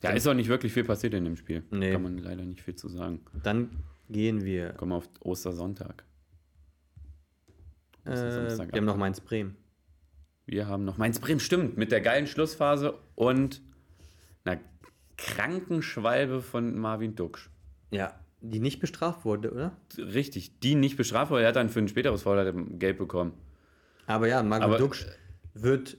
Ja, 0.03 0.11
ist 0.11 0.27
auch 0.27 0.35
nicht 0.35 0.49
wirklich 0.49 0.73
viel 0.73 0.85
passiert 0.85 1.15
in 1.15 1.25
dem 1.25 1.37
Spiel. 1.37 1.63
Nee. 1.71 1.93
Kann 1.93 2.03
man 2.03 2.19
leider 2.19 2.45
nicht 2.45 2.63
viel 2.63 2.75
zu 2.75 2.89
sagen. 2.89 3.21
Dann 3.43 3.71
gehen 4.09 4.45
wir. 4.45 4.71
Kommen 4.73 4.93
wir 4.93 4.97
auf 4.97 5.09
Ostersonntag. 5.21 6.05
Äh, 8.05 8.11
Ostersamstag 8.11 8.73
wir 8.73 8.79
haben 8.79 8.85
noch. 8.87 8.97
Mainz-Bremen. 8.97 9.57
Wir 10.45 10.67
haben 10.67 10.85
noch 10.85 10.99
Mainz-Bremen, 10.99 11.39
stimmt, 11.41 11.77
mit 11.77 11.93
der 11.93 12.01
geilen 12.01 12.27
Schlussphase 12.27 12.99
und 13.15 13.63
einer 14.45 14.61
kranken 15.17 15.83
Schwalbe 15.83 16.43
von 16.43 16.77
Marvin 16.77 17.15
Duksch. 17.15 17.49
Ja, 17.93 18.19
die 18.41 18.59
nicht 18.59 18.81
bestraft 18.81 19.25
wurde, 19.25 19.53
oder? 19.53 19.77
Richtig, 19.97 20.59
die 20.59 20.75
nicht 20.75 20.97
bestraft 20.97 21.31
wurde. 21.31 21.43
Er 21.43 21.49
hat 21.51 21.57
dann 21.57 21.69
für 21.69 21.79
ein 21.79 21.87
späteres 21.87 22.23
Foul 22.23 22.53
Gelb 22.79 22.99
bekommen. 22.99 23.35
Aber 24.07 24.27
ja, 24.27 24.41
Aber- 24.41 24.79
Duksch 24.79 25.07
wird. 25.55 25.97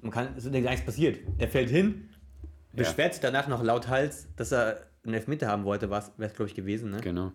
Man 0.00 0.12
kann, 0.12 0.28
es 0.36 0.44
ist 0.44 0.52
nichts 0.52 0.84
passiert. 0.84 1.18
Er 1.38 1.48
fällt 1.48 1.70
hin. 1.70 2.08
Beschwert 2.76 3.14
sich 3.14 3.20
danach 3.22 3.48
noch 3.48 3.62
laut 3.62 3.88
Hals, 3.88 4.28
dass 4.36 4.52
er 4.52 4.86
einen 5.04 5.14
Elfmeter 5.14 5.48
haben 5.48 5.64
wollte, 5.64 5.88
wäre 5.90 6.02
es, 6.18 6.34
glaube 6.34 6.48
ich, 6.48 6.54
gewesen. 6.54 6.90
Ne? 6.90 7.00
Genau. 7.00 7.32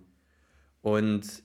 Und 0.82 1.44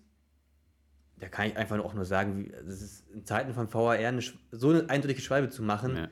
da 1.18 1.28
kann 1.28 1.46
ich 1.48 1.56
einfach 1.56 1.78
auch 1.78 1.94
nur 1.94 2.04
sagen, 2.04 2.38
wie, 2.38 2.48
das 2.50 2.82
ist 2.82 3.08
in 3.10 3.24
Zeiten 3.24 3.54
von 3.54 3.72
VAR 3.72 3.92
eine, 3.92 4.20
so 4.50 4.70
eine 4.70 4.88
eindeutige 4.90 5.20
Schwalbe 5.20 5.48
zu 5.48 5.62
machen, 5.62 5.96
Ja. 5.96 6.08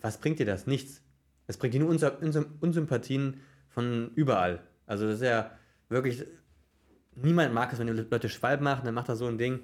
was 0.00 0.18
bringt 0.18 0.38
dir 0.38 0.46
das? 0.46 0.66
Nichts. 0.66 1.02
Es 1.46 1.56
bringt 1.56 1.74
dir 1.74 1.80
nur 1.80 1.88
Unsy 1.88 2.06
Unsy 2.20 2.44
Unsympathien 2.60 3.40
von 3.68 4.10
überall. 4.14 4.60
Also 4.86 5.06
das 5.06 5.16
ist 5.16 5.22
ja 5.22 5.50
wirklich, 5.88 6.24
niemand 7.14 7.52
mag 7.54 7.72
es, 7.72 7.78
wenn 7.78 7.86
die 7.86 7.92
Leute 7.94 8.28
Schwalben 8.28 8.64
machen, 8.64 8.84
dann 8.84 8.94
macht 8.94 9.08
er 9.08 9.16
so 9.16 9.26
ein 9.26 9.38
Ding, 9.38 9.60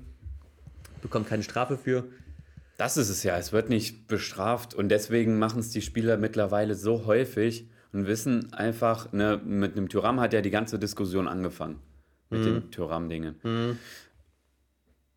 bekommt 1.02 1.28
keine 1.28 1.42
Strafe 1.42 1.76
für. 1.76 2.04
Das 2.76 2.96
ist 2.96 3.08
es 3.08 3.22
ja. 3.22 3.36
Es 3.38 3.52
wird 3.52 3.68
nicht 3.68 4.08
bestraft 4.08 4.74
und 4.74 4.88
deswegen 4.88 5.38
machen 5.38 5.60
es 5.60 5.70
die 5.70 5.82
Spieler 5.82 6.16
mittlerweile 6.16 6.74
so 6.74 7.06
häufig 7.06 7.68
und 7.92 8.06
wissen 8.06 8.52
einfach, 8.52 9.12
ne, 9.12 9.40
mit 9.44 9.76
einem 9.76 9.88
Tyram 9.88 10.20
hat 10.20 10.32
ja 10.32 10.40
die 10.40 10.50
ganze 10.50 10.78
Diskussion 10.78 11.28
angefangen. 11.28 11.80
Mit 12.30 12.44
den 12.44 12.70
Tyram-Dingen. 12.72 13.36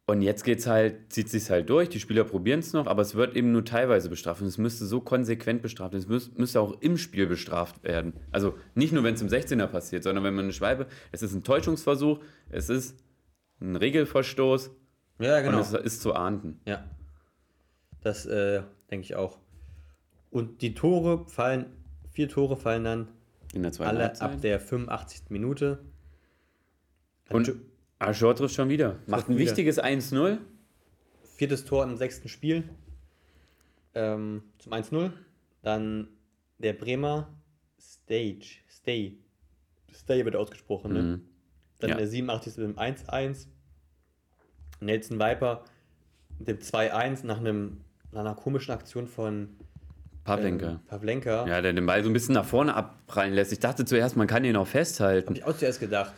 Und 0.05 0.21
jetzt 0.21 0.43
geht's 0.43 0.67
halt, 0.67 1.11
zieht 1.11 1.29
sich 1.29 1.49
halt 1.49 1.69
durch, 1.69 1.89
die 1.89 1.99
Spieler 1.99 2.23
probieren 2.23 2.59
es 2.59 2.71
noch, 2.71 2.87
aber 2.87 3.01
es 3.01 3.15
wird 3.15 3.35
eben 3.35 3.51
nur 3.51 3.65
teilweise 3.65 4.07
bestraft. 4.07 4.41
Und 4.41 4.47
es 4.47 4.57
müsste 4.57 4.85
so 4.85 5.01
konsequent 5.01 5.61
bestraft 5.61 5.93
werden. 5.93 6.03
Es 6.03 6.07
müß, 6.07 6.37
müsste 6.37 6.61
auch 6.61 6.79
im 6.81 6.97
Spiel 6.97 7.27
bestraft 7.27 7.83
werden. 7.83 8.13
Also 8.31 8.55
nicht 8.73 8.93
nur, 8.93 9.03
wenn 9.03 9.15
es 9.15 9.21
im 9.21 9.27
16er 9.27 9.67
passiert, 9.67 10.03
sondern 10.03 10.23
wenn 10.23 10.33
man 10.33 10.45
eine 10.45 10.53
Schwalbe, 10.53 10.85
es 11.11 11.23
ist 11.23 11.33
ein 11.33 11.43
Täuschungsversuch, 11.43 12.19
es 12.49 12.69
ist 12.69 12.97
ein 13.59 13.75
Regelverstoß 13.75 14.69
Ja, 15.19 15.39
und 15.39 15.55
es 15.55 15.73
ist 15.73 16.01
zu 16.01 16.13
ahnden. 16.13 16.61
Ja. 16.65 16.85
Das 18.01 18.25
äh, 18.25 18.63
denke 18.91 19.05
ich 19.05 19.15
auch. 19.15 19.37
Und 20.29 20.61
die 20.61 20.73
Tore 20.73 21.25
fallen, 21.27 21.65
vier 22.11 22.29
Tore 22.29 22.57
fallen 22.57 22.83
dann 22.83 23.07
alle 23.79 23.99
Halbzeit. 24.03 24.21
ab 24.21 24.41
der 24.41 24.59
85. 24.59 25.29
Minute. 25.29 25.79
Und 27.29 27.53
Aschor 27.99 28.35
trifft 28.35 28.55
schon 28.55 28.69
wieder. 28.69 28.99
Macht 29.07 29.27
ein 29.29 29.37
wieder. 29.37 29.45
wichtiges 29.47 29.81
1-0. 29.81 30.37
Viertes 31.35 31.65
Tor 31.65 31.83
im 31.83 31.97
sechsten 31.97 32.29
Spiel. 32.29 32.69
Ähm, 33.95 34.43
zum 34.59 34.73
1-0. 34.73 35.11
Dann 35.63 36.07
der 36.59 36.73
Bremer 36.73 37.29
Stage. 37.79 38.59
Stay. 38.69 39.17
Stay 39.93 40.23
wird 40.25 40.35
ausgesprochen, 40.35 40.93
ne? 40.93 41.01
Mhm. 41.01 41.21
Dann 41.79 41.89
Ja. 41.91 41.97
der 41.97 42.07
87. 42.07 42.57
mit 42.57 42.67
dem 42.67 42.77
1-1. 42.77 43.47
Nelson 44.79 45.19
Viper 45.19 45.63
mit 46.39 46.47
dem 46.47 46.59
2-1 46.59 47.25
nach, 47.25 47.39
einem, 47.39 47.83
nach 48.17 48.25
einer 48.25 48.35
komischen 48.35 48.73
Aktion 48.73 49.07
von 49.07 49.49
Pavlenka. 50.23 50.69
ähm, 50.71 50.79
Pavlenka. 50.87 51.47
Ja, 51.47 51.61
der 51.61 51.73
den 51.73 51.85
Ball 51.85 52.03
so 52.03 52.09
ein 52.09 52.13
bisschen 52.13 52.33
nach 52.33 52.45
vorne 52.45 52.73
abprallen 52.75 53.33
lässt. 53.33 53.51
Ich 53.51 53.59
dachte 53.59 53.85
zuerst, 53.85 54.17
man 54.17 54.27
kann 54.27 54.43
ihn 54.43 54.55
auch 54.55 54.67
festhalten. 54.67 55.27
Habe 55.29 55.37
ich 55.37 55.43
auch 55.45 55.55
zuerst 55.57 55.79
gedacht. 55.79 56.13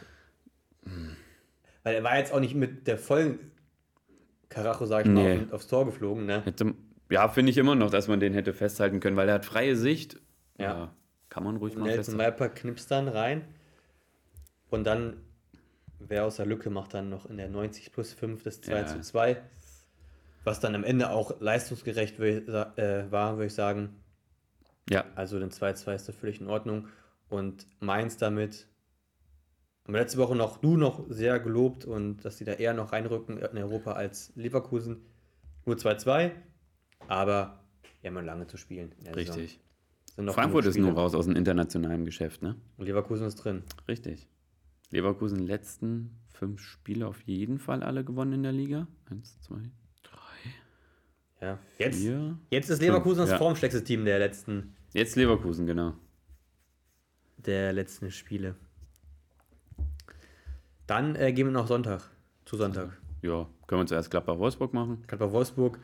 Weil 1.84 1.96
er 1.96 2.04
war 2.04 2.18
jetzt 2.18 2.34
auch 2.34 2.40
nicht 2.40 2.56
mit 2.56 2.88
der 2.88 2.98
vollen 2.98 3.52
Karacho, 4.50 4.86
sag 4.86 5.06
ich 5.06 5.12
Nee. 5.12 5.36
mal, 5.36 5.44
auf, 5.46 5.54
aufs 5.54 5.68
Tor 5.68 5.86
geflogen, 5.86 6.26
ne? 6.26 6.44
Hätte, 6.44 6.74
ja, 7.12 7.28
finde 7.30 7.52
ich 7.52 7.58
immer 7.58 7.76
noch, 7.76 7.90
dass 7.92 8.08
man 8.08 8.20
den 8.20 8.34
hätte 8.34 8.54
festhalten 8.54 9.00
können, 9.00 9.16
weil 9.16 9.28
er 9.30 9.36
hat 9.36 9.46
freie 9.46 9.76
Sicht. 9.76 10.20
Ja. 10.58 10.94
kann 11.30 11.44
man 11.44 11.58
ruhig 11.58 11.76
mal 11.76 11.86
Nelson 11.86 12.16
festhalten. 12.16 12.34
Viper 12.42 12.50
knipst 12.50 12.90
dann 12.92 13.08
rein. 13.08 13.46
Und 14.72 14.84
dann 14.86 15.18
wer 16.00 16.26
aus 16.26 16.38
der 16.38 16.46
Lücke 16.48 16.70
macht 16.70 16.94
dann 16.94 17.10
noch 17.10 17.26
in 17.30 17.38
der 17.38 17.50
90 17.50 17.92
plus 17.92 18.14
5 18.14 18.44
das 18.44 18.62
2 18.62 18.72
Ja. 18.72 18.86
zu 18.88 19.00
2. 19.02 19.38
Was 20.44 20.60
dann 20.60 20.76
am 20.76 20.84
Ende 20.84 21.10
auch 21.10 21.40
leistungsgerecht 21.42 22.20
äh, 22.20 23.12
war, 23.12 23.36
würde 23.36 23.48
ich 23.48 23.54
sagen. 23.54 23.96
Ja, 24.90 25.06
Also 25.16 25.40
den 25.40 25.52
2-2 25.52 25.96
ist 25.96 26.10
da 26.10 26.14
völlig 26.14 26.42
in 26.42 26.48
Ordnung. 26.48 26.88
Und 27.30 27.68
Mainz 27.80 28.18
damit, 28.18 28.68
haben 29.84 29.94
wir 29.94 30.02
letzte 30.02 30.18
Woche 30.18 30.36
noch 30.36 30.58
du 30.58 30.78
noch 30.78 31.06
sehr 31.10 31.40
gelobt 31.40 31.86
und 31.86 32.26
dass 32.26 32.38
sie 32.38 32.46
da 32.46 32.54
eher 32.54 32.74
noch 32.74 32.92
reinrücken 32.92 33.38
in 33.38 33.58
Europa 33.58 33.94
als 33.94 34.32
Leverkusen. 34.36 35.06
Nur 35.66 35.76
2-2, 35.76 36.32
aber 37.08 37.60
wir 38.02 38.10
haben 38.10 38.16
noch 38.16 38.24
lange 38.24 38.48
zu 38.48 38.58
spielen. 38.58 38.94
richtig. 39.16 39.60
Frankfurt 40.28 40.66
ist 40.66 40.78
nur 40.78 40.94
raus 40.94 41.16
aus 41.16 41.26
dem 41.26 41.36
internationalen 41.36 42.04
Geschäft, 42.04 42.42
ne? 42.42 42.56
Und 42.78 42.86
Leverkusen 42.86 43.28
ist 43.28 43.36
drin. 43.36 43.64
Richtig. 43.88 44.28
Leverkusen 44.90 45.40
letzten 45.40 46.20
fünf 46.34 46.62
Spiele 46.62 47.08
auf 47.08 47.22
jeden 47.22 47.60
Fall 47.60 47.84
alle 47.84 48.04
gewonnen 48.04 48.34
in 48.34 48.44
der 48.44 48.52
Liga. 48.52 48.88
Eins, 49.10 49.40
zwei, 49.42 49.62
Ja. 51.42 51.58
Jetzt, 51.78 52.00
vier. 52.00 52.38
jetzt 52.50 52.70
ist 52.70 52.82
Leverkusen 52.82 53.20
das 53.20 53.32
ja. 53.32 53.38
formschlechteste 53.38 53.86
Team 53.86 54.06
der 54.06 54.20
letzten, 54.20 54.76
Jetzt 54.94 55.16
Leverkusen, 55.16 55.66
genau. 55.66 55.94
der 57.38 57.74
letzten 57.74 58.12
Spiele. 58.12 58.56
Dann 60.88 61.16
äh, 61.16 61.32
gehen 61.32 61.46
wir 61.48 61.52
noch 61.52 61.68
Sonntag. 61.68 62.10
Zu 62.46 62.58
Sonntag. 62.58 62.98
Ja, 63.22 63.48
können 63.68 63.82
wir 63.82 63.86
zuerst 63.86 64.10
Gladbach-Wolfsburg 64.10 64.74
machen? 64.74 65.04
Gladbach 65.08 65.32
Wolfsburg. 65.32 65.80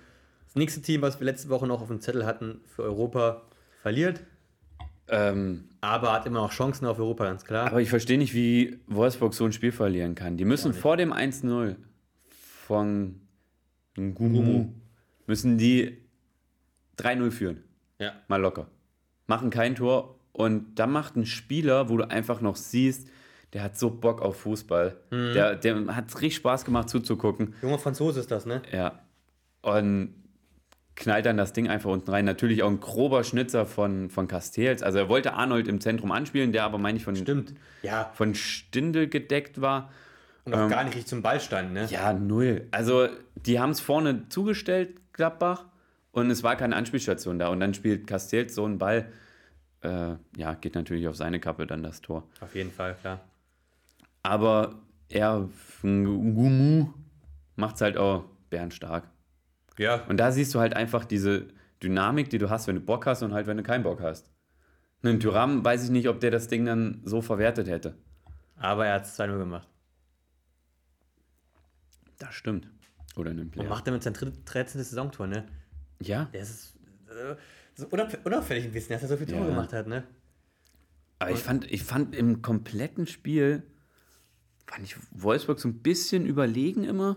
Das 0.47 0.55
nächste 0.55 0.81
Team, 0.81 1.01
was 1.01 1.19
wir 1.19 1.25
letzte 1.25 1.49
Woche 1.49 1.67
noch 1.67 1.81
auf 1.81 1.89
dem 1.89 2.01
Zettel 2.01 2.25
hatten 2.25 2.61
für 2.65 2.83
Europa, 2.83 3.43
verliert. 3.81 4.21
Ähm, 5.07 5.65
Aber 5.81 6.13
hat 6.13 6.25
immer 6.25 6.39
noch 6.39 6.51
Chancen 6.51 6.87
auf 6.87 6.97
Europa, 6.97 7.25
ganz 7.25 7.45
klar. 7.45 7.67
aber 7.67 7.81
ich 7.81 7.89
verstehe 7.89 8.17
nicht, 8.17 8.33
wie 8.33 8.79
Wolfsburg 8.87 9.35
so 9.35 9.45
ein 9.45 9.51
Spiel 9.51 9.71
verlieren 9.71 10.15
kann. 10.15 10.37
Die 10.37 10.45
müssen 10.45 10.73
vor 10.73 10.97
dem 10.97 11.13
1-0 11.13 11.75
von 12.65 13.21
Ngumu, 13.95 14.69
müssen 15.27 15.57
die 15.57 15.97
3-0 16.99 17.31
führen. 17.31 17.63
ja. 17.99 18.13
Mal 18.27 18.41
locker. 18.41 18.67
Machen 19.27 19.49
kein 19.49 19.75
Tor 19.75 20.19
und 20.33 20.75
dann 20.75 20.91
macht 20.91 21.15
ein 21.15 21.25
Spieler, 21.25 21.89
wo 21.89 21.97
du 21.97 22.09
einfach 22.09 22.41
noch 22.41 22.55
siehst, 22.55 23.07
der 23.53 23.63
hat 23.63 23.77
so 23.77 23.89
Bock 23.89 24.21
auf 24.21 24.41
Fußball. 24.41 24.97
Mhm. 25.09 25.33
Der, 25.33 25.55
der 25.55 25.95
hat 25.95 26.13
richtig 26.15 26.35
Spaß 26.35 26.65
gemacht 26.65 26.89
zuzugucken. 26.89 27.55
Junger 27.61 27.79
Franzose 27.79 28.19
ist 28.19 28.29
das, 28.29 28.45
ne? 28.45 28.61
Ja. 28.71 28.99
Und 29.61 30.13
knallt 30.95 31.25
dann 31.25 31.37
das 31.37 31.53
Ding 31.53 31.67
einfach 31.67 31.89
unten 31.89 32.09
rein. 32.11 32.25
Natürlich 32.25 32.63
auch 32.63 32.69
ein 32.69 32.79
grober 32.79 33.23
Schnitzer 33.23 33.65
von, 33.65 34.09
von 34.09 34.27
Castells. 34.27 34.83
Also 34.83 34.99
er 34.99 35.09
wollte 35.09 35.33
Arnold 35.33 35.67
im 35.67 35.81
Zentrum 35.81 36.11
anspielen, 36.11 36.51
der 36.51 36.63
aber, 36.65 36.77
meine 36.77 36.97
ich, 36.97 37.03
von, 37.03 37.15
Stimmt. 37.15 37.53
Ja. 37.81 38.11
von 38.13 38.35
Stindel 38.35 39.07
gedeckt 39.07 39.59
war. 39.61 39.91
Und 40.45 40.53
auch 40.53 40.69
gar 40.69 40.83
nicht 40.83 40.93
richtig 40.93 41.07
zum 41.07 41.21
Ball 41.23 41.39
stand, 41.39 41.73
ne? 41.73 41.83
Ähm, 41.83 41.89
Ja, 41.89 42.13
null. 42.13 42.67
Also 42.71 43.07
die 43.35 43.59
haben 43.59 43.71
es 43.71 43.79
vorne 43.79 44.29
zugestellt, 44.29 44.99
Gladbach, 45.15 45.65
und 46.15 46.31
es 46.31 46.43
war 46.43 46.55
keine 46.55 46.77
Anspielstation 46.77 47.39
da. 47.39 47.49
Und 47.49 47.59
dann 47.59 47.73
spielt 47.73 48.07
Castells 48.07 48.55
so 48.55 48.63
einen 48.63 48.77
Ball. 48.77 49.11
Äh, 49.81 50.15
ja, 50.37 50.53
geht 50.53 50.75
natürlich 50.75 51.09
auf 51.09 51.17
seine 51.17 51.41
Kappe 51.41 51.67
dann 51.67 51.83
das 51.83 51.99
Tor. 51.99 52.23
Auf 52.39 52.55
jeden 52.55 52.71
Fall, 52.71 52.95
klar. 52.95 53.19
Aber 54.23 54.75
er, 55.09 55.49
Gumu, 55.81 56.93
macht 57.57 57.75
es 57.75 57.81
halt 57.81 57.97
auch 57.97 58.23
bärenstark. 58.49 59.09
Ja. 59.77 60.05
Und 60.07 60.15
da 60.15 60.31
siehst 60.31 60.55
du 60.55 60.59
halt 60.61 60.73
einfach 60.73 61.03
diese 61.03 61.47
Dynamik, 61.83 62.29
die 62.29 62.37
du 62.37 62.49
hast, 62.49 62.67
wenn 62.67 62.75
du 62.75 62.81
Bock 62.81 63.05
hast 63.07 63.21
und 63.21 63.33
halt, 63.33 63.45
wenn 63.47 63.57
du 63.57 63.63
keinen 63.63 63.83
Bock 63.83 64.01
hast. 64.01 64.31
Einen 65.03 65.19
Tyram 65.19 65.65
weiß 65.65 65.83
ich 65.83 65.89
nicht, 65.89 66.07
ob 66.07 66.21
der 66.21 66.31
das 66.31 66.47
Ding 66.47 66.63
dann 66.65 67.01
so 67.03 67.21
verwertet 67.21 67.67
hätte. 67.67 67.97
Aber 68.55 68.85
er 68.85 68.93
hat 68.93 69.03
es 69.03 69.19
2-0 69.19 69.37
gemacht. 69.37 69.67
Das 72.19 72.33
stimmt. 72.33 72.69
Oder 73.15 73.31
einen 73.31 73.39
Und 73.41 73.51
Player. 73.51 73.69
macht 73.69 73.87
damit 73.87 74.03
sein 74.03 74.13
dritt- 74.13 74.33
13. 74.45 74.83
Saisontor, 74.83 75.27
ne? 75.27 75.45
Ja, 76.01 76.25
Der 76.33 76.41
ist 76.41 76.75
äh, 77.09 77.35
so 77.75 77.85
unauff- 77.87 78.17
unauffällig 78.25 78.65
ein 78.65 78.71
bisschen, 78.71 78.93
dass 78.93 79.01
er 79.03 79.07
so 79.07 79.17
viel 79.17 79.27
Tore 79.27 79.41
Ja. 79.41 79.47
gemacht 79.47 79.71
hat, 79.73 79.87
ne? 79.87 80.03
aber 81.19 81.31
ich 81.31 81.39
fand, 81.39 81.71
ich 81.71 81.83
fand 81.83 82.13
im 82.13 82.41
kompletten 82.41 83.07
Spiel, 83.07 83.63
fand 84.67 84.83
ich 84.83 84.97
Wolfsburg 85.11 85.59
so 85.59 85.69
ein 85.69 85.81
bisschen 85.81 86.25
überlegen 86.25 86.83
immer. 86.83 87.15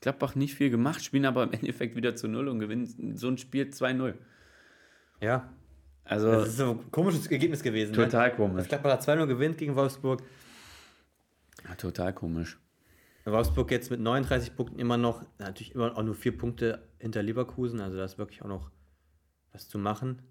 Gladbach 0.00 0.34
nicht 0.34 0.54
viel 0.54 0.70
gemacht, 0.70 1.04
spielen 1.04 1.26
aber 1.26 1.42
im 1.42 1.52
Endeffekt 1.52 1.94
wieder 1.96 2.16
zu 2.16 2.26
Null 2.28 2.48
und 2.48 2.58
gewinnen 2.60 3.16
so 3.16 3.28
ein 3.28 3.36
Spiel 3.36 3.64
2-0. 3.70 4.14
Ja. 5.20 5.52
Also 6.04 6.30
Das 6.30 6.48
ist 6.48 6.56
so 6.56 6.70
ein 6.70 6.90
komisches 6.90 7.26
Ergebnis 7.26 7.62
gewesen. 7.62 7.92
total 7.92 8.30
Ne? 8.30 8.36
komisch. 8.36 8.56
Das 8.60 8.68
Gladbach 8.68 8.98
2-0 9.00 9.26
gewinnt 9.26 9.58
gegen 9.58 9.74
Wolfsburg. 9.76 10.22
Ja, 11.68 11.74
total 11.74 12.14
komisch. 12.14 12.58
Wolfsburg 13.32 13.70
jetzt 13.70 13.90
mit 13.90 14.00
39 14.00 14.54
Punkten 14.56 14.78
immer 14.78 14.96
noch, 14.96 15.24
natürlich 15.38 15.74
immer 15.74 15.96
auch 15.96 16.02
nur 16.02 16.14
vier 16.14 16.36
Punkte 16.36 16.82
hinter 16.98 17.22
Leverkusen, 17.22 17.80
also 17.80 17.96
da 17.96 18.04
ist 18.04 18.18
wirklich 18.18 18.42
auch 18.42 18.48
noch 18.48 18.70
was 19.52 19.68
zu 19.68 19.78
machen. 19.78 20.22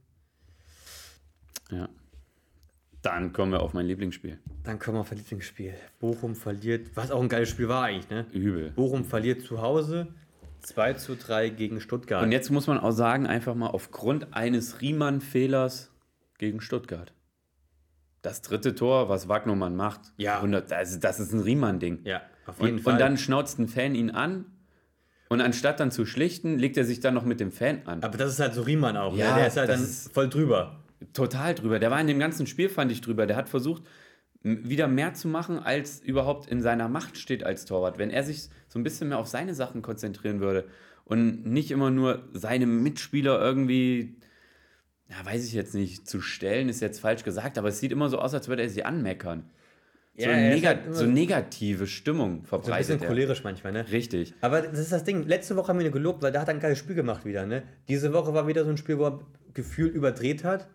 Ja. 1.71 1.89
Dann 3.01 3.31
kommen 3.31 3.51
wir 3.51 3.61
auf 3.61 3.73
mein 3.73 3.85
Lieblingsspiel. 3.85 4.39
Dann 4.63 4.79
kommen 4.79 4.97
wir 4.97 5.01
auf 5.01 5.09
das 5.09 5.19
Lieblingsspiel. 5.19 5.73
Bochum 5.99 6.35
verliert, 6.35 6.89
was 6.95 7.11
auch 7.11 7.21
ein 7.21 7.29
geiles 7.29 7.49
Spiel 7.49 7.67
war 7.69 7.83
eigentlich, 7.85 8.09
ne? 8.09 8.25
Übel. 8.31 8.71
Bochum 8.71 9.05
verliert 9.05 9.41
zu 9.41 9.61
Hause 9.61 10.07
2 10.61 10.93
zu 10.93 11.15
3 11.15 11.49
gegen 11.49 11.79
Stuttgart. 11.79 12.23
Und 12.23 12.31
jetzt 12.31 12.49
muss 12.49 12.67
man 12.67 12.79
auch 12.79 12.91
sagen, 12.91 13.27
einfach 13.27 13.55
mal 13.55 13.67
aufgrund 13.67 14.33
eines 14.33 14.81
Riemann-Fehlers 14.81 15.91
gegen 16.37 16.59
Stuttgart. 16.61 17.13
Das 18.23 18.41
dritte 18.41 18.75
Tor, 18.75 19.07
was 19.07 19.29
Wagnermann 19.29 19.75
macht, 19.75 20.01
Ja. 20.17 20.37
100, 20.37 20.73
also 20.73 20.99
das 20.99 21.19
ist 21.19 21.31
ein 21.33 21.39
Riemann-Ding. 21.39 22.01
ja, 22.03 22.21
auf 22.47 22.59
jeden 22.61 22.77
Und, 22.77 22.81
Fall. 22.83 22.93
und 22.93 22.99
dann 22.99 23.17
schnauzt 23.17 23.59
ein 23.59 23.67
Fan 23.67 23.93
ihn 23.95 24.09
an 24.11 24.45
und 25.29 25.41
anstatt 25.41 25.79
dann 25.79 25.91
zu 25.91 26.05
schlichten, 26.05 26.57
legt 26.57 26.77
er 26.77 26.85
sich 26.85 26.99
dann 26.99 27.13
noch 27.13 27.25
mit 27.25 27.39
dem 27.39 27.51
Fan 27.51 27.81
an. 27.85 28.01
Aber 28.03 28.17
das 28.17 28.31
ist 28.31 28.39
halt 28.39 28.53
so 28.53 28.61
Riemann 28.61 28.97
auch, 28.97 29.15
Ja, 29.15 29.31
ne? 29.31 29.37
Der 29.39 29.47
ist 29.47 29.57
halt 29.57 29.69
das 29.69 29.75
dann 29.79 29.83
ist- 29.89 30.13
voll 30.13 30.29
drüber. 30.29 30.83
Total 31.13 31.53
drüber. 31.53 31.77
Der 31.79 31.91
war 31.91 32.01
in 32.01 32.07
dem 32.07 32.17
ganzen 32.19 32.47
Spiel, 32.47 32.69
fand 32.69 32.91
ich, 32.91 33.01
drüber. 33.01 33.27
Der 33.27 33.35
hat 33.35 33.49
versucht, 33.49 33.83
wieder 34.41 34.87
mehr 34.87 35.13
zu 35.13 35.27
machen, 35.27 35.59
als 35.59 35.99
überhaupt 35.99 36.47
in 36.47 36.61
seiner 36.61 36.87
Macht 36.89 37.17
steht 37.17 37.43
als 37.43 37.65
Torwart. 37.65 37.97
Wenn 37.97 38.09
er 38.09 38.23
sich 38.23 38.49
so 38.67 38.79
ein 38.79 38.83
bisschen 38.83 39.09
mehr 39.09 39.19
auf 39.19 39.27
seine 39.27 39.53
Sachen 39.53 39.81
konzentrieren 39.81 40.39
würde 40.39 40.65
und 41.05 41.45
nicht 41.45 41.69
immer 41.71 41.91
nur 41.91 42.23
seine 42.33 42.65
Mitspieler 42.65 43.39
irgendwie, 43.41 44.15
ja, 45.09 45.23
weiß 45.25 45.45
ich 45.45 45.53
jetzt 45.53 45.73
nicht, 45.75 46.07
zu 46.07 46.21
stellen, 46.21 46.69
ist 46.69 46.79
jetzt 46.79 46.99
falsch 46.99 47.23
gesagt, 47.23 47.57
aber 47.57 47.67
es 47.69 47.79
sieht 47.79 47.91
immer 47.91 48.09
so 48.09 48.19
aus, 48.19 48.33
als 48.33 48.47
würde 48.47 48.63
er 48.63 48.69
sie 48.69 48.83
anmeckern. 48.85 49.49
So, 50.17 50.23
Ja, 50.29 50.35
nega 50.35 50.75
so 50.91 51.05
negative 51.05 51.87
Stimmung 51.87 52.31
So 52.31 52.37
ein 52.57 52.61
verbreitet 52.63 52.77
bisschen 52.87 53.01
er. 53.01 53.07
cholerisch 53.07 53.43
manchmal, 53.43 53.73
ne? 53.73 53.85
Richtig. 53.91 54.33
Aber 54.41 54.61
das 54.61 54.79
ist 54.79 54.91
das 54.91 55.03
Ding. 55.03 55.23
Letzte 55.27 55.55
Woche 55.55 55.67
haben 55.69 55.79
wir 55.79 55.85
ihn 55.85 55.91
gelobt, 55.91 56.21
weil 56.23 56.31
da 56.31 56.41
hat 56.41 56.47
er 56.47 56.55
ein 56.55 56.59
geiles 56.59 56.77
Spiel 56.79 56.95
gemacht 56.95 57.23
wieder. 57.25 57.45
Ne? 57.45 57.63
Diese 57.87 58.11
Woche 58.13 58.33
war 58.33 58.47
wieder 58.47 58.63
so 58.63 58.69
ein 58.71 58.77
Spiel, 58.77 58.97
wo 58.97 59.05
er 59.05 59.19
gefühlt 59.53 59.93
überdreht 59.93 60.43
hat. 60.43 60.67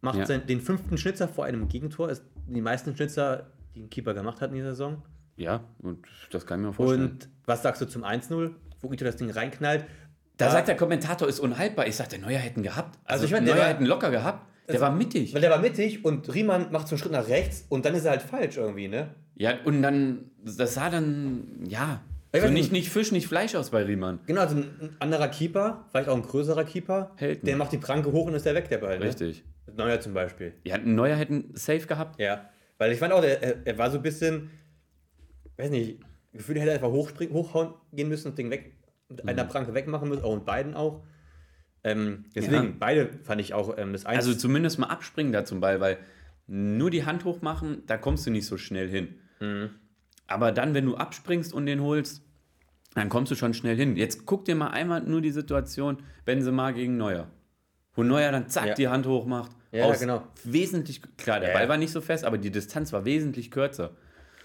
Macht 0.00 0.18
Ja. 0.18 0.26
sein, 0.26 0.46
den 0.46 0.60
fünften 0.60 0.98
Schnitzer 0.98 1.28
vor 1.28 1.44
einem 1.44 1.68
Gegentor. 1.68 2.10
Ist 2.10 2.24
die 2.46 2.60
meisten 2.60 2.94
Schnitzer, 2.96 3.50
die 3.74 3.82
ein 3.82 3.90
Keeper 3.90 4.14
gemacht 4.14 4.40
hat 4.40 4.50
in 4.50 4.56
dieser 4.56 4.70
Saison. 4.70 5.02
Ja, 5.36 5.64
und 5.80 6.06
das 6.30 6.46
kann 6.46 6.60
ich 6.60 6.66
mir 6.66 6.72
vorstellen. 6.72 7.10
Und 7.10 7.28
was 7.44 7.62
sagst 7.62 7.82
du 7.82 7.86
zum 7.86 8.04
1-0, 8.04 8.50
wo 8.80 8.92
Ito 8.92 9.04
das 9.04 9.16
Ding 9.16 9.30
reinknallt? 9.30 9.84
da 10.38 10.50
sagt 10.50 10.68
der 10.68 10.76
Kommentator, 10.76 11.26
ist 11.28 11.40
unhaltbar. 11.40 11.86
Ich 11.86 11.96
sag, 11.96 12.10
der 12.10 12.18
Neuer 12.18 12.38
hätten 12.38 12.62
gehabt. 12.62 12.98
Also, 13.04 13.22
Also 13.22 13.24
ich 13.26 13.32
meine, 13.32 13.46
der 13.46 13.54
Neuer 13.54 13.64
hätten 13.68 13.86
locker 13.86 14.10
gehabt. 14.10 14.46
Der 14.68 14.80
war 14.80 14.90
mittig. 14.90 15.34
Weil 15.34 15.40
der 15.40 15.50
war 15.50 15.60
mittig 15.60 16.04
und 16.04 16.32
Riemann 16.34 16.72
macht 16.72 16.88
so 16.88 16.94
einen 16.94 16.98
Schritt 16.98 17.12
nach 17.12 17.28
rechts 17.28 17.64
und 17.68 17.84
dann 17.84 17.94
ist 17.94 18.04
er 18.04 18.12
halt 18.12 18.22
falsch 18.22 18.56
irgendwie, 18.56 18.88
ne? 18.88 19.14
Ja, 19.36 19.54
und 19.64 19.82
dann, 19.82 20.30
das 20.44 20.74
sah 20.74 20.90
dann, 20.90 21.64
ja, 21.68 22.02
so 22.32 22.42
weiß 22.42 22.50
nicht, 22.50 22.72
nicht. 22.72 22.90
Fisch, 22.90 23.12
nicht 23.12 23.28
Fleisch 23.28 23.54
aus 23.54 23.70
bei 23.70 23.82
Riemann. 23.82 24.20
Genau, 24.26 24.40
also 24.40 24.56
ein, 24.56 24.96
anderer 24.98 25.28
Keeper, 25.28 25.84
vielleicht 25.90 26.08
auch 26.08 26.16
ein 26.16 26.22
größerer 26.22 26.64
Keeper, 26.64 27.12
Hält 27.16 27.46
der 27.46 27.56
macht 27.56 27.72
die 27.72 27.78
Pranke 27.78 28.12
hoch 28.12 28.26
und 28.26 28.34
ist 28.34 28.46
der 28.46 28.54
weg, 28.54 28.68
der 28.68 28.78
Ball. 28.78 28.98
Ne? 28.98 29.06
Richtig. 29.06 29.44
Neuer 29.74 30.00
zum 30.00 30.14
Beispiel. 30.14 30.54
Ja, 30.64 30.76
ein 30.76 30.94
Neuer 30.94 31.16
hätten 31.16 31.50
safe 31.54 31.86
gehabt. 31.86 32.20
Ja, 32.20 32.48
weil 32.78 32.92
ich 32.92 32.98
fand 32.98 33.12
auch, 33.12 33.22
er, 33.22 33.66
er 33.66 33.78
war 33.78 33.90
so 33.90 33.98
ein 33.98 34.02
bisschen, 34.02 34.50
weiß 35.56 35.70
nicht, 35.70 36.00
Gefühl, 36.32 36.56
er 36.56 36.62
hätte 36.62 36.72
einfach 36.72 36.90
hochspringen, 36.90 37.34
hochhauen 37.34 37.74
gehen 37.92 38.08
müssen 38.08 38.28
und 38.28 38.32
das 38.32 38.36
Ding 38.36 38.50
weg, 38.50 38.72
mit 39.08 39.26
einer 39.26 39.44
Pranke 39.44 39.74
wegmachen 39.74 40.08
müssen, 40.08 40.22
auch 40.22 40.34
mit 40.34 40.44
beiden 40.44 40.74
auch. 40.74 41.02
Ähm, 41.86 42.24
deswegen, 42.34 42.54
Ja. 42.64 42.72
beide 42.78 43.08
fand 43.22 43.40
ich 43.40 43.54
auch 43.54 43.76
ähm, 43.78 43.92
das 43.92 44.06
eins. 44.06 44.18
Also 44.26 44.34
zumindest 44.34 44.78
mal 44.78 44.88
abspringen 44.88 45.32
da 45.32 45.44
zum 45.44 45.60
Ball, 45.60 45.80
weil 45.80 45.98
nur 46.48 46.90
die 46.90 47.04
Hand 47.04 47.24
hoch 47.24 47.42
machen, 47.42 47.82
da 47.86 47.96
kommst 47.96 48.26
du 48.26 48.30
nicht 48.30 48.46
so 48.46 48.56
schnell 48.56 48.88
hin. 48.88 49.14
Mhm. 49.40 49.70
Aber 50.26 50.52
dann, 50.52 50.74
wenn 50.74 50.84
du 50.86 50.96
abspringst 50.96 51.52
und 51.52 51.66
den 51.66 51.80
holst, 51.82 52.22
dann 52.94 53.08
kommst 53.08 53.30
du 53.30 53.36
schon 53.36 53.54
schnell 53.54 53.76
hin. 53.76 53.96
Jetzt 53.96 54.26
guck 54.26 54.44
dir 54.46 54.54
mal 54.56 54.68
einmal 54.70 55.02
nur 55.02 55.20
die 55.20 55.30
Situation 55.30 55.98
Benzema 56.24 56.70
gegen 56.72 56.96
Neuer. 56.96 57.28
Wo 57.94 58.02
Neuer 58.02 58.32
dann 58.32 58.48
zack 58.48 58.66
Ja. 58.68 58.74
die 58.74 58.88
Hand 58.88 59.06
hoch 59.06 59.26
macht. 59.26 59.52
Ja, 59.72 59.92
genau. 59.94 60.26
Wesentlich, 60.44 61.02
klar, 61.18 61.40
der 61.40 61.50
Ja, 61.50 61.54
Ball 61.58 61.68
war 61.68 61.76
nicht 61.76 61.92
so 61.92 62.00
fest, 62.00 62.24
aber 62.24 62.38
die 62.38 62.50
Distanz 62.50 62.92
war 62.92 63.04
wesentlich 63.04 63.50
kürzer. 63.50 63.90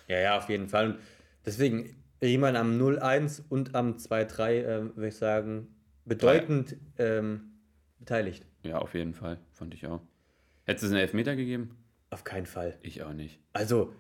ja, 0.08 0.20
ja, 0.20 0.38
auf 0.38 0.50
jeden 0.50 0.68
Fall. 0.68 0.88
Und 0.92 0.98
deswegen, 1.46 1.96
jemand 2.22 2.58
am 2.58 2.78
0-1 2.78 3.42
und 3.48 3.74
am 3.76 3.98
2-3, 3.98 4.66
ähm, 4.66 4.92
würde 4.96 5.08
ich 5.08 5.16
sagen, 5.16 5.68
bedeutend 6.06 6.76
ähm, 6.98 7.52
beteiligt. 8.00 8.46
Ja, 8.64 8.78
auf 8.80 8.94
jeden 8.94 9.14
Fall, 9.14 9.40
fand 9.52 9.74
ich 9.74 9.86
auch. 9.88 10.02
Hättest 10.66 10.84
du 10.84 10.88
es 10.88 10.94
einen 10.94 11.02
Elfmeter 11.02 11.36
gegeben? 11.36 11.78
Auf 12.10 12.24
keinen 12.24 12.46
Fall. 12.46 12.78
Ich 12.82 13.04
auch 13.04 13.14
nicht. 13.14 13.40
Also, 13.54 13.94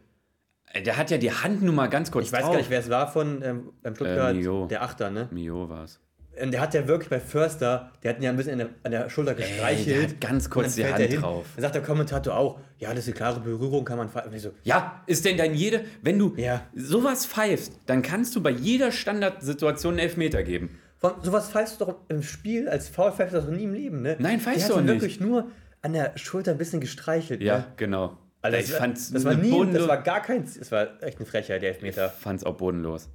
Der 0.86 0.98
hat 0.98 1.10
ja 1.12 1.18
die 1.18 1.32
Hand 1.32 1.62
nur 1.64 1.74
mal 1.74 1.88
ganz 1.88 2.12
kurz 2.12 2.28
Ich 2.28 2.32
weiß 2.34 2.44
gar 2.44 2.58
nicht, 2.58 2.70
wer 2.70 2.80
es 2.80 2.90
war 2.90 3.12
von 3.12 3.42
ähm, 3.42 3.74
beim 3.82 3.96
Stuttgart. 3.96 4.34
Äh, 4.36 4.38
Mio. 4.38 4.68
der 4.68 4.84
Achter, 4.84 5.10
ne? 5.10 5.28
Mio 5.32 5.68
war 5.70 5.84
es. 5.86 6.00
Und 6.42 6.52
der 6.52 6.62
hat 6.62 6.74
ja 6.74 6.88
wirklich 6.88 7.10
bei 7.10 7.20
Förster, 7.20 7.92
der 8.04 8.12
hat 8.12 8.18
ihn 8.20 8.24
ja 8.24 8.30
ein 8.30 8.38
bisschen 8.38 8.54
an 8.54 8.60
der, 8.60 8.70
an 8.84 8.92
der 8.92 9.10
Schulter 9.10 9.34
gestreichelt. 9.36 9.88
der 9.98 10.04
hat 10.10 10.22
ganz 10.22 10.50
kurz 10.50 10.76
die 10.76 10.86
Hand 10.86 11.00
hin. 11.04 11.20
drauf. 11.20 11.46
Dann 11.56 11.62
sagt 11.64 11.76
der 11.76 11.82
Kommentator 11.82 12.38
auch, 12.38 12.60
ja, 12.78 12.90
das 12.92 13.00
ist 13.00 13.08
eine 13.08 13.16
klare 13.16 13.40
Berührung, 13.42 13.84
kann 13.84 13.98
man 13.98 14.10
ich 14.34 14.42
so, 14.42 14.52
Ja, 14.64 15.04
ist 15.08 15.26
denn 15.26 15.36
dann 15.38 15.54
jede, 15.54 15.84
wenn 16.02 16.18
du 16.18 16.34
Ja. 16.38 16.66
sowas 16.74 17.26
pfeifst, 17.26 17.78
dann 17.86 18.02
kannst 18.02 18.34
du 18.36 18.42
bei 18.42 18.50
jeder 18.52 18.94
Standardsituation 18.94 19.94
einen 19.96 20.00
Elfmeter 20.00 20.42
geben. 20.44 20.80
Sowas 21.24 21.50
pfeifst 21.50 21.82
du 21.82 21.86
doch 21.86 21.96
im 22.10 22.22
Spiel 22.22 22.70
als 22.70 22.88
Foul 22.90 23.12
pfeifst 23.12 23.34
du 23.36 23.42
doch 23.42 23.50
nie 23.50 23.64
im 23.64 23.74
Leben, 23.74 24.02
ne? 24.04 24.16
Nein, 24.20 24.40
pfeifst 24.40 24.70
du 24.70 24.76
auch 24.76 24.82
nicht. 24.82 24.88
wirklich 24.88 25.20
nur 25.20 25.48
an 25.82 25.94
der 25.94 26.16
Schulter 26.18 26.52
ein 26.52 26.58
bisschen 26.60 26.80
gestreichelt. 26.80 27.42
Ja, 27.42 27.58
Ne? 27.60 27.66
genau. 27.78 28.18
Alter, 28.44 28.58
ich 28.60 28.66
das, 28.66 28.74
war- 28.74 28.80
fand's 28.80 29.12
das 29.12 29.26
war 29.26 29.34
nie, 29.36 29.50
das 29.50 29.52
bodenlo- 29.82 29.88
war 29.88 30.02
gar 30.02 30.22
kein, 30.22 30.46
das 30.46 30.72
war 30.72 31.02
echt 31.04 31.18
eine 31.18 31.26
Frechheit, 31.26 31.62
der 31.64 31.70
Elfmeter. 31.70 32.10
fand's 32.10 32.44
auch 32.44 32.56
bodenlos. 32.58 33.10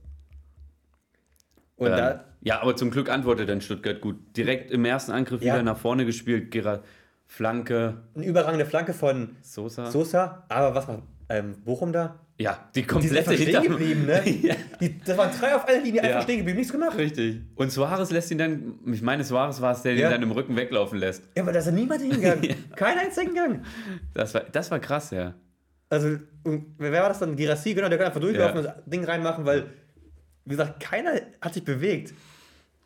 Und 1.77 1.89
Ähm, 1.91 1.97
da, 1.97 2.25
ja, 2.41 2.61
aber 2.63 2.75
zum 2.77 2.91
Glück 2.91 3.09
antwortet 3.11 3.49
dann 3.49 3.61
Stuttgart 3.61 4.01
gut. 4.01 4.17
Direkt 4.37 4.71
im 4.71 4.85
ersten 4.85 5.13
Angriff 5.13 5.43
Ja. 5.43 5.55
wieder 5.55 5.63
nach 5.63 5.77
vorne 5.79 6.07
gespielt, 6.07 6.51
Gerard 6.51 6.85
Flanke, 7.27 8.03
eine 8.15 8.25
überragende 8.25 8.65
Flanke 8.67 8.95
von 8.95 9.37
Sosa. 9.43 9.91
Sosa, 9.91 10.45
aber 10.49 10.75
was 10.75 10.87
macht 10.89 11.03
ähm, 11.29 11.57
Bochum 11.65 11.93
da? 11.93 12.21
Ja, 12.39 12.69
die 12.75 12.81
Die 12.83 12.87
sind 12.87 12.89
komplette 12.91 13.19
einfach 13.31 13.33
stehen 13.33 13.63
geblieben, 13.63 14.07
ne? 14.07 14.23
ja, 14.43 14.55
Die, 14.81 14.99
das 14.99 15.17
waren 15.17 15.31
drei 15.39 15.55
auf 15.55 15.67
einer 15.67 15.81
Linie, 15.83 16.03
einfach 16.03 16.17
Ja. 16.17 16.23
stehen 16.23 16.39
geblieben, 16.39 16.59
nichts 16.59 16.73
gemacht. 16.73 16.97
richtig. 16.99 17.41
Und 17.55 17.73
Suarez 17.73 18.11
lässt 18.11 18.31
ihn 18.31 18.39
dann, 18.39 18.75
ich 18.93 19.01
meine, 19.03 19.25
Suarez 19.25 19.61
war 19.61 19.73
es, 19.73 19.83
der 19.83 19.95
Ja. 19.95 20.09
ihn 20.09 20.13
dann 20.13 20.23
im 20.23 20.31
Rücken 20.33 20.55
weglaufen 20.57 20.99
lässt. 20.99 21.23
Ja, 21.37 21.43
aber 21.43 21.53
da 21.53 21.61
ist 21.61 21.67
ja 21.67 21.73
niemand 21.73 22.03
hingegangen. 22.03 22.55
Kein 22.77 22.99
einziger 22.99 23.23
hingegangen. 23.27 23.65
Das 24.15 24.35
war, 24.35 24.43
das 24.53 24.71
war 24.71 24.79
krass, 24.81 25.11
ja. 25.13 25.35
Also, 25.89 26.19
wer 26.45 26.93
war 27.03 27.09
das 27.09 27.21
dann? 27.21 27.37
Girassi, 27.37 27.73
genau, 27.73 27.89
der 27.89 27.97
kann 27.97 28.09
einfach 28.09 28.21
durchlaufen 28.21 28.65
Ja. 28.65 28.71
und 28.73 28.77
das 28.77 28.85
Ding 28.87 29.05
reinmachen, 29.05 29.47
weil, 29.47 29.67
wie 30.45 30.51
gesagt, 30.51 30.81
keiner 30.81 31.13
hat 31.41 31.55
sich 31.55 31.65
bewegt. 31.65 32.13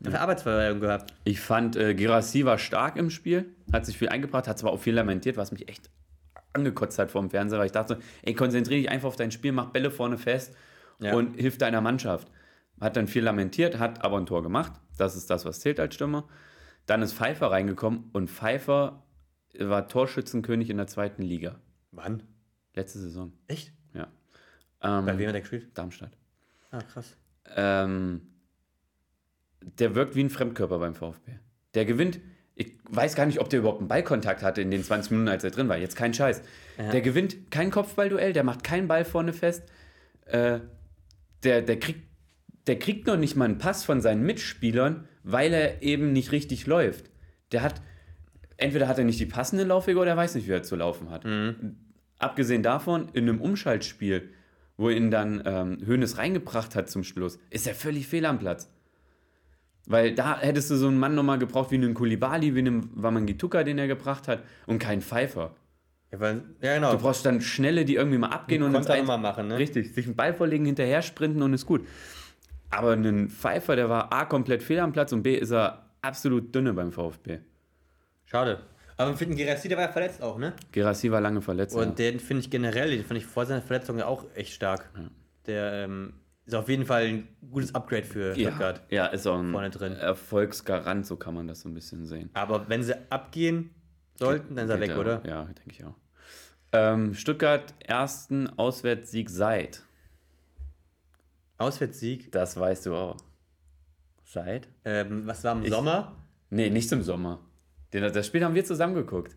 Hat 0.05 0.13
ja. 0.13 0.21
Arbeitsverweigerung 0.21 0.81
gehabt. 0.81 1.13
Ich 1.25 1.41
fand, 1.41 1.77
äh, 1.77 1.95
Girassi 1.95 2.45
war 2.45 2.57
stark 2.59 2.97
im 2.97 3.11
Spiel, 3.11 3.47
hat 3.73 3.85
sich 3.85 3.99
viel 3.99 4.09
eingebracht, 4.11 4.47
hat 4.49 4.59
zwar 4.59 4.73
auch 4.73 4.81
viel 4.81 4.95
lamentiert, 4.95 5.37
was 5.37 5.51
mich 5.53 5.69
echt 5.69 5.91
angekotzt 6.53 6.99
hat 6.99 7.11
vor 7.11 7.21
dem 7.21 7.31
Fernseher, 7.31 7.59
weil 7.59 7.67
ich 7.67 7.73
dachte, 7.73 7.99
ey, 8.23 8.35
konzentriere 8.35 8.81
dich 8.81 8.91
einfach 8.91 9.09
auf 9.09 9.17
dein 9.17 9.31
Spiel, 9.31 9.53
mach 9.53 9.67
Bälle 9.71 9.91
vorne 9.91 10.19
fest 10.19 10.55
Ja. 10.99 11.15
und 11.15 11.35
hilf 11.37 11.59
deiner 11.59 11.81
Mannschaft. 11.81 12.29
Hat 12.81 12.97
dann 12.97 13.07
viel 13.07 13.23
lamentiert, 13.25 13.79
hat 13.79 14.03
aber 14.05 14.17
ein 14.19 14.27
Tor 14.27 14.43
gemacht. 14.43 14.73
Das 14.97 15.17
ist 15.17 15.29
das, 15.31 15.45
was 15.45 15.61
zählt 15.61 15.79
als 15.81 15.95
Stürmer. 15.95 16.27
Dann 16.87 17.03
ist 17.03 17.13
Pfeiffer 17.15 17.51
reingekommen 17.51 18.11
und 18.13 18.29
Pfeiffer 18.31 19.05
war 19.59 19.87
Torschützenkönig 19.89 20.71
in 20.71 20.77
der 20.79 20.87
zweiten 20.87 21.23
Liga. 21.23 21.61
Wann? 21.93 22.23
Letzte 22.75 22.99
Saison, 23.01 23.33
Echt? 23.49 23.73
ja. 23.95 24.09
Bei 24.81 24.89
Ähm, 25.13 25.19
wem 25.19 25.27
hat 25.29 25.35
der 25.35 25.41
gespielt? 25.41 25.69
Darmstadt. 25.77 26.17
Ah, 26.71 26.81
krass. 26.83 27.17
ähm, 27.57 28.23
der 29.79 29.95
wirkt 29.95 30.15
wie 30.15 30.23
ein 30.25 30.31
Fremdkörper 30.31 30.79
beim 30.79 30.95
VfB. 30.95 31.33
Der 31.75 31.85
gewinnt, 31.85 32.21
ich 32.55 32.73
weiß 32.89 33.15
gar 33.15 33.27
nicht, 33.27 33.41
ob 33.41 33.49
der 33.49 33.61
überhaupt 33.61 33.81
einen 33.81 33.89
Ballkontakt 33.89 34.43
hatte 34.43 34.61
in 34.61 34.71
den 34.71 34.85
20 34.85 35.13
Minuten, 35.13 35.29
als 35.29 35.45
er 35.45 35.51
drin 35.51 35.69
war. 35.69 35.79
Jetzt 35.79 35.97
kein 35.97 36.13
Scheiß. 36.13 36.43
Ja. 36.79 36.91
Der 36.91 37.01
gewinnt 37.01 37.51
kein 37.51 37.71
Kopfballduell, 37.71 38.33
der 38.33 38.45
macht 38.45 38.65
keinen 38.65 38.89
Ball 38.89 39.05
vorne 39.05 39.33
fest. 39.33 39.63
Äh, 40.27 40.61
der, 41.43 41.63
der, 41.63 41.79
kriegt, 41.79 42.03
der 42.67 42.79
kriegt 42.79 43.07
noch 43.07 43.17
nicht 43.17 43.37
mal 43.37 43.47
einen 43.47 43.59
Pass 43.59 43.85
von 43.85 44.01
seinen 44.01 44.23
Mitspielern, 44.23 45.09
weil 45.23 45.53
er 45.53 45.83
eben 45.83 46.13
nicht 46.13 46.33
richtig 46.33 46.67
läuft. 46.67 47.11
Der 47.53 47.63
hat, 47.63 47.81
entweder 48.57 48.89
hat 48.89 48.99
er 48.99 49.05
nicht 49.05 49.21
die 49.21 49.27
passende 49.27 49.65
Laufwege 49.65 49.99
oder 49.99 50.11
er 50.11 50.17
weiß 50.17 50.35
nicht, 50.35 50.47
wie 50.47 50.53
er 50.53 50.63
zu 50.63 50.77
laufen 50.77 51.11
hat. 51.11 51.25
Abgesehen 52.19 52.63
davon, 52.63 53.09
in 53.15 53.29
einem 53.29 53.41
Umschaltspiel, 53.41 54.29
wo 54.77 54.91
ihn 54.91 55.11
dann 55.11 55.43
ähm, 55.45 55.79
Hoeneß 55.87 56.19
reingebracht 56.19 56.75
hat 56.75 56.91
zum 56.91 57.05
Schluss, 57.05 57.39
ist 57.51 57.67
er 57.67 57.75
völlig 57.75 58.07
fehl 58.07 58.27
am 58.27 58.39
Platz. 58.39 58.71
Weil 59.91 60.15
da 60.15 60.39
hättest 60.39 60.71
du 60.71 60.77
so 60.77 60.87
einen 60.87 61.01
Mann 61.01 61.17
nochmal 61.17 61.41
gebraucht 61.41 61.73
wie 61.73 61.75
einen 61.75 61.95
Kulibali, 61.95 62.55
wie 62.55 62.61
einen 62.61 62.91
Wamangituka, 62.95 63.65
den 63.65 63.77
er 63.77 63.89
gebracht 63.89 64.29
hat, 64.29 64.45
und 64.69 64.79
keinen 64.79 65.03
Pfeifer. 65.03 65.51
Ja, 66.13 66.19
ja 66.63 66.75
genau. 66.77 66.93
Du 66.93 66.99
brauchst 66.99 67.27
dann 67.27 67.41
Schnelle, 67.41 67.85
die 67.85 67.97
irgendwie 67.97 68.19
mal 68.19 68.29
abgehen 68.29 68.63
und 68.63 68.69
ins 68.69 68.87
Konter 68.87 68.95
Ein- 68.95 69.01
nochmal 69.01 69.19
machen, 69.19 69.49
ne? 69.49 69.59
Richtig, 69.59 69.93
sich 69.93 70.07
einen 70.07 70.15
Ball 70.15 70.33
vorlegen, 70.33 70.65
hinterher 70.65 71.03
sprinten 71.03 71.43
und 71.43 71.55
ist 71.55 71.67
gut. 71.67 71.85
Aber 72.71 72.93
ein 72.93 73.29
Pfeifer, 73.31 73.75
der 73.75 73.89
war 73.89 74.13
A, 74.13 74.27
komplett 74.27 74.63
fehl 74.63 74.79
am 74.79 74.93
Platz 74.93 75.13
und 75.13 75.25
B, 75.25 75.35
ist 75.35 75.51
er 75.51 75.91
absolut 76.03 76.55
dünne 76.55 76.73
beim 76.73 76.93
VfB. 76.93 77.39
Schade. 78.27 78.61
Aber 78.97 79.11
wir 79.11 79.17
finden 79.17 79.35
Girassi, 79.35 79.67
der 79.67 79.77
war 79.77 79.87
ja 79.87 79.93
verletzt 79.93 80.23
auch, 80.23 80.39
ne? 80.39 80.53
Gerassi 80.71 81.11
war 81.11 81.21
lange 81.21 81.41
verletzt. 81.41 81.75
Und 81.75 81.99
den 81.99 82.21
finde 82.21 82.43
ich 82.43 82.51
generell, 82.51 82.91
den 82.91 83.01
finde 83.01 83.19
ich 83.19 83.27
vor 83.27 83.45
seiner 83.45 83.63
Verletzung 83.63 83.99
ja 83.99 84.07
auch 84.07 84.25
echt 84.37 84.53
stark. 84.53 84.89
Der 85.47 85.73
ähm, 85.85 86.13
ist 86.53 86.59
auf 86.59 86.69
jeden 86.69 86.85
Fall 86.87 87.05
ein 87.05 87.29
gutes 87.51 87.75
Upgrade 87.75 88.05
für 88.05 88.37
ja, 88.37 88.49
Stuttgart. 88.51 88.83
ja, 88.91 89.07
ist 89.07 89.27
auch 89.27 89.39
ein 89.39 89.51
Vorne 89.53 89.71
drin. 89.71 89.93
Erfolgsgarant, 89.95 91.07
so 91.07 91.17
kann 91.17 91.35
man 91.35 91.47
das 91.47 91.61
so 91.61 91.69
ein 91.69 91.75
bisschen 91.75 92.05
sehen. 92.07 92.31
Aber 92.35 92.69
wenn 92.69 92.83
sie 92.83 92.95
abgehen 93.11 93.71
sollten, 94.19 94.57
dann 94.57 94.67
ist 94.67 94.71
er 94.71 94.81
weg, 94.81 94.91
er- 94.91 94.99
oder? 95.01 95.23
Ja, 95.27 95.45
denke 95.45 95.71
ich 95.71 95.85
auch. 95.85 95.95
Ähm, 96.73 97.15
Stuttgart, 97.15 97.75
ersten 97.81 98.49
Auswärtssieg 98.59 99.31
seit. 99.31 99.83
Auswärtssieg. 101.59 102.31
Das 102.33 102.59
weißt 102.59 102.87
du 102.87 102.95
auch. 102.95 103.17
Seit? 104.25 104.69
Ähm, 104.85 105.27
was 105.27 105.43
war 105.45 105.53
im 105.57 105.63
Ich- 105.65 105.71
Sommer? 105.71 106.17
Nee, 106.51 106.71
nicht 106.71 106.91
im 106.93 107.03
Sommer. 107.03 107.41
Den, 107.93 108.03
das 108.13 108.27
Spiel 108.27 108.45
haben 108.45 108.55
wir 108.55 108.65
zusammen 108.65 108.95
geguckt. 108.95 109.35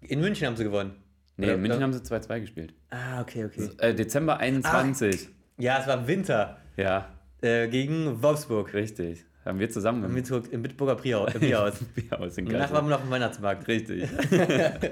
In 0.00 0.20
München 0.20 0.46
haben 0.46 0.56
sie 0.56 0.64
gewonnen. 0.64 0.94
Nee, 1.36 1.46
Oder- 1.46 1.54
in 1.54 1.60
München 1.62 1.76
oder- 1.78 1.84
haben 1.84 1.92
sie 1.92 2.02
2-2 2.02 2.40
gespielt. 2.40 2.74
Ah, 2.90 3.20
okay, 3.20 3.44
okay. 3.44 3.68
Äh, 3.78 3.94
Dezember 3.94 4.38
21. 4.38 5.28
Ja, 5.58 5.78
es 5.80 5.86
war 5.86 6.06
Winter 6.06 6.58
Ja, 6.76 7.08
äh, 7.42 7.68
gegen 7.68 8.22
Wolfsburg. 8.22 8.72
richtig. 8.74 9.24
Haben 9.44 9.58
wir 9.60 9.70
zusammen 9.70 10.04
Im 10.04 10.10
gemacht. 10.14 10.24
Bitburg- 10.30 10.52
Im 10.52 10.62
Bitburger 10.62 10.94
Bierhaus. 10.96 11.32
im 11.34 11.40
Bierhaus. 11.40 11.74
Bierhaus 11.94 12.36
in 12.38 12.46
Danach 12.46 12.70
waren 12.72 12.84
wir 12.86 12.96
noch 12.96 13.04
im 13.04 13.10
Weihnachtsmarkt. 13.10 13.66
Richtig. 13.68 14.08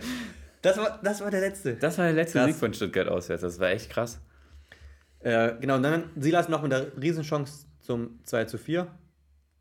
Das 0.62 0.78
war, 0.78 0.98
das 1.00 1.20
war 1.20 1.30
der 1.30 1.40
letzte. 1.42 1.74
Das 1.76 1.96
war 1.98 2.06
der 2.06 2.14
letzte 2.14 2.38
Krass. 2.38 2.46
Sieg 2.48 2.56
von 2.56 2.74
Stuttgart 2.74 3.06
auswärts. 3.06 3.42
Das 3.42 3.60
war 3.60 3.68
echt 3.68 3.88
krass. 3.88 4.20
Äh, 5.20 5.52
genau, 5.60 5.76
und 5.76 5.82
dann 5.84 6.04
Silas 6.16 6.48
noch 6.48 6.60
mit 6.62 6.72
der 6.72 6.90
Riesenchance 7.00 7.66
zum 7.78 8.18
2 8.24 8.46
zu 8.46 8.58
4, 8.58 8.88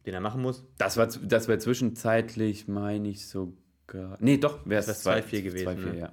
den 0.08 0.14
er 0.16 0.20
machen 0.22 0.42
muss. 0.42 0.66
Das 0.80 0.98
war, 0.98 1.06
das 1.08 1.48
war 1.48 1.60
zwischenzeitlich, 1.60 2.68
meine 2.68 3.08
ich 3.10 3.28
sogar. 3.28 4.18
Nee, 4.20 4.38
doch, 4.38 4.66
wäre 4.66 4.80
es 4.80 4.88
Das 4.88 5.06
wär 5.06 5.24
2-4 5.24 5.42
gewesen, 5.44 5.68
2-4, 5.68 5.76
ne? 5.94 6.00
ja. 6.00 6.12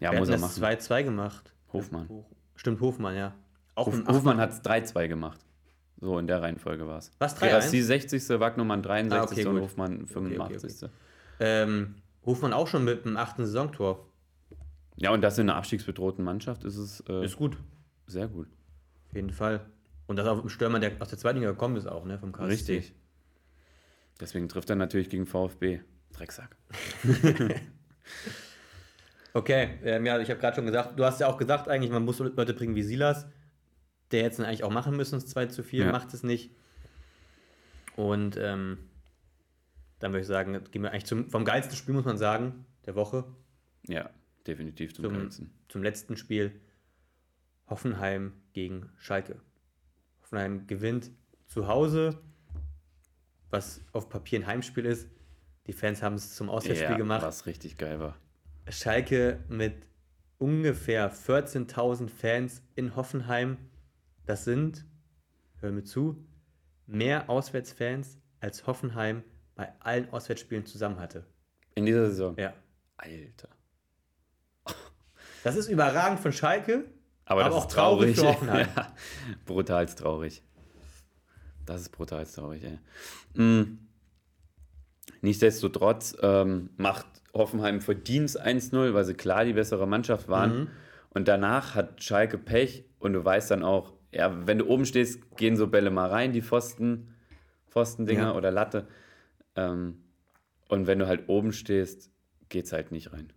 Ja, 0.00 0.12
Wer 0.12 0.18
muss 0.20 0.28
hat 0.30 0.36
er 0.36 0.40
machen. 0.40 0.62
2-2 0.62 1.02
gemacht. 1.04 1.52
Hofmann. 1.74 2.08
Stimmt, 2.54 2.80
Hofmann, 2.80 3.16
ja. 3.16 3.34
Auch 3.76 3.88
im 3.88 4.06
Hofmann 4.08 4.38
hat 4.38 4.50
es 4.50 4.64
3-2 4.64 5.06
gemacht. 5.06 5.38
So 6.00 6.18
in 6.18 6.26
der 6.26 6.42
Reihenfolge 6.42 6.86
war 6.86 6.98
es. 6.98 7.12
Was, 7.18 7.36
3-1? 7.36 7.40
Gerassi 7.40 7.82
60. 7.82 8.28
Wagnumann 8.40 8.82
63. 8.82 9.20
Ah, 9.20 9.22
okay, 9.22 9.46
und. 9.46 9.60
Hofmann 9.62 10.06
85. 10.06 10.90
Ähm, 11.38 11.94
Hofmann 12.24 12.52
auch 12.52 12.66
schon 12.66 12.84
mit 12.84 13.04
dem 13.04 13.16
achten 13.16 13.46
Saisontor. 13.46 14.06
Ja, 14.96 15.12
und 15.12 15.20
das 15.20 15.38
in 15.38 15.48
einer 15.48 15.58
abstiegsbedrohten 15.58 16.24
Mannschaft 16.24 16.64
ist 16.64 16.76
es 16.76 17.00
äh, 17.08 17.24
Ist 17.24 17.36
gut, 17.36 17.58
sehr 18.06 18.28
gut. 18.28 18.48
auf 19.08 19.14
jeden 19.14 19.30
Fall. 19.30 19.60
Und 20.06 20.16
das 20.16 20.26
auch 20.26 20.42
ein 20.42 20.48
Stürmer, 20.48 20.80
der 20.80 20.92
aus 21.00 21.08
der 21.08 21.18
zweiten 21.18 21.38
Liga 21.38 21.50
gekommen 21.50 21.76
ist, 21.76 21.86
auch, 21.86 22.04
ne? 22.04 22.18
Vom 22.18 22.32
KSC. 22.32 22.50
Richtig. 22.50 22.94
Deswegen 24.20 24.48
trifft 24.48 24.70
er 24.70 24.76
natürlich 24.76 25.10
gegen 25.10 25.26
VfB. 25.26 25.80
Drecksack. 26.12 26.56
Okay, 29.36 29.68
ähm, 29.84 30.06
ja, 30.06 30.18
ich 30.18 30.30
habe 30.30 30.40
gerade 30.40 30.54
schon 30.54 30.64
gesagt, 30.64 30.98
du 30.98 31.04
hast 31.04 31.20
ja 31.20 31.26
auch 31.26 31.36
gesagt, 31.36 31.68
eigentlich, 31.68 31.90
man 31.92 32.06
muss 32.06 32.18
Leute 32.20 32.54
bringen 32.54 32.74
wie 32.74 32.82
Silas, 32.82 33.26
der 34.12 34.22
jetzt 34.22 34.40
eigentlich 34.40 34.64
auch 34.64 34.70
machen 34.70 34.96
müssen, 34.96 35.16
das 35.16 35.26
2 35.26 35.46
zu 35.46 35.62
4, 35.62 35.86
Ja. 35.86 35.92
macht 35.92 36.12
es 36.14 36.22
nicht. 36.22 36.50
Und 37.96 38.36
ähm, 38.36 38.78
dann 39.98 40.12
würde 40.12 40.20
ich 40.20 40.26
sagen, 40.26 40.52
gehen 40.70 40.82
wir 40.82 40.90
eigentlich 40.90 41.06
zum, 41.06 41.30
vom 41.30 41.44
geilsten 41.44 41.76
Spiel, 41.76 41.94
muss 41.94 42.04
man 42.04 42.18
sagen, 42.18 42.66
der 42.84 42.94
Woche, 42.94 43.24
Ja, 43.86 44.10
definitiv 44.46 44.94
zum, 44.94 45.04
zum, 45.04 45.14
geilsten. 45.14 45.50
zum 45.68 45.82
letzten 45.82 46.16
Spiel. 46.16 46.60
Hoffenheim 47.68 48.32
gegen 48.52 48.90
Schalke. 48.98 49.40
Hoffenheim 50.22 50.66
gewinnt 50.66 51.10
zu 51.46 51.66
Hause, 51.66 52.20
was 53.50 53.80
auf 53.92 54.08
Papier 54.08 54.40
ein 54.40 54.46
Heimspiel 54.46 54.84
ist. 54.84 55.08
Die 55.66 55.72
Fans 55.72 56.00
haben 56.02 56.14
es 56.14 56.34
zum 56.36 56.48
Auswärtsspiel 56.48 56.90
Ja, 56.90 56.96
gemacht. 56.96 57.22
was 57.22 57.46
richtig 57.46 57.76
geil 57.76 57.98
war. 57.98 58.16
Schalke 58.68 59.40
mit 59.48 59.74
ungefähr 60.38 61.12
14.000 61.12 62.08
Fans 62.08 62.62
in 62.76 62.94
Hoffenheim. 62.94 63.56
Das 64.26 64.44
sind, 64.44 64.84
hör 65.60 65.70
mir 65.72 65.84
zu, 65.84 66.26
mehr 66.86 67.30
Auswärtsfans 67.30 68.18
als 68.40 68.66
Hoffenheim 68.66 69.22
bei 69.54 69.72
allen 69.80 70.10
Auswärtsspielen 70.10 70.66
zusammen 70.66 70.98
hatte. 70.98 71.24
In 71.74 71.86
dieser 71.86 72.06
Saison. 72.08 72.36
Ja. 72.38 72.52
Alter. 72.96 73.48
Das 75.44 75.54
ist 75.54 75.68
überragend 75.68 76.18
von 76.18 76.32
Schalke. 76.32 76.86
Aber, 77.24 77.44
Aber 77.44 77.50
das 77.50 77.54
auch 77.54 77.68
ist 77.68 77.74
traurig 77.74 78.16
traurig. 78.16 78.18
für 78.18 78.26
Hoffenheim. 78.26 78.68
ja, 78.76 78.92
brutal 79.44 79.86
traurig. 79.86 80.42
Das 81.64 81.82
ist 81.82 81.90
brutal 81.90 82.26
traurig, 82.26 82.64
ey. 82.64 83.40
Mm. 83.40 83.78
Nichtsdestotrotz 85.20 86.16
ähm, 86.20 86.70
macht 86.76 87.06
Hoffenheim 87.32 87.80
verdient 87.80 88.30
1-0, 88.30 88.92
weil 88.92 89.04
sie 89.04 89.14
klar 89.14 89.44
die 89.44 89.52
bessere 89.52 89.86
Mannschaft 89.86 90.26
waren. 90.28 90.58
Mhm. 90.58 90.68
Und 91.10 91.28
danach 91.28 91.76
hat 91.76 92.02
Schalke 92.02 92.38
Pech 92.38 92.84
und 92.98 93.12
du 93.12 93.24
weißt 93.24 93.50
dann 93.50 93.62
auch, 93.62 93.95
ja, 94.16 94.46
wenn 94.46 94.58
du 94.58 94.66
oben 94.66 94.86
stehst, 94.86 95.36
gehen 95.36 95.56
so 95.56 95.66
Bälle 95.66 95.90
mal 95.90 96.08
rein, 96.08 96.32
die 96.32 96.40
Pfosten, 96.42 97.14
Pfostendinger 97.68 98.22
Ja. 98.28 98.34
oder 98.34 98.50
Latte. 98.50 98.88
Ähm, 99.54 99.98
und 100.68 100.86
wenn 100.86 100.98
du 100.98 101.06
halt 101.06 101.28
oben 101.28 101.52
stehst, 101.52 102.10
geht's 102.48 102.72
halt 102.72 102.92
nicht 102.92 103.12
rein. 103.12 103.32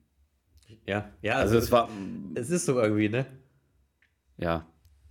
Ja, 0.85 1.09
ja, 1.21 1.35
Also 1.35 1.57
es 1.57 1.71
war, 1.71 1.89
es 2.35 2.49
ist 2.49 2.65
so 2.65 2.79
irgendwie, 2.79 3.09
ne? 3.09 3.25
ja, 4.37 4.65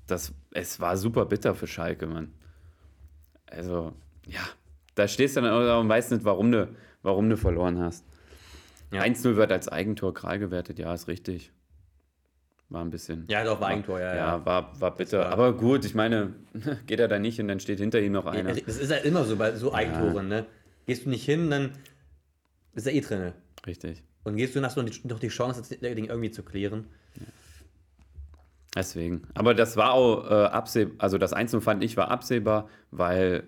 das, 0.07 0.33
es 0.53 0.81
war 0.81 0.97
super 0.97 1.27
bitter 1.27 1.55
für 1.55 1.67
Schalke, 1.67 2.07
Mann. 2.07 2.33
Also, 3.47 3.93
ja, 4.27 4.41
da 4.95 5.07
stehst 5.07 5.37
du 5.37 5.43
dann 5.43 5.51
auch 5.53 5.81
und 5.81 5.89
weißt 5.89 6.13
nicht, 6.13 6.25
warum 6.25 6.51
du, 6.51 6.75
warum 7.03 7.29
du 7.29 7.37
verloren 7.37 7.79
hast. 7.79 8.07
Ja. 8.91 9.03
1-0 9.03 9.37
wird 9.37 9.53
als 9.53 9.69
Eigentor 9.69 10.15
Kral 10.15 10.39
gewertet, 10.39 10.79
ja, 10.79 10.95
ist 10.95 11.09
richtig. 11.09 11.53
War 12.71 12.85
ein 12.85 12.91
bisschen. 12.91 13.25
Ja, 13.29 13.45
doch, 13.45 13.61
war 13.61 13.69
Eigentor, 13.69 13.99
ja, 13.99 14.09
Ja, 14.15 14.27
ja. 14.37 14.47
war, 14.47 14.79
war 14.81 14.95
bitter. 14.95 15.21
war- 15.21 15.33
Aber 15.33 15.57
gut, 15.57 15.85
ich 15.87 15.95
meine, 15.95 16.35
geht 16.87 17.01
er 17.01 17.09
da 17.09 17.19
nicht 17.19 17.41
und 17.41 17.49
dann 17.49 17.61
steht 17.61 17.79
hinter 17.79 18.01
ihm 18.01 18.13
noch 18.13 18.27
einer. 18.27 18.53
Das 18.55 18.77
ist 18.77 18.91
halt 18.93 19.05
immer 19.07 19.25
so 19.25 19.37
bei 19.37 19.55
so 19.57 19.73
Eigentoren, 19.73 20.29
ne? 20.29 20.45
Gehst 20.87 21.07
du 21.07 21.11
nicht 21.11 21.25
hin, 21.25 21.51
dann 21.51 21.73
ist 22.75 22.87
er 22.87 22.93
eh 22.93 23.01
drin. 23.01 23.33
Richtig. 23.67 24.03
Und 24.25 24.37
gehst 24.37 24.55
du, 24.55 24.63
hast 24.63 24.77
du 24.77 24.83
noch 24.83 24.91
die, 24.91 25.09
noch 25.09 25.19
die 25.19 25.29
Chance, 25.29 25.61
das 25.61 25.69
Ding 25.71 26.05
irgendwie 26.07 26.31
zu 26.31 26.43
klären. 26.43 26.87
Deswegen. 28.75 29.23
Aber 29.35 29.55
das 29.55 29.77
war 29.79 29.93
auch 29.93 30.31
äh, 30.31 30.35
absehbar, 30.45 30.95
also 30.99 31.17
das 31.17 31.33
Einzelne 31.33 31.63
fand 31.63 31.83
ich 31.83 31.97
war 31.97 32.11
absehbar, 32.11 32.69
weil 32.91 33.45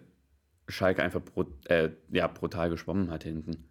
Schalke 0.66 1.03
einfach 1.03 1.21
brut, 1.21 1.49
äh, 1.68 1.91
ja, 2.11 2.27
brutal 2.27 2.71
geschwommen 2.71 3.11
hat 3.11 3.25
hinten. 3.25 3.64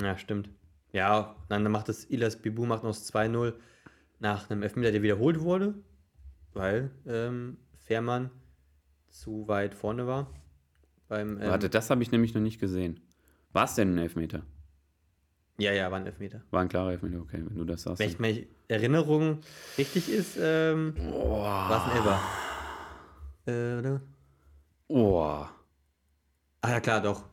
Ja, 0.00 0.16
stimmt. 0.16 0.48
Ja, 0.94 1.34
dann 1.48 1.68
macht 1.72 1.88
es 1.88 2.08
Ilas 2.08 2.36
Bibu 2.40 2.66
macht 2.66 2.84
noch 2.84 2.90
das 2.90 3.12
2-0 3.12 3.54
nach 4.20 4.48
einem 4.48 4.62
Elfmeter, 4.62 4.92
der 4.92 5.02
wiederholt 5.02 5.40
wurde, 5.40 5.74
weil 6.52 6.92
ähm, 7.04 7.58
Fährmann 7.78 8.30
zu 9.08 9.48
weit 9.48 9.74
vorne 9.74 10.06
war. 10.06 10.30
Beim, 11.08 11.40
ähm, 11.42 11.48
Warte, 11.48 11.68
das 11.68 11.90
habe 11.90 12.04
ich 12.04 12.12
nämlich 12.12 12.32
noch 12.32 12.40
nicht 12.40 12.60
gesehen. 12.60 13.00
War 13.52 13.64
es 13.64 13.74
denn 13.74 13.92
ein 13.92 13.98
Elfmeter? 13.98 14.42
Ja, 15.58 15.72
ja, 15.72 15.90
war 15.90 15.98
ein 15.98 16.06
Elfmeter. 16.06 16.42
War 16.52 16.62
ein 16.62 16.68
klarer 16.68 16.92
Elfmeter, 16.92 17.20
okay, 17.20 17.42
wenn 17.44 17.56
du 17.56 17.64
das 17.64 17.82
sagst. 17.82 17.98
Wenn 17.98 18.10
ich 18.10 18.20
meine 18.20 18.46
Erinnerung 18.68 19.40
richtig 19.76 20.08
ist, 20.08 20.36
ähm, 20.40 20.94
war 20.96 21.76
es 21.76 21.92
ein 21.92 21.96
Elber. 21.96 22.20
Äh, 23.46 23.78
oder? 23.80 24.00
Oh. 24.86 25.20
Ah 26.60 26.70
ja, 26.70 26.78
klar, 26.78 27.00
doch. 27.02 27.24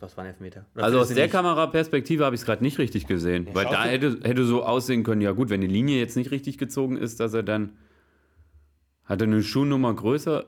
Doch, 0.00 0.06
das 0.06 0.16
war 0.16 0.24
ein 0.24 0.30
Elfmeter. 0.30 0.64
Oder 0.74 0.84
Also 0.84 1.00
aus 1.00 1.08
der 1.08 1.24
nicht? 1.24 1.32
Kameraperspektive 1.32 2.24
habe 2.24 2.34
ich 2.36 2.40
es 2.42 2.46
gerade 2.46 2.62
nicht 2.62 2.78
richtig 2.78 3.06
gesehen. 3.06 3.46
Ja, 3.48 3.54
weil 3.54 3.64
da 3.66 3.84
hätte, 3.84 4.20
hätte 4.22 4.44
so 4.44 4.62
aussehen 4.64 5.02
können, 5.02 5.20
ja 5.20 5.32
gut, 5.32 5.50
wenn 5.50 5.60
die 5.60 5.66
Linie 5.66 5.98
jetzt 5.98 6.16
nicht 6.16 6.30
richtig 6.30 6.56
gezogen 6.58 6.96
ist, 6.96 7.18
dass 7.20 7.34
er 7.34 7.42
dann. 7.42 7.76
Hat 9.04 9.20
er 9.22 9.26
eine 9.26 9.42
Schuhnummer 9.42 9.94
größer? 9.94 10.44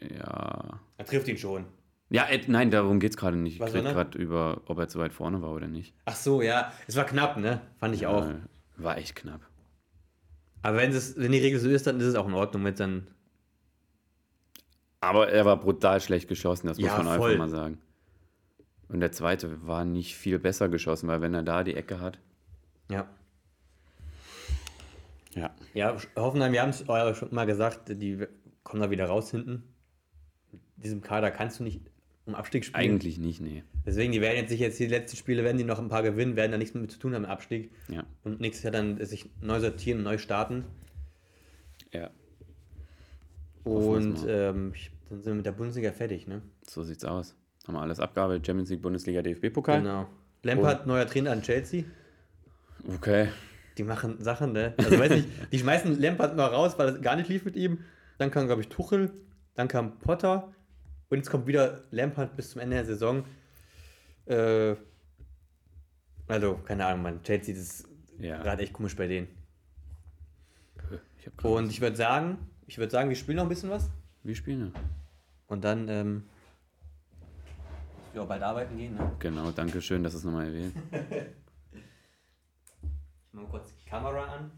Ja. 0.00 0.80
Er 0.96 1.04
trifft 1.04 1.28
ihn 1.28 1.38
schon. 1.38 1.66
Ja, 2.10 2.24
äh, 2.26 2.40
nein, 2.46 2.70
darum 2.70 3.00
geht 3.00 3.12
es 3.12 3.16
gerade 3.16 3.36
nicht. 3.36 3.54
Ich 3.54 3.60
Was 3.60 3.72
rede 3.74 3.92
gerade 3.92 4.18
über, 4.18 4.62
ob 4.66 4.78
er 4.78 4.88
zu 4.88 4.98
weit 4.98 5.12
vorne 5.12 5.40
war 5.42 5.52
oder 5.52 5.68
nicht. 5.68 5.94
Ach 6.04 6.16
so, 6.16 6.42
ja. 6.42 6.72
Es 6.86 6.96
war 6.96 7.04
knapp, 7.04 7.36
ne? 7.38 7.60
Fand 7.78 7.94
ich 7.94 8.06
auch. 8.06 8.26
Äh, 8.28 8.34
war 8.76 8.98
echt 8.98 9.14
knapp. 9.16 9.40
Aber 10.62 10.76
wenn, 10.78 10.90
es, 10.92 11.16
wenn 11.16 11.32
die 11.32 11.38
Regel 11.38 11.58
so 11.58 11.68
ist, 11.68 11.86
dann 11.86 12.00
ist 12.00 12.06
es 12.06 12.14
auch 12.14 12.26
in 12.28 12.34
Ordnung, 12.34 12.64
wenn 12.64 12.74
dann. 12.74 13.06
Aber 15.00 15.28
er 15.28 15.44
war 15.44 15.56
brutal 15.58 16.00
schlecht 16.00 16.28
geschossen, 16.28 16.68
das 16.68 16.78
muss 16.78 16.86
Ja, 16.86 17.02
man 17.02 17.18
voll. 17.18 17.32
einfach 17.32 17.46
mal 17.46 17.48
sagen. 17.50 17.78
Und 18.92 19.00
der 19.00 19.12
zweite 19.12 19.66
war 19.66 19.84
nicht 19.84 20.16
viel 20.16 20.38
besser 20.38 20.68
geschossen, 20.68 21.08
weil 21.08 21.22
wenn 21.22 21.32
er 21.32 21.42
da 21.42 21.64
die 21.64 21.74
Ecke 21.74 21.98
hat. 21.98 22.18
Ja. 22.90 23.08
Ja. 25.34 25.54
Ja, 25.72 25.96
Hoffenheim, 26.14 26.52
wir 26.52 26.60
haben 26.60 26.70
es 26.70 26.84
schon 27.16 27.34
mal 27.34 27.46
gesagt, 27.46 27.88
die 27.88 28.26
kommen 28.62 28.82
da 28.82 28.90
wieder 28.90 29.06
raus 29.06 29.30
hinten. 29.30 29.62
Mit 30.52 30.84
diesem 30.84 31.00
Kader 31.00 31.30
kannst 31.30 31.58
du 31.58 31.64
nicht 31.64 31.80
um 32.26 32.34
Abstieg 32.34 32.66
spielen. 32.66 32.92
Eigentlich 32.92 33.18
nicht, 33.18 33.40
nee. 33.40 33.64
Deswegen, 33.86 34.12
die 34.12 34.20
werden 34.20 34.36
jetzt 34.36 34.50
sich 34.50 34.60
jetzt 34.60 34.78
die 34.78 34.86
letzten 34.86 35.16
Spiele, 35.16 35.42
werden 35.42 35.56
die 35.56 35.64
noch 35.64 35.78
ein 35.78 35.88
paar 35.88 36.02
gewinnen, 36.02 36.36
werden 36.36 36.52
da 36.52 36.58
nichts 36.58 36.74
mit 36.74 36.90
zu 36.90 36.98
tun 36.98 37.14
haben 37.14 37.24
im 37.24 37.30
Abstieg. 37.30 37.72
Ja. 37.88 38.04
Und 38.24 38.40
nächstes 38.40 38.62
Jahr 38.62 38.72
dann 38.72 39.02
sich 39.06 39.30
neu 39.40 39.58
sortieren 39.58 39.98
und 40.00 40.04
neu 40.04 40.18
starten. 40.18 40.64
Ja. 41.92 42.10
Und 43.64 44.24
ähm, 44.28 44.72
ich, 44.74 44.90
dann 45.08 45.22
sind 45.22 45.32
wir 45.32 45.36
mit 45.36 45.46
der 45.46 45.52
Bundesliga 45.52 45.92
fertig, 45.92 46.26
ne? 46.26 46.42
So 46.66 46.82
sieht's 46.82 47.04
aus. 47.04 47.34
Haben 47.66 47.74
wir 47.74 47.80
alles 47.82 48.00
abgearbeitet. 48.00 48.46
Champions 48.46 48.70
League, 48.70 48.82
Bundesliga, 48.82 49.22
DFB-Pokal. 49.22 49.80
Genau. 49.80 50.08
Lampard, 50.42 50.86
neuer 50.86 51.06
Trainer 51.06 51.30
an 51.32 51.42
Chelsea. 51.42 51.84
Okay. 52.94 53.28
Die 53.78 53.84
machen 53.84 54.22
Sachen, 54.22 54.52
ne? 54.52 54.74
Also 54.76 54.98
weiß 54.98 55.10
nicht, 55.12 55.28
die 55.52 55.58
schmeißen 55.58 56.00
Lampard 56.00 56.36
mal 56.36 56.46
raus, 56.46 56.74
weil 56.78 56.88
es 56.88 57.00
gar 57.00 57.16
nicht 57.16 57.28
lief 57.28 57.44
mit 57.44 57.56
ihm. 57.56 57.78
Dann 58.18 58.30
kam, 58.30 58.46
glaube 58.46 58.60
ich, 58.62 58.68
Tuchel, 58.68 59.12
dann 59.54 59.68
kam 59.68 59.98
Potter 60.00 60.52
und 61.08 61.16
jetzt 61.18 61.30
kommt 61.30 61.46
wieder 61.46 61.84
Lampard 61.90 62.36
bis 62.36 62.50
zum 62.50 62.60
Ende 62.60 62.76
der 62.76 62.84
Saison. 62.84 63.24
Äh, 64.26 64.74
also, 66.28 66.54
keine 66.64 66.86
Ahnung, 66.86 67.02
Mann. 67.02 67.22
Chelsea, 67.22 67.54
das 67.54 67.62
ist 67.64 67.88
Ja. 68.18 68.42
gerade 68.42 68.62
echt 68.62 68.72
komisch 68.72 68.96
bei 68.96 69.06
denen. 69.06 69.28
Ich 71.18 71.44
Und 71.44 71.70
ich 71.70 71.80
würde 71.80 71.96
sagen, 71.96 72.38
ich 72.66 72.78
würde 72.78 72.90
sagen, 72.90 73.08
wir 73.08 73.16
spielen 73.16 73.36
noch 73.36 73.44
ein 73.44 73.48
bisschen 73.48 73.70
was. 73.70 73.90
Wir 74.24 74.34
spielen 74.34 74.72
ja. 74.74 74.80
Und 75.46 75.64
dann, 75.64 75.88
ähm, 75.88 76.24
auch 78.20 78.28
bald 78.28 78.42
arbeiten 78.42 78.76
gehen, 78.76 78.94
ne? 78.94 79.12
Genau, 79.18 79.50
danke 79.50 79.80
schön, 79.80 80.02
dass 80.02 80.14
es 80.14 80.24
nochmal 80.24 80.46
erwähnt. 80.46 80.74
Ich 83.32 83.36
mach 83.36 83.44
mal 83.44 83.50
kurz 83.50 83.74
die 83.74 83.88
Kamera 83.88 84.24
an. 84.26 84.50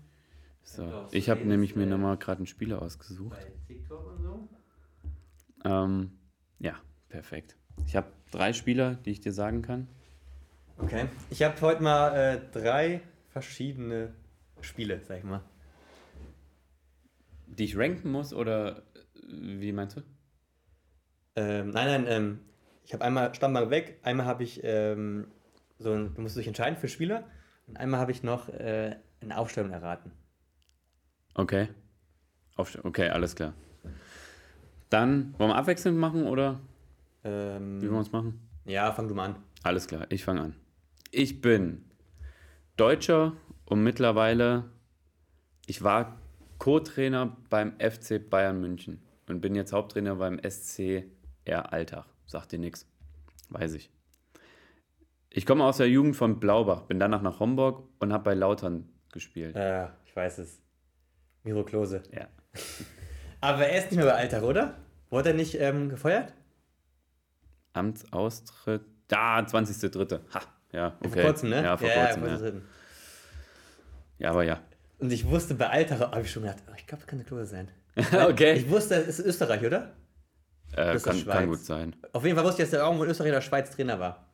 So. 0.64 1.06
Ich 1.12 1.30
habe 1.30 1.44
nämlich 1.44 1.76
mir 1.76 1.86
nochmal 1.86 2.16
gerade 2.16 2.38
einen 2.38 2.48
Spieler 2.48 2.82
ausgesucht. 2.82 3.36
Bei 3.36 3.52
TikTok 3.68 4.04
und 4.04 4.20
so. 4.20 4.48
Ähm, 5.64 6.10
ja, 6.58 6.74
perfekt. 7.08 7.56
Ich 7.86 7.94
habe 7.94 8.08
drei 8.32 8.52
Spieler, 8.52 8.96
die 8.96 9.10
ich 9.10 9.20
dir 9.20 9.32
sagen 9.32 9.62
kann. 9.62 9.86
Okay. 10.78 11.06
Ich 11.30 11.44
habe 11.44 11.60
heute 11.60 11.84
mal 11.84 12.16
äh, 12.16 12.40
drei 12.50 13.00
verschiedene 13.30 14.12
Spiele, 14.60 15.00
sag 15.04 15.18
ich 15.18 15.24
mal. 15.24 15.42
Die 17.46 17.64
ich 17.64 17.76
ranken 17.76 18.10
muss 18.10 18.34
oder 18.34 18.78
äh, 18.78 18.82
wie 19.30 19.72
meinst 19.72 19.98
du? 19.98 20.02
Ähm, 21.36 21.70
nein, 21.70 21.86
nein, 21.86 22.06
ähm, 22.08 22.40
ich 22.84 22.92
habe 22.92 23.04
einmal 23.04 23.34
Stamm 23.34 23.52
mal 23.52 23.70
weg, 23.70 23.98
einmal 24.02 24.26
habe 24.26 24.42
ich 24.44 24.60
ähm, 24.62 25.26
so 25.78 25.92
ein, 25.92 26.14
du 26.14 26.20
musst 26.20 26.36
dich 26.36 26.46
entscheiden 26.46 26.76
für 26.78 26.88
Spieler 26.88 27.24
und 27.66 27.76
einmal 27.78 28.00
habe 28.00 28.12
ich 28.12 28.22
noch 28.22 28.48
äh, 28.48 28.96
eine 29.20 29.38
Aufstellung 29.38 29.72
erraten. 29.72 30.12
Okay. 31.34 31.68
Aufstell 32.56 32.82
okay, 32.84 33.08
alles 33.08 33.34
klar. 33.34 33.54
Dann 34.90 35.34
wollen 35.38 35.50
wir 35.50 35.56
abwechselnd 35.56 35.98
machen 35.98 36.26
oder 36.26 36.60
wie 37.22 37.28
wollen 37.28 37.80
wir 37.80 37.90
Ähm, 37.90 37.96
es 38.00 38.12
machen? 38.12 38.48
ja, 38.66 38.92
fang 38.92 39.08
du 39.08 39.14
mal 39.14 39.30
an. 39.30 39.36
Alles 39.62 39.86
klar, 39.88 40.06
ich 40.10 40.24
fange 40.24 40.42
an. 40.42 40.54
Ich 41.10 41.40
bin 41.40 41.84
Deutscher 42.76 43.32
und 43.64 43.82
mittlerweile, 43.82 44.64
ich 45.66 45.82
war 45.82 46.20
Co-Trainer 46.58 47.36
beim 47.50 47.72
FC 47.80 48.28
Bayern 48.28 48.60
München 48.60 49.02
und 49.26 49.40
bin 49.40 49.54
jetzt 49.54 49.72
Haupttrainer 49.72 50.16
beim 50.16 50.38
SCR 50.38 51.72
Alltag. 51.72 52.04
Sagt 52.34 52.50
dir 52.50 52.58
nichts. 52.58 52.84
Weiß 53.50 53.74
ich. 53.74 53.92
Ich 55.30 55.46
komme 55.46 55.62
aus 55.62 55.76
der 55.76 55.88
Jugend 55.88 56.16
von 56.16 56.40
Blaubach, 56.40 56.82
bin 56.82 56.98
danach 56.98 57.22
nach 57.22 57.38
Homburg 57.38 57.88
und 58.00 58.12
habe 58.12 58.24
bei 58.24 58.34
Lautern 58.34 58.88
gespielt. 59.12 59.54
Äh, 59.54 59.86
ich 60.04 60.16
weiß 60.16 60.38
es. 60.38 60.60
Miro 61.44 61.62
Klose. 61.64 62.02
Ja. 62.10 62.26
Aber 63.40 63.68
er 63.68 63.78
ist 63.78 63.92
nicht 63.92 63.98
mehr 63.98 64.06
bei 64.06 64.14
Alltag, 64.16 64.42
oder? 64.42 64.74
Wurde 65.10 65.28
er 65.28 65.36
nicht 65.36 65.54
ähm, 65.60 65.88
gefeuert? 65.88 66.34
Amtsaustritt. 67.72 68.82
Da, 69.06 69.38
20.03. 69.38 70.18
Ha, 70.34 70.40
ja, 70.72 70.96
okay. 70.98 71.08
Vor 71.10 71.22
kurzem, 71.22 71.50
ne? 71.50 71.62
Ja, 71.62 71.76
vor 71.76 71.88
ja, 71.88 72.04
kurzem. 72.06 72.20
vor 72.20 72.30
Ja, 72.30 72.36
kurzem. 72.38 72.62
ja, 74.18 74.30
aber 74.30 74.42
ja. 74.42 74.60
Und 74.98 75.12
ich 75.12 75.24
wusste 75.24 75.54
bei 75.54 75.68
Alltag, 75.70 76.00
habe 76.00 76.22
ich 76.22 76.32
schon 76.32 76.42
gedacht, 76.42 76.64
oh, 76.68 76.74
ich 76.76 76.84
glaube, 76.88 77.02
das 77.02 77.06
kann 77.06 77.20
der 77.20 77.28
Klose 77.28 77.46
sein. 77.46 77.68
okay. 78.28 78.54
Ich 78.54 78.68
wusste, 78.68 78.96
es 78.96 79.20
ist 79.20 79.24
Österreich, 79.24 79.64
oder? 79.64 79.92
Äh, 80.72 80.98
kann, 80.98 81.24
kann 81.26 81.46
gut 81.46 81.60
sein. 81.60 81.94
Auf 82.12 82.24
jeden 82.24 82.36
Fall 82.36 82.44
wusste 82.44 82.62
ich, 82.62 82.68
dass 82.68 82.78
er 82.78 82.84
irgendwo 82.84 83.04
in 83.04 83.10
Österreich 83.10 83.30
oder 83.30 83.40
Schweiz 83.40 83.70
Trainer 83.70 84.00
war. 84.00 84.26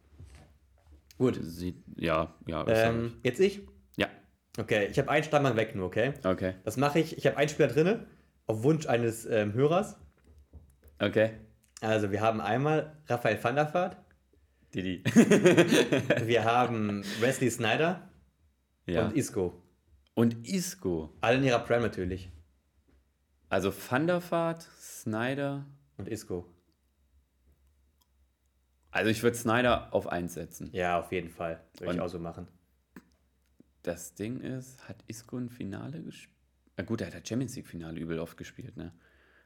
Gut. 1.18 1.38
Sieht, 1.42 1.76
ja, 1.96 2.34
ja. 2.46 2.66
Ähm, 2.66 3.18
jetzt 3.22 3.40
ich? 3.40 3.60
ja, 3.96 4.08
Okay, 4.58 4.86
ich 4.90 4.98
habe 4.98 5.10
einen 5.10 5.22
Stammbank 5.22 5.56
weg 5.56 5.74
nur, 5.74 5.86
okay? 5.86 6.14
okay. 6.24 6.54
Das 6.64 6.76
mache 6.76 6.98
ich. 6.98 7.18
Ich 7.18 7.26
habe 7.26 7.36
einen 7.36 7.48
Spieler 7.48 7.68
drinne, 7.68 8.06
auf 8.46 8.62
Wunsch 8.62 8.86
eines 8.86 9.26
ähm, 9.26 9.52
Hörers. 9.52 9.96
Okay. 10.98 11.32
Also, 11.80 12.10
wir 12.10 12.20
haben 12.20 12.40
einmal 12.40 12.96
Raphael 13.06 13.42
van 13.42 13.54
der 13.54 13.72
Vaart, 13.72 13.96
Didi. 14.74 15.02
wir 16.24 16.44
haben 16.44 17.04
Wesley 17.20 17.50
Snyder 17.50 18.08
ja. 18.86 19.06
und 19.06 19.16
Isco. 19.16 19.62
Und 20.14 20.48
Isco. 20.48 21.16
Alle 21.20 21.38
in 21.38 21.44
ihrer 21.44 21.60
Prime 21.60 21.82
natürlich. 21.82 22.30
Also 23.48 23.72
Van 23.72 24.06
der 24.06 24.22
Vaart, 24.30 24.62
Snyder. 24.78 25.66
Und 26.00 26.08
Isco. 26.08 26.46
Also 28.90 29.10
ich 29.10 29.22
würde 29.22 29.36
Snyder 29.36 29.92
auf 29.94 30.08
1 30.08 30.34
setzen. 30.34 30.70
Ja, 30.72 30.98
auf 30.98 31.12
jeden 31.12 31.30
Fall. 31.30 31.62
Würde 31.78 31.94
ich 31.94 32.00
auch 32.00 32.08
so 32.08 32.18
machen. 32.18 32.48
das 33.82 34.14
Ding 34.14 34.40
ist, 34.40 34.88
hat 34.88 34.96
Isco 35.06 35.36
ein 35.36 35.48
Finale 35.48 36.02
gespielt? 36.02 36.36
Na 36.76 36.84
gut, 36.84 37.00
er 37.00 37.08
hat 37.08 37.14
das 37.14 37.28
Champions 37.28 37.54
League-Finale 37.56 38.00
übel 38.00 38.18
oft 38.18 38.36
gespielt, 38.36 38.76
ne? 38.76 38.92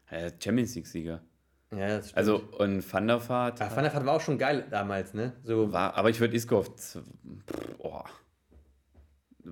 Er 0.06 0.26
ist 0.28 0.42
Champions 0.42 0.74
League-Sieger. 0.76 1.22
Ja, 1.72 1.88
das 1.88 2.06
stimmt. 2.10 2.18
Also, 2.18 2.36
und 2.36 2.92
Van 2.92 3.06
der 3.06 3.28
Vaart 3.28 3.60
Ah, 3.60 3.74
Van 3.74 3.82
der 3.84 3.92
Vaart 3.92 4.06
war 4.06 4.14
auch 4.14 4.20
schon 4.20 4.38
geil 4.38 4.66
damals, 4.70 5.12
ne? 5.14 5.32
So, 5.42 5.72
war, 5.72 5.94
aber 5.94 6.10
ich 6.10 6.20
würde 6.20 6.36
Isco 6.36 6.58
auf. 6.58 6.68
Oh. 7.78 8.02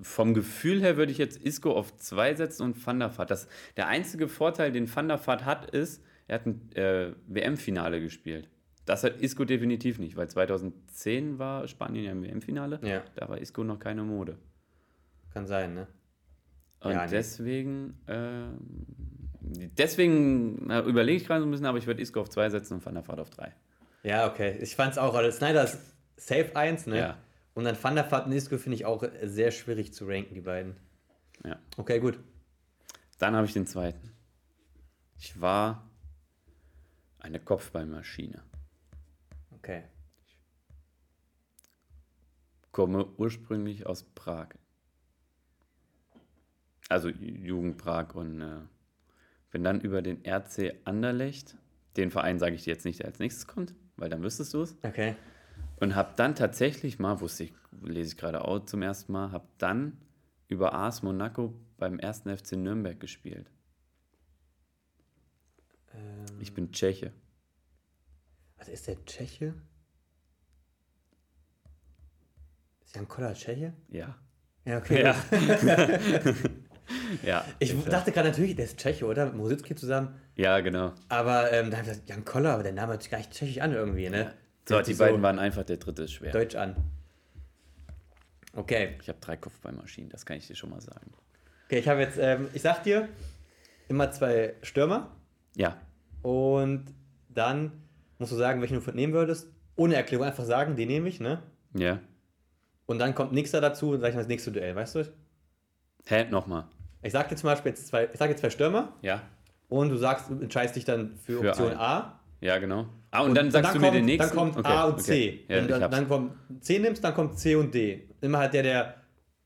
Vom 0.01 0.33
Gefühl 0.33 0.81
her 0.81 0.97
würde 0.97 1.11
ich 1.11 1.17
jetzt 1.17 1.37
Isco 1.37 1.73
auf 1.73 1.95
2 1.97 2.35
setzen 2.35 2.63
und 2.63 2.85
Van 2.85 2.99
der 2.99 3.15
Vaart. 3.17 3.29
Das, 3.29 3.47
der 3.77 3.87
einzige 3.87 4.27
Vorteil, 4.27 4.71
den 4.71 4.93
Van 4.93 5.07
der 5.07 5.25
Vaart 5.25 5.45
hat, 5.45 5.69
ist, 5.69 6.01
er 6.27 6.35
hat 6.35 6.45
ein 6.45 6.71
äh, 6.75 7.13
WM-Finale 7.27 8.01
gespielt. 8.01 8.49
Das 8.85 9.03
hat 9.03 9.21
Isco 9.21 9.45
definitiv 9.45 9.99
nicht, 9.99 10.15
weil 10.17 10.27
2010 10.29 11.39
war 11.39 11.67
Spanien 11.67 12.03
ja 12.03 12.11
im 12.11 12.23
WM-Finale. 12.23 12.79
ja, 12.83 13.03
Da 13.15 13.29
war 13.29 13.37
Isco 13.39 13.63
noch 13.63 13.79
keine 13.79 14.03
Mode. 14.03 14.37
kann 15.33 15.47
sein, 15.47 15.73
ne? 15.73 15.87
Und 16.81 16.91
Ja, 16.91 17.07
deswegen, 17.07 17.97
ähm, 18.07 18.57
deswegen 19.77 20.69
äh, 20.69 20.79
überlege 20.81 21.17
ich 21.17 21.25
gerade 21.25 21.41
so 21.41 21.47
ein 21.47 21.51
bisschen, 21.51 21.65
aber 21.65 21.77
ich 21.77 21.87
würde 21.87 22.01
Isco 22.01 22.19
auf 22.19 22.29
2 22.29 22.49
setzen 22.49 22.75
und 22.75 22.85
Van 22.85 22.93
der 22.93 23.07
Vaart 23.07 23.19
auf 23.21 23.29
3. 23.29 23.53
Ja, 24.03 24.27
okay. 24.29 24.57
Ich 24.59 24.75
fand's 24.75 24.97
auch, 24.97 25.13
also 25.15 25.31
Snyder 25.31 25.63
ist 25.63 25.79
safe 26.17 26.53
1, 26.55 26.87
ne? 26.87 26.97
Ja. 26.97 27.17
Und 27.53 27.63
dann 27.63 27.81
Van 27.81 27.95
der 27.95 28.11
Vaart 28.11 28.25
und 28.25 28.33
Isco 28.33 28.57
finde 28.57 28.75
ich 28.75 28.85
auch 28.85 29.03
sehr 29.23 29.51
schwierig 29.51 29.93
zu 29.93 30.05
ranken, 30.05 30.33
die 30.33 30.41
beiden. 30.41 30.75
Ja. 31.45 31.57
Okay, 31.77 31.99
gut. 31.99 32.19
Dann 33.17 33.35
habe 33.35 33.45
ich 33.47 33.53
den 33.53 33.65
zweiten. 33.65 34.11
Ich 35.17 35.39
war 35.39 35.89
eine 37.23 37.39
Kopfballmaschine. 37.39 38.43
Okay. 39.51 39.83
Komme 42.71 43.07
ursprünglich 43.17 43.85
aus 43.87 44.03
Prag. 44.03 44.49
Also 46.89 47.09
Jugend 47.09 47.77
Prag 47.77 48.13
und 48.13 48.41
äh, 48.41 48.59
bin 49.51 49.63
dann 49.63 49.81
über 49.81 50.01
den 50.01 50.23
RC 50.25 50.75
Anderlecht, 50.83 51.57
den 51.95 52.11
Verein 52.11 52.39
sage 52.39 52.55
ich 52.55 52.63
dir 52.63 52.73
jetzt 52.73 52.85
nicht, 52.85 52.99
der 52.99 53.07
als 53.07 53.19
nächstes 53.19 53.47
kommt, 53.47 53.73
weil 53.95 54.09
dann 54.09 54.21
wüsstest 54.21 54.53
du 54.53 54.61
es. 54.61 54.75
Okay. 54.83 55.15
Und 55.79 55.95
habe 55.95 56.13
dann 56.15 56.35
tatsächlich 56.35 56.99
mal, 56.99 57.21
wusste 57.21 57.45
ich, 57.45 57.53
lese 57.81 58.13
ich 58.13 58.17
gerade 58.17 58.43
auch 58.43 58.65
zum 58.65 58.81
ersten 58.81 59.11
Mal, 59.11 59.31
habe 59.31 59.47
dann 59.57 59.97
über 60.47 60.73
AS 60.73 61.03
Monaco 61.03 61.53
beim 61.77 61.99
ersten 61.99 62.35
FC 62.35 62.53
Nürnberg 62.53 62.99
gespielt. 62.99 63.49
Ähm, 65.93 66.39
Ich 66.41 66.53
bin 66.53 66.71
Tscheche. 66.71 67.11
was 68.57 68.67
ist 68.69 68.87
der 68.87 69.03
Tscheche? 69.05 69.53
Ist 72.85 72.95
Jan 72.95 73.07
Koller 73.07 73.33
Tscheche? 73.33 73.73
Ja. 73.89 74.15
Ja, 74.65 74.77
okay. 74.77 75.03
Ja. 75.03 75.15
ja. 77.23 77.45
Ich 77.59 77.75
dachte 77.85 78.11
gerade 78.11 78.29
natürlich, 78.29 78.55
der 78.55 78.65
ist 78.65 78.77
Tscheche, 78.77 79.05
oder? 79.05 79.25
Mit 79.25 79.35
Mosicki 79.35 79.75
zusammen. 79.75 80.15
Ja, 80.35 80.59
genau. 80.61 80.93
Aber 81.09 81.51
ähm, 81.51 81.69
da 81.69 81.77
habe 81.77 81.87
ich 81.87 81.93
gesagt, 81.93 82.09
Jan 82.09 82.23
Koller, 82.23 82.53
aber 82.53 82.63
der 82.63 82.71
Name 82.71 82.93
hört 82.93 83.01
sich 83.01 83.11
gar 83.11 83.17
nicht 83.17 83.31
tschechisch 83.31 83.59
an 83.59 83.73
irgendwie, 83.73 84.09
ne? 84.09 84.33
So, 84.67 84.75
Hört 84.75 84.87
die 84.87 84.93
sich 84.93 84.99
beiden 84.99 85.21
waren 85.21 85.39
einfach, 85.39 85.63
der 85.65 85.77
dritte 85.77 86.03
ist 86.03 86.13
schwer. 86.13 86.31
Deutsch 86.31 86.55
an. 86.55 86.75
Okay. 88.53 88.97
Ich 89.01 89.09
habe 89.09 89.19
drei 89.19 89.35
Kopfballmaschinen, 89.35 90.09
das 90.09 90.25
kann 90.25 90.37
ich 90.37 90.47
dir 90.47 90.55
schon 90.55 90.69
mal 90.69 90.79
sagen. 90.79 91.11
Okay, 91.65 91.79
ich 91.79 91.87
habe 91.87 91.99
jetzt, 92.01 92.17
ähm, 92.17 92.47
ich 92.53 92.61
sag 92.61 92.83
dir, 92.83 93.09
immer 93.89 94.11
zwei 94.11 94.53
Stürmer 94.61 95.11
Ja, 95.55 95.77
und 96.23 96.85
dann 97.29 97.71
musst 98.17 98.31
du 98.31 98.35
sagen, 98.35 98.61
welchen 98.61 98.83
du 98.83 98.91
nehmen 98.91 99.13
würdest. 99.13 99.49
Ohne 99.75 99.95
Erklärung 99.95 100.25
einfach 100.25 100.45
sagen, 100.45 100.75
die 100.75 100.85
nehme 100.85 101.09
ich, 101.09 101.19
ne? 101.19 101.43
ja. 101.73 101.99
Und 102.85 102.99
dann 102.99 103.15
kommt 103.15 103.31
nächster 103.31 103.61
dazu 103.61 103.91
und 103.91 104.01
sag 104.01 104.09
ich 104.09 104.15
mal 104.15 104.21
das 104.21 104.27
nächste 104.27 104.51
Duell, 104.51 104.75
weißt 104.75 104.95
du? 104.95 105.13
Hä, 106.05 106.25
nochmal. 106.29 106.65
Ich 107.01 107.13
sag 107.13 107.29
dir 107.29 107.37
zum 107.37 107.49
Beispiel 107.49 107.69
jetzt 107.71 107.87
zwei, 107.87 108.09
ich 108.11 108.17
sag 108.19 108.29
jetzt 108.29 108.41
zwei 108.41 108.49
Stürmer 108.49 108.93
Ja, 109.01 109.21
und 109.69 109.89
du 109.89 109.95
sagst, 109.95 110.29
du 110.29 110.39
entscheidest 110.39 110.75
dich 110.75 110.83
dann 110.85 111.15
für, 111.15 111.39
Für 111.39 111.49
Option 111.49 111.69
einen. 111.69 111.79
A. 111.79 112.19
ja, 112.41 112.57
genau. 112.57 112.87
Ah, 113.09 113.21
und, 113.21 113.35
dann 113.35 113.51
sagst 113.51 113.75
du 113.75 113.79
mir 113.79 113.85
kommt, 113.87 113.97
den 113.97 114.05
nächsten. 114.05 114.35
Dann 114.35 114.37
kommt 114.37 114.57
Okay, 114.57 114.67
A 114.67 114.83
und 114.83 114.93
okay. 114.95 115.01
C. 115.01 115.45
Ja, 115.47 115.61
du 115.61 115.67
dann, 115.67 115.91
dann 115.91 116.07
kommt 116.09 116.33
C 116.63 116.79
nimmst, 116.79 117.03
dann 117.03 117.13
kommt 117.13 117.39
C 117.39 117.55
und 117.55 117.73
D. 117.73 118.09
Immer 118.21 118.39
halt 118.39 118.53
der, 118.53 118.63
der 118.63 118.95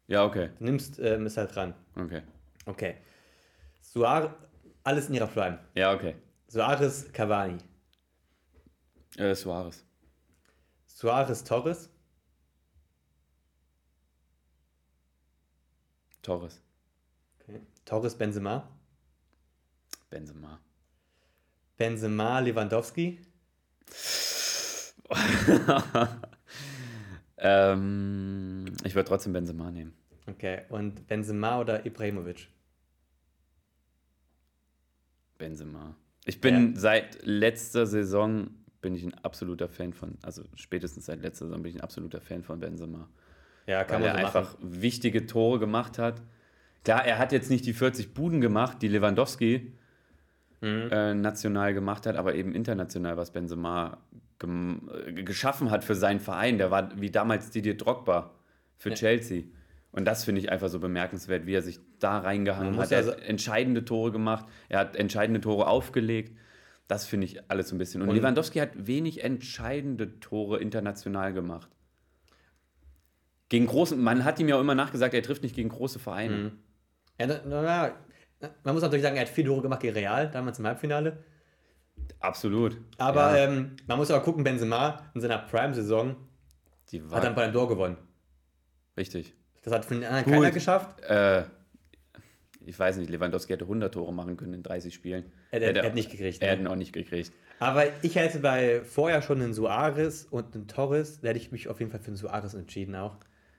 ja, 0.08 0.26
okay, 0.26 0.50
du 0.58 0.66
nimmst, 0.66 1.00
ähm, 1.00 1.26
ist 1.28 1.38
halt 1.38 1.56
dran. 1.56 1.74
okay. 1.96 2.22
Okay. 2.66 2.96
Suarez, 3.82 4.32
alles 4.88 5.10
in 5.10 5.16
ihrer 5.16 5.28
Prime. 5.28 5.60
Ja, 5.76 5.94
okay. 5.94 6.16
Suarez, 6.48 7.12
Cavani. 7.12 7.58
Äh, 9.18 9.36
Suarez. 9.36 9.84
Suarez, 10.86 11.44
Torres. 11.44 11.90
Torres. 16.22 16.62
Okay. 17.42 17.60
Torres, 17.84 18.18
Benzema. 18.18 18.70
Benzema. 20.10 20.62
Benzema, 21.76 22.40
Lewandowski. 22.40 23.20
ähm, 27.38 28.66
ich 28.86 28.96
würde 28.96 29.10
trotzdem 29.10 29.34
Benzema 29.34 29.70
nehmen. 29.70 29.94
Okay. 30.28 30.62
Und 30.70 31.08
Benzema 31.08 31.60
oder 31.60 31.86
Ibrahimovic? 31.86 32.48
Benzema. 35.38 35.96
Ich 36.26 36.42
bin 36.42 36.76
seit 36.76 37.20
letzter 37.26 37.86
Saison 37.86 38.50
bin 38.82 38.96
ich 38.96 39.04
ein 39.04 39.14
absoluter 39.24 39.68
Fan 39.70 39.94
von, 39.94 40.18
also 40.22 40.44
spätestens 40.56 41.06
seit 41.06 41.22
letzter 41.22 41.46
Saison 41.46 41.64
bin 41.64 41.72
ich 41.72 41.78
ein 41.78 41.82
absoluter 41.82 42.22
Fan 42.22 42.44
von 42.44 42.60
Benzema. 42.60 43.08
Ja, 43.66 43.84
kann 43.84 44.02
weil 44.02 44.10
man 44.10 44.18
er 44.18 44.22
so 44.32 44.38
einfach 44.38 44.60
machen. 44.60 44.82
wichtige 44.82 45.26
Tore 45.26 45.60
gemacht 45.60 45.98
hat. 46.00 46.22
Klar, 46.84 47.06
er 47.06 47.18
hat 47.18 47.32
jetzt 47.32 47.50
nicht 47.50 47.66
die 47.66 47.74
40 47.74 48.14
Buden 48.14 48.40
gemacht, 48.42 48.82
die 48.82 48.88
Lewandowski 48.88 49.74
Mhm. 50.60 50.90
äh, 50.92 51.14
national 51.14 51.74
gemacht 51.76 52.08
hat, 52.08 52.16
aber 52.16 52.34
eben 52.34 52.56
international, 52.56 53.16
was 53.16 53.30
Benzema 53.32 54.00
äh, 54.44 55.14
geschaffen 55.24 55.70
hat 55.70 55.84
für 55.84 55.94
seinen 55.94 56.20
Verein. 56.20 56.58
Der 56.58 56.72
war 56.72 57.00
wie 57.00 57.12
damals 57.12 57.52
Didier 57.52 57.78
Drogba 57.78 58.32
für 58.78 58.90
Ja. 58.90 58.96
Chelsea. 58.96 59.44
Und 59.92 60.06
das 60.06 60.24
finde 60.26 60.42
ich 60.42 60.52
einfach 60.52 60.70
so 60.70 60.80
bemerkenswert, 60.80 61.46
wie 61.46 61.54
er 61.54 61.62
sich 61.62 61.80
da 62.00 62.20
reingehangen 62.20 62.78
hat. 62.78 62.92
Er 62.92 63.06
hat 63.06 63.20
entscheidende 63.22 63.84
Tore 63.86 64.12
gemacht, 64.12 64.46
er 64.70 64.80
hat 64.80 64.96
entscheidende 64.96 65.42
Tore 65.42 65.68
aufgelegt. 65.68 66.38
Das 66.88 67.06
finde 67.06 67.26
ich 67.26 67.50
alles 67.50 67.70
so 67.70 67.76
ein 67.76 67.80
bisschen. 67.80 68.02
Und, 68.02 68.10
Und- 68.10 68.16
Lewandowski 68.16 68.60
hat 68.60 68.72
wenig 68.76 69.24
entscheidende 69.24 70.20
Tore 70.20 70.60
international 70.60 71.34
gemacht. 71.34 71.70
Gegen 73.50 73.66
großen, 73.66 74.00
man 74.02 74.24
hat 74.26 74.40
ihm 74.40 74.50
ja 74.50 74.58
auch 74.58 74.62
immer 74.62 74.76
nachgesagt, 74.76 75.14
er 75.14 75.24
trifft 75.24 75.42
nicht 75.44 75.56
gegen 75.56 75.70
große 75.70 76.00
Vereine. 76.00 76.36
Mhm. 76.36 76.52
Ja, 77.20 77.28
na, 77.28 77.62
na, 78.42 78.50
man 78.64 78.74
muss 78.76 78.84
natürlich 78.84 79.04
sagen, 79.04 79.16
er 79.16 79.22
hat 79.24 79.30
vier 79.30 79.46
Tore 79.46 79.62
gemacht 79.64 79.82
gegen 79.82 79.94
Real, 79.96 80.30
damals 80.30 80.60
im 80.60 80.68
Halbfinale. 80.68 81.24
Absolut. 82.20 82.78
Aber 82.98 83.36
ja, 83.38 83.46
ähm, 83.46 83.76
man 83.88 83.98
muss 83.98 84.12
aber 84.12 84.24
gucken, 84.24 84.44
Benzema 84.44 85.02
in 85.16 85.22
seiner 85.22 85.40
Prime-Saison 85.40 86.16
hat 87.12 87.24
dann 87.24 87.36
Ballon 87.36 87.54
d'Or 87.56 87.68
gewonnen. 87.68 87.98
richtig. 88.98 89.34
Das 89.68 89.76
hat 89.76 89.84
von 89.86 89.98
den 90.00 90.06
anderen 90.06 90.24
Gut. 90.24 90.34
keiner 90.36 90.52
geschafft. 90.52 91.02
Äh, 91.02 91.44
ich 92.66 92.80
weiß 92.80 92.96
nicht, 92.98 93.10
Lewandowski 93.10 93.52
hätte 93.52 93.66
100 93.66 93.94
Tore 93.94 94.14
machen 94.14 94.38
können 94.38 94.54
in 94.54 94.64
30 94.64 94.94
Spielen. 94.94 95.26
Er, 95.52 95.62
er, 95.62 95.68
Hätte- 95.70 95.80
er 95.82 95.86
hat 95.88 95.94
nicht 95.96 96.10
gekriegt. 96.10 96.42
Er 96.42 96.46
Ne? 96.48 96.52
hätte 96.54 96.62
ihn 96.64 96.68
auch 96.68 96.76
nicht 96.78 96.94
gekriegt. 96.94 97.34
Aber 97.60 97.84
ich 98.02 98.16
hätte 98.16 98.40
bei 98.40 98.82
vorher 98.86 99.22
schon 99.22 99.42
einen 99.42 99.54
Suarez 99.54 100.26
und 100.32 100.56
einen 100.56 100.68
Torres, 100.70 101.20
da 101.20 101.28
hätte 101.30 101.40
ich 101.40 101.52
mich 101.52 101.68
auf 101.68 101.80
jeden 101.80 101.92
Fall 101.92 102.00
für 102.00 102.08
einen 102.08 102.16
Suarez 102.16 102.54
entschieden 102.54 102.96
auch. 102.96 103.18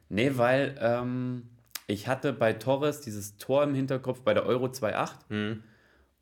Nee, 0.08 0.32
weil 0.36 0.76
ähm, 0.80 1.42
ich 1.88 2.08
hatte 2.08 2.32
bei 2.32 2.54
Torres 2.54 3.02
dieses 3.02 3.36
Tor 3.36 3.64
im 3.64 3.74
Hinterkopf 3.74 4.22
bei 4.22 4.32
der 4.32 4.46
Euro 4.46 4.66
2.8 4.68 5.10
Mhm. 5.28 5.62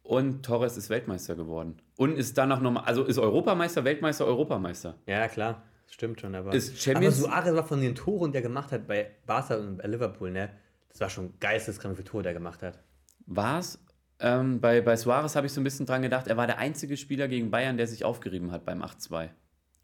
und 0.03 0.45
Torres 0.45 0.76
ist 0.76 0.91
Weltmeister 0.91 1.37
geworden. 1.37 1.76
Und 1.97 2.16
ist 2.18 2.37
danach 2.39 2.61
nochmal, 2.61 2.82
also 2.87 3.05
ist 3.05 3.18
Europameister, 3.18 3.84
Weltmeister, 3.84 4.26
Europameister. 4.26 4.97
Ja, 5.07 5.28
klar. 5.28 5.62
Stimmt 5.89 6.20
schon, 6.20 6.34
aber. 6.34 6.53
Ist 6.53 6.70
aber 6.70 6.78
Champions- 6.78 7.18
Suarez 7.18 7.55
war 7.55 7.64
von 7.66 7.80
den 7.80 7.95
Toren, 7.95 8.32
die 8.32 8.39
er 8.39 8.43
gemacht 8.43 8.72
hat 8.72 8.87
bei 8.87 9.11
Barca 9.26 9.57
und 9.57 9.78
bei 9.78 9.87
Liverpool, 9.89 10.30
ne? 10.30 10.51
Das 10.91 11.01
war 11.01 11.11
schon 11.11 11.39
geisteskrank, 11.41 11.93
wie 11.95 11.97
viele 12.03 12.09
Tore 12.11 12.22
der 12.24 12.32
gemacht 12.34 12.62
hat. 12.62 12.78
War 13.26 13.59
es? 13.61 13.78
Ähm, 14.18 14.61
bei, 14.61 14.80
bei 14.80 14.97
Suarez 14.97 15.37
habe 15.37 15.47
ich 15.47 15.53
so 15.53 15.61
ein 15.61 15.64
bisschen 15.64 15.84
dran 15.87 16.01
gedacht, 16.03 16.26
er 16.26 16.37
war 16.37 16.47
der 16.47 16.59
einzige 16.59 16.97
Spieler 16.97 17.28
gegen 17.28 17.51
Bayern, 17.51 17.76
der 17.76 17.87
sich 17.87 18.05
aufgerieben 18.05 18.51
hat 18.51 18.64
beim 18.64 18.82
8-2. 18.82 19.11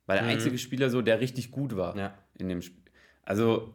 War 0.06 0.14
der 0.16 0.22
Mhm. 0.22 0.28
einzige 0.30 0.56
Spieler 0.58 0.88
so, 0.90 1.02
der 1.02 1.20
richtig 1.20 1.50
gut 1.50 1.76
war 1.76 1.96
Ja, 1.96 2.14
in 2.38 2.48
dem 2.48 2.62
Spiel. 2.62 2.82
Also 3.24 3.74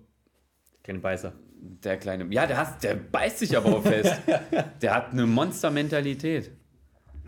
kleine 0.83 0.99
Beißer. 0.99 1.33
der 1.59 1.97
kleine, 1.97 2.25
ja, 2.33 2.45
der, 2.47 2.57
hat, 2.57 2.83
der 2.83 2.95
beißt 2.95 3.39
sich 3.39 3.55
aber 3.55 3.77
auch 3.77 3.83
fest. 3.83 4.13
der 4.81 4.95
hat 4.95 5.11
eine 5.11 5.25
Monstermentalität. 5.27 6.51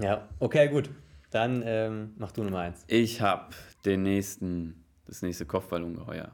Ja, 0.01 0.27
okay, 0.39 0.67
gut. 0.69 0.89
Dann 1.31 1.61
ähm, 1.65 2.13
mach 2.17 2.31
du 2.31 2.43
Nummer 2.43 2.59
eins. 2.59 2.83
Ich 2.87 3.21
habe 3.21 3.53
den 3.85 4.01
nächsten, 4.03 4.78
das 5.09 5.21
nächste 5.23 5.45
Kopfballungeheuer. 5.45 6.31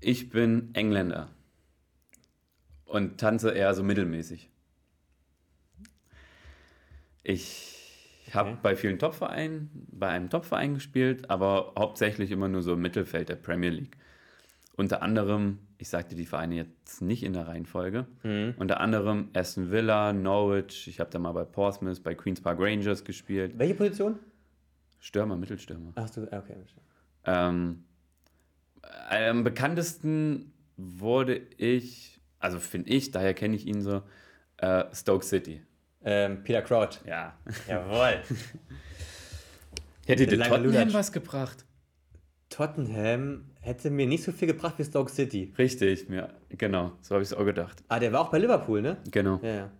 Ich 0.00 0.30
bin 0.30 0.70
Engländer 0.74 1.28
und 2.86 3.18
tanze 3.18 3.50
eher 3.50 3.74
so 3.74 3.82
mittelmäßig. 3.82 4.48
Ich 7.22 7.74
habe 8.32 8.50
Okay. 8.50 8.58
bei 8.62 8.76
vielen 8.76 8.98
Topvereinen, 8.98 9.70
bei 9.90 10.08
einem 10.08 10.30
Topverein 10.30 10.74
gespielt, 10.74 11.30
aber 11.30 11.72
hauptsächlich 11.78 12.30
immer 12.30 12.48
nur 12.48 12.62
so 12.62 12.74
im 12.74 12.80
Mittelfeld 12.82 13.28
der 13.28 13.36
Premier 13.36 13.70
League. 13.70 13.96
unter 14.76 15.02
anderem, 15.02 15.58
ich 15.78 15.88
sagte 15.88 16.14
die 16.14 16.24
Vereine 16.24 16.54
jetzt 16.54 17.02
nicht 17.02 17.24
in 17.24 17.32
der 17.32 17.48
Reihenfolge, 17.48 18.06
Mhm. 18.22 18.54
unter 18.58 18.78
anderem 18.80 19.28
Aston 19.34 19.72
Villa, 19.72 20.12
Norwich, 20.12 20.86
ich 20.86 21.00
habe 21.00 21.10
da 21.10 21.18
mal 21.18 21.32
bei 21.32 21.42
Portsmouth, 21.44 22.00
bei 22.04 22.14
Queen's 22.14 22.40
Park 22.40 22.60
Rangers 22.60 23.02
gespielt. 23.02 23.58
Welche 23.58 23.74
Position? 23.74 24.20
Stürmer, 25.00 25.36
Mittelstürmer. 25.36 25.90
Ach 25.96 26.08
du, 26.10 26.22
okay. 26.32 26.54
Ähm, 27.28 27.84
am 29.10 29.44
bekanntesten 29.44 30.52
wurde 30.76 31.36
ich, 31.58 32.20
also 32.38 32.58
finde 32.58 32.90
ich, 32.90 33.10
daher 33.10 33.34
kenne 33.34 33.56
ich 33.56 33.66
ihn 33.66 33.82
so, 33.82 34.02
äh, 34.56 34.84
Stoke 34.94 35.24
City. 35.24 35.62
Ähm, 36.04 36.42
Peter 36.42 36.62
Crouch. 36.62 37.00
Ja. 37.06 37.36
Jawohl. 37.68 38.22
Hätte 40.06 40.26
dir 40.26 40.40
Tottenham 40.40 40.92
was 40.94 41.12
gebracht? 41.12 41.66
Tottenham 42.48 43.50
hätte 43.60 43.90
mir 43.90 44.06
nicht 44.06 44.24
so 44.24 44.32
viel 44.32 44.48
gebracht 44.48 44.74
wie 44.78 44.84
Stoke 44.84 45.10
City. 45.10 45.52
Richtig, 45.58 46.08
mir, 46.08 46.30
genau, 46.48 46.92
so 47.02 47.14
habe 47.14 47.22
ich 47.22 47.30
es 47.30 47.34
auch 47.34 47.44
gedacht. 47.44 47.82
Ah, 47.88 47.98
der 47.98 48.10
war 48.10 48.22
auch 48.22 48.30
bei 48.30 48.38
Liverpool, 48.38 48.80
ne? 48.80 48.96
Genau. 49.10 49.38
Ja, 49.42 49.48
ja. 49.48 49.70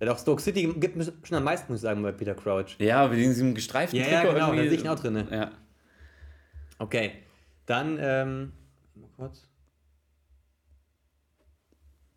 Ja, 0.00 0.06
doch, 0.06 0.18
Stoke 0.18 0.40
City 0.40 0.72
gibt 0.74 0.96
mir 0.96 1.04
schon 1.04 1.36
am 1.36 1.44
meisten, 1.44 1.70
muss 1.70 1.80
ich 1.80 1.82
sagen, 1.82 2.02
bei 2.02 2.12
Peter 2.12 2.34
Crouch. 2.34 2.76
Ja, 2.78 3.06
mit 3.06 3.18
diesem 3.18 3.54
gestreiften 3.54 3.98
Ja, 3.98 4.06
ja, 4.06 4.20
Trikot 4.20 4.34
genau, 4.34 4.54
da 4.54 4.62
sehe 4.62 4.72
ich 4.72 4.80
ihn 4.80 4.88
auch 4.88 4.98
drin. 4.98 5.12
Ne? 5.12 5.26
Ja. 5.30 5.50
Okay, 6.78 7.22
dann, 7.66 7.98
ähm, 8.00 8.52
mal 8.94 9.08
kurz. 9.16 9.48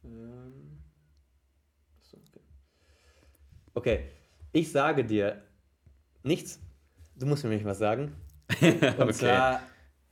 Ähm, 0.03 0.81
so, 2.01 2.17
okay. 2.17 2.41
okay, 3.73 4.11
ich 4.51 4.71
sage 4.71 5.05
dir 5.05 5.43
nichts. 6.23 6.59
Du 7.15 7.25
musst 7.25 7.43
mir 7.43 7.49
nämlich 7.49 7.65
was 7.65 7.79
sagen. 7.79 8.15
Und 8.61 8.83
okay. 8.83 9.13
zwar 9.13 9.61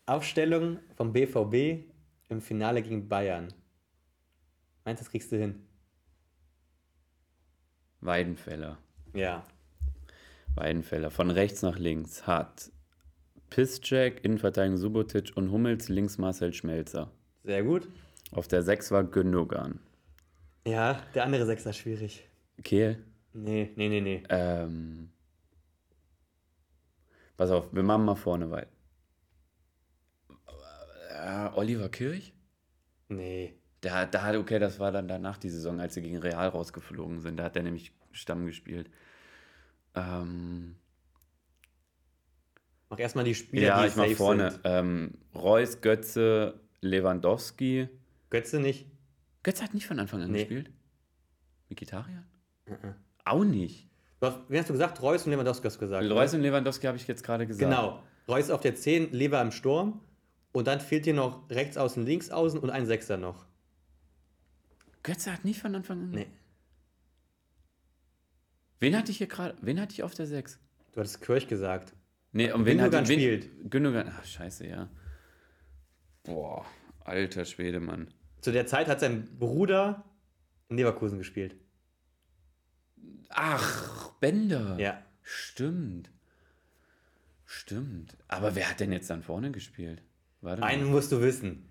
Aufstellung 0.06 0.80
vom 0.96 1.14
BVB 1.14 1.90
im 2.30 2.42
Finale 2.42 2.82
gegen 2.82 3.08
Bayern. 3.08 3.54
Meinst 4.84 5.02
du, 5.02 5.06
das 5.06 5.12
kriegst 5.12 5.32
du 5.32 5.38
hin? 5.38 5.68
Weidenfeller. 8.02 8.78
Ja. 9.14 9.46
Weidenfeller. 10.56 11.10
Von 11.10 11.32
rechts 11.32 11.62
nach 11.64 11.78
links 11.78 12.28
hat 12.28 12.72
Piszczek, 13.50 14.24
Innenverteidigung 14.24 14.78
Subotic 14.78 15.32
und 15.36 15.52
Hummels, 15.52 15.90
links 15.90 16.18
Marcel 16.18 16.54
Schmelzer. 16.54 17.12
Sehr 17.44 17.64
gut. 17.64 17.88
Auf 18.32 18.48
der 18.48 18.64
6 18.64 18.92
war 18.92 19.04
Gündogan. 19.04 19.80
Ja, 20.66 21.02
der 21.14 21.24
andere 21.24 21.46
Sechser 21.46 21.70
ist 21.70 21.78
schwierig. 21.78 22.28
Kehl. 22.64 23.04
Nee, 23.34 23.72
nee, 23.76 23.90
nee, 23.90 24.02
nee. 24.02 24.24
Ähm, 24.30 25.10
pass 27.38 27.52
auf, 27.52 27.74
wir 27.74 27.84
machen 27.84 28.06
mal 28.06 28.16
vorne 28.16 28.50
weit. 28.50 28.70
Äh, 31.10 31.50
Oliver 31.54 31.90
Kirch? 31.90 32.34
Nee. 33.10 33.54
Da 33.82 34.10
hat, 34.24 34.36
okay, 34.36 34.58
das 34.58 34.80
war 34.80 34.92
dann 34.92 35.08
danach 35.08 35.38
die 35.38 35.50
Saison, 35.50 35.80
als 35.80 35.94
sie 35.94 36.02
gegen 36.02 36.18
Real 36.18 36.48
rausgeflogen 36.48 37.22
sind. 37.22 37.38
Da 37.38 37.44
hat 37.44 37.56
er 37.56 37.62
nämlich 37.62 37.94
Stamm 38.12 38.48
gespielt. 38.48 38.90
Ähm, 39.94 40.76
Mach 42.90 43.00
erstmal 43.00 43.26
die 43.26 43.36
Spieler, 43.36 43.68
ja, 43.68 43.82
die 43.82 43.88
ich 43.88 43.96
mach 43.96 44.08
vorne. 44.12 44.60
Ähm, 44.64 45.16
Reus, 45.34 45.82
Götze, 45.82 46.60
Lewandowski. 46.82 47.90
Götze 48.30 48.60
nicht? 48.60 48.86
Götze 49.44 49.64
hat 49.64 49.74
nicht 49.74 49.88
von 49.88 50.00
Anfang 50.00 50.22
an 50.22 50.32
Nee. 50.32 50.40
gespielt. 50.40 50.72
Mikitarian? 51.70 52.26
Mhm. 52.68 52.96
Auch 53.24 53.44
nicht. 53.44 53.90
Du 54.20 54.28
hast, 54.28 54.40
wen 54.48 54.60
hast 54.60 54.70
du 54.70 54.74
gesagt? 54.74 55.02
Reus 55.02 55.26
und 55.26 55.32
Lewandowski 55.32 55.66
hast 55.66 55.76
du 55.76 55.80
gesagt. 55.82 56.10
Reus 56.10 56.32
ne? 56.32 56.38
und 56.38 56.44
Lewandowski 56.44 56.86
habe 56.88 56.98
ich 56.98 57.08
jetzt 57.08 57.24
gerade 57.24 57.48
gesagt. 57.48 57.70
Genau. 57.70 58.04
Reus 58.28 58.50
auf 58.50 58.62
der 58.62 58.76
10, 58.76 59.12
Lever 59.12 59.42
im 59.42 59.52
Sturm. 59.52 60.02
Und 60.52 60.68
dann 60.68 60.80
fehlt 60.80 61.06
dir 61.06 61.14
noch 61.14 61.50
rechts 61.50 61.78
außen, 61.78 62.06
links 62.06 62.30
außen 62.30 62.60
und 62.60 62.70
ein 62.70 62.86
Sechser 62.86 63.18
noch. 63.18 63.46
Götze 65.04 65.32
hat 65.34 65.44
nicht 65.44 65.60
von 65.60 65.76
Anfang 65.76 66.02
an. 66.02 66.12
Nee. 66.12 66.28
Wen 68.80 68.98
hatte 68.98 69.12
ich 69.12 69.18
hier 69.18 69.28
gerade? 69.28 69.56
Wen 69.62 69.80
hatte 69.82 69.94
ich 69.94 70.04
auf 70.04 70.14
der 70.14 70.28
6? 70.28 70.60
Du 70.94 71.00
hattest 71.00 71.22
Kirch 71.22 71.48
gesagt. 71.48 71.94
Nee, 72.36 72.52
und 72.52 72.66
wen 72.66 72.78
Gündogan 72.78 73.00
hatte 73.00 73.10
wen, 73.10 73.20
spielt. 73.20 73.72
Gündogan. 73.72 74.12
Ach, 74.14 74.26
scheiße, 74.26 74.68
ja. 74.68 74.90
Boah, 76.24 76.66
alter 77.00 77.46
Schwede, 77.46 77.80
Mann. 77.80 78.14
Zu 78.42 78.52
der 78.52 78.68
Zeit 78.68 78.90
hat 78.90 79.00
sein 79.00 79.38
Bruder 79.40 80.04
in 80.68 80.76
Leverkusen 80.76 81.18
gespielt. 81.18 81.56
Ach, 83.30 84.12
Bender. 84.20 84.78
Ja. 84.78 85.02
Stimmt. 85.22 86.12
Stimmt. 87.46 88.18
Aber 88.28 88.54
wer 88.54 88.70
hat 88.70 88.82
denn 88.82 88.92
jetzt 88.92 89.10
dann 89.10 89.24
vorne 89.24 89.52
gespielt? 89.52 90.04
Warte 90.42 90.60
mal. 90.60 90.68
Einen 90.68 90.92
musst 90.92 91.14
du 91.14 91.22
wissen. 91.22 91.70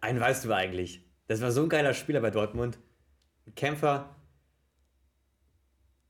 Einen 0.00 0.18
weißt 0.18 0.44
du 0.44 0.52
eigentlich. 0.52 1.08
Das 1.28 1.40
war 1.40 1.52
so 1.52 1.62
ein 1.62 1.68
geiler 1.68 1.94
Spieler 1.94 2.20
bei 2.20 2.32
Dortmund. 2.32 2.80
Ein 3.46 3.54
Kämpfer, 3.54 4.16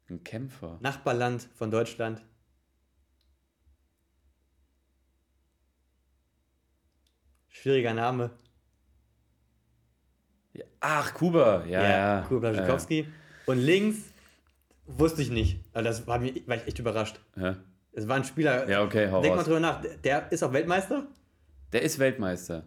Ein 0.08 0.24
Kämpfer. 0.24 0.78
Nachbarland 0.80 1.42
von 1.54 1.70
Deutschland. 1.70 2.22
Schwieriger 7.60 7.92
Name. 7.94 8.30
Ja. 10.54 10.64
Ach, 10.80 11.12
Kuba. 11.14 11.64
Ja, 11.66 11.82
ja. 11.82 12.22
Kuba 12.26 12.50
Blaschikowski. 12.50 13.06
Und 13.46 13.58
links 13.58 13.98
wusste 14.86 15.22
ich 15.22 15.30
nicht. 15.30 15.60
Also 15.72 15.88
das 15.88 16.06
war, 16.06 16.18
mir, 16.18 16.34
war 16.46 16.56
ich 16.56 16.66
echt 16.66 16.78
überrascht. 16.78 17.20
Äh, 17.36 17.40
hä? 17.52 17.56
Es 17.92 18.08
war 18.08 18.16
ein 18.16 18.24
Spieler. 18.24 18.68
Ja, 18.68 18.82
okay, 18.82 19.10
hau 19.10 19.20
Denk 19.20 19.34
mal 19.34 19.38
raus. 19.38 19.46
drüber 19.46 19.60
nach. 19.60 19.82
Der- 20.04 20.30
ist 20.32 20.42
auch 20.42 20.52
Weltmeister? 20.52 21.06
Der 21.72 21.82
ist 21.82 21.98
Weltmeister. 21.98 22.66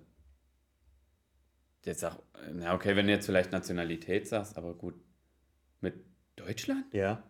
Jetzt 1.86 2.02
sag, 2.02 2.18
na 2.54 2.74
okay, 2.74 2.96
wenn 2.96 3.08
du 3.08 3.12
jetzt 3.14 3.26
vielleicht 3.26 3.52
Nationalität 3.52 4.28
sagst, 4.28 4.58
aber 4.58 4.74
gut. 4.74 4.96
Mit 5.82 5.96
Deutschland? 6.36 6.94
Ja. 6.94 7.24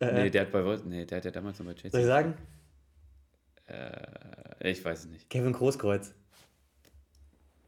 nee, 0.00 0.26
Äh, 0.26 0.30
der 0.30 0.42
hat 0.42 0.52
bei 0.52 0.78
nee, 0.84 1.04
der 1.06 1.16
hat 1.18 1.24
ja 1.24 1.30
damals 1.30 1.58
noch 1.58 1.66
bei 1.66 1.72
soll 1.72 1.76
ich 1.86 1.90
Chelsea. 1.92 2.06
sagen? 2.06 2.34
Äh, 3.66 4.70
ich 4.70 4.84
weiß 4.84 5.00
es 5.00 5.06
nicht. 5.06 5.28
Kevin 5.30 5.52
Großkreuz. 5.52 6.14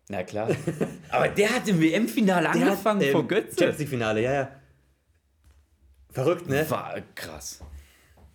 Na 0.08 0.22
klar. 0.22 0.48
aber 1.10 1.28
der 1.28 1.54
hat 1.54 1.66
im 1.68 1.80
WM-Finale 1.80 2.48
angefangen 2.48 3.00
hat, 3.00 3.08
vor 3.10 3.22
ähm, 3.22 3.28
Götze. 3.28 3.56
Champions 3.58 3.78
League 3.78 3.88
Finale, 3.88 4.22
ja, 4.22 4.32
ja. 4.32 4.50
Verrückt, 6.10 6.48
ne? 6.48 6.68
War 6.70 7.00
krass. 7.14 7.60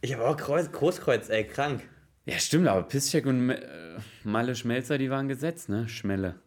Ich 0.01 0.13
habe 0.13 0.27
auch 0.27 0.37
Kreuz, 0.37 0.71
Großkreuz, 0.71 1.29
ey, 1.29 1.45
krank. 1.45 1.81
Ja, 2.25 2.37
stimmt, 2.37 2.67
aber 2.67 2.83
Piszczek 2.83 3.25
und 3.25 3.49
äh, 3.49 3.97
Malle 4.23 4.55
Schmelzer, 4.55 4.97
die 4.97 5.09
waren 5.09 5.27
gesetzt, 5.27 5.69
ne? 5.69 5.87
Schmelle. 5.87 6.39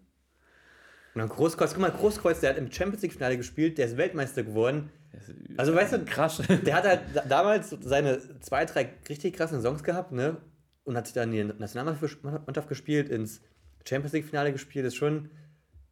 Und 1.15 1.21
dann 1.21 1.29
Großkreuz, 1.29 1.73
guck 1.73 1.81
mal, 1.81 1.91
Großkreuz, 1.91 2.41
der 2.41 2.51
hat 2.51 2.59
im 2.59 2.71
Champions 2.71 3.03
League 3.03 3.13
Finale 3.13 3.37
gespielt, 3.37 3.79
der 3.79 3.87
ist 3.87 3.97
Weltmeister 3.97 4.43
geworden. 4.43 4.91
Also, 5.57 5.75
weißt 5.75 5.93
du, 5.93 6.05
Krass. 6.05 6.43
der 6.49 6.75
hat 6.75 6.85
halt 6.85 7.01
da- 7.15 7.25
damals 7.25 7.71
seine 7.83 8.19
zwei, 8.41 8.65
drei 8.65 8.91
richtig 9.09 9.35
krassen 9.35 9.63
Songs 9.63 9.83
gehabt, 9.85 10.11
ne? 10.13 10.37
Und 10.85 10.97
hat 10.97 11.07
sich 11.07 11.15
dann 11.15 11.33
in 11.33 11.49
die 11.49 11.55
Nationalmannschaft 11.55 12.69
gespielt, 12.69 13.09
ins 13.09 13.41
Champions 13.87 14.13
League 14.13 14.27
Finale 14.27 14.53
gespielt, 14.53 14.85
ist 14.87 14.97
schon. 14.97 15.31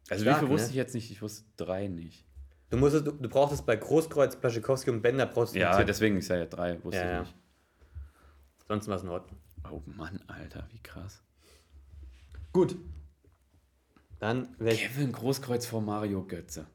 Also 0.09 0.23
Stark, 0.23 0.37
wie 0.37 0.45
viel 0.45 0.49
wusste 0.53 0.67
ne? 0.67 0.71
ich 0.71 0.75
jetzt 0.77 0.93
nicht? 0.93 1.11
Ich 1.11 1.21
wusste 1.21 1.45
drei 1.57 1.87
nicht. 1.87 2.25
Du 2.69 2.77
musstest, 2.77 3.05
du, 3.07 3.11
du 3.11 3.29
brauchtest 3.29 3.65
bei 3.65 3.75
Großkreuz, 3.75 4.35
Blaschikowski 4.35 4.89
und 4.89 5.01
Bender 5.01 5.25
brauchst 5.25 5.55
du 5.55 5.59
Ja, 5.59 5.77
Tipp. 5.77 5.87
deswegen, 5.87 6.17
ich 6.17 6.25
sage 6.25 6.41
ja 6.41 6.45
drei, 6.47 6.83
wusste 6.83 6.97
Ja, 7.01 7.05
ich 7.05 7.11
ja. 7.11 7.19
nicht. 7.21 7.35
Sonst 8.67 8.87
war 8.87 8.95
es 8.97 9.03
in 9.03 9.09
Ordnung. 9.09 9.39
Oh 9.71 9.81
Mann, 9.85 10.19
Alter, 10.27 10.67
wie 10.71 10.79
krass. 10.79 11.21
Gut. 12.51 12.75
Dann. 14.19 14.55
Kevin 14.57 15.11
Großkreuz 15.11 15.65
vor 15.65 15.81
Mario 15.81 16.23
Götze. 16.23 16.65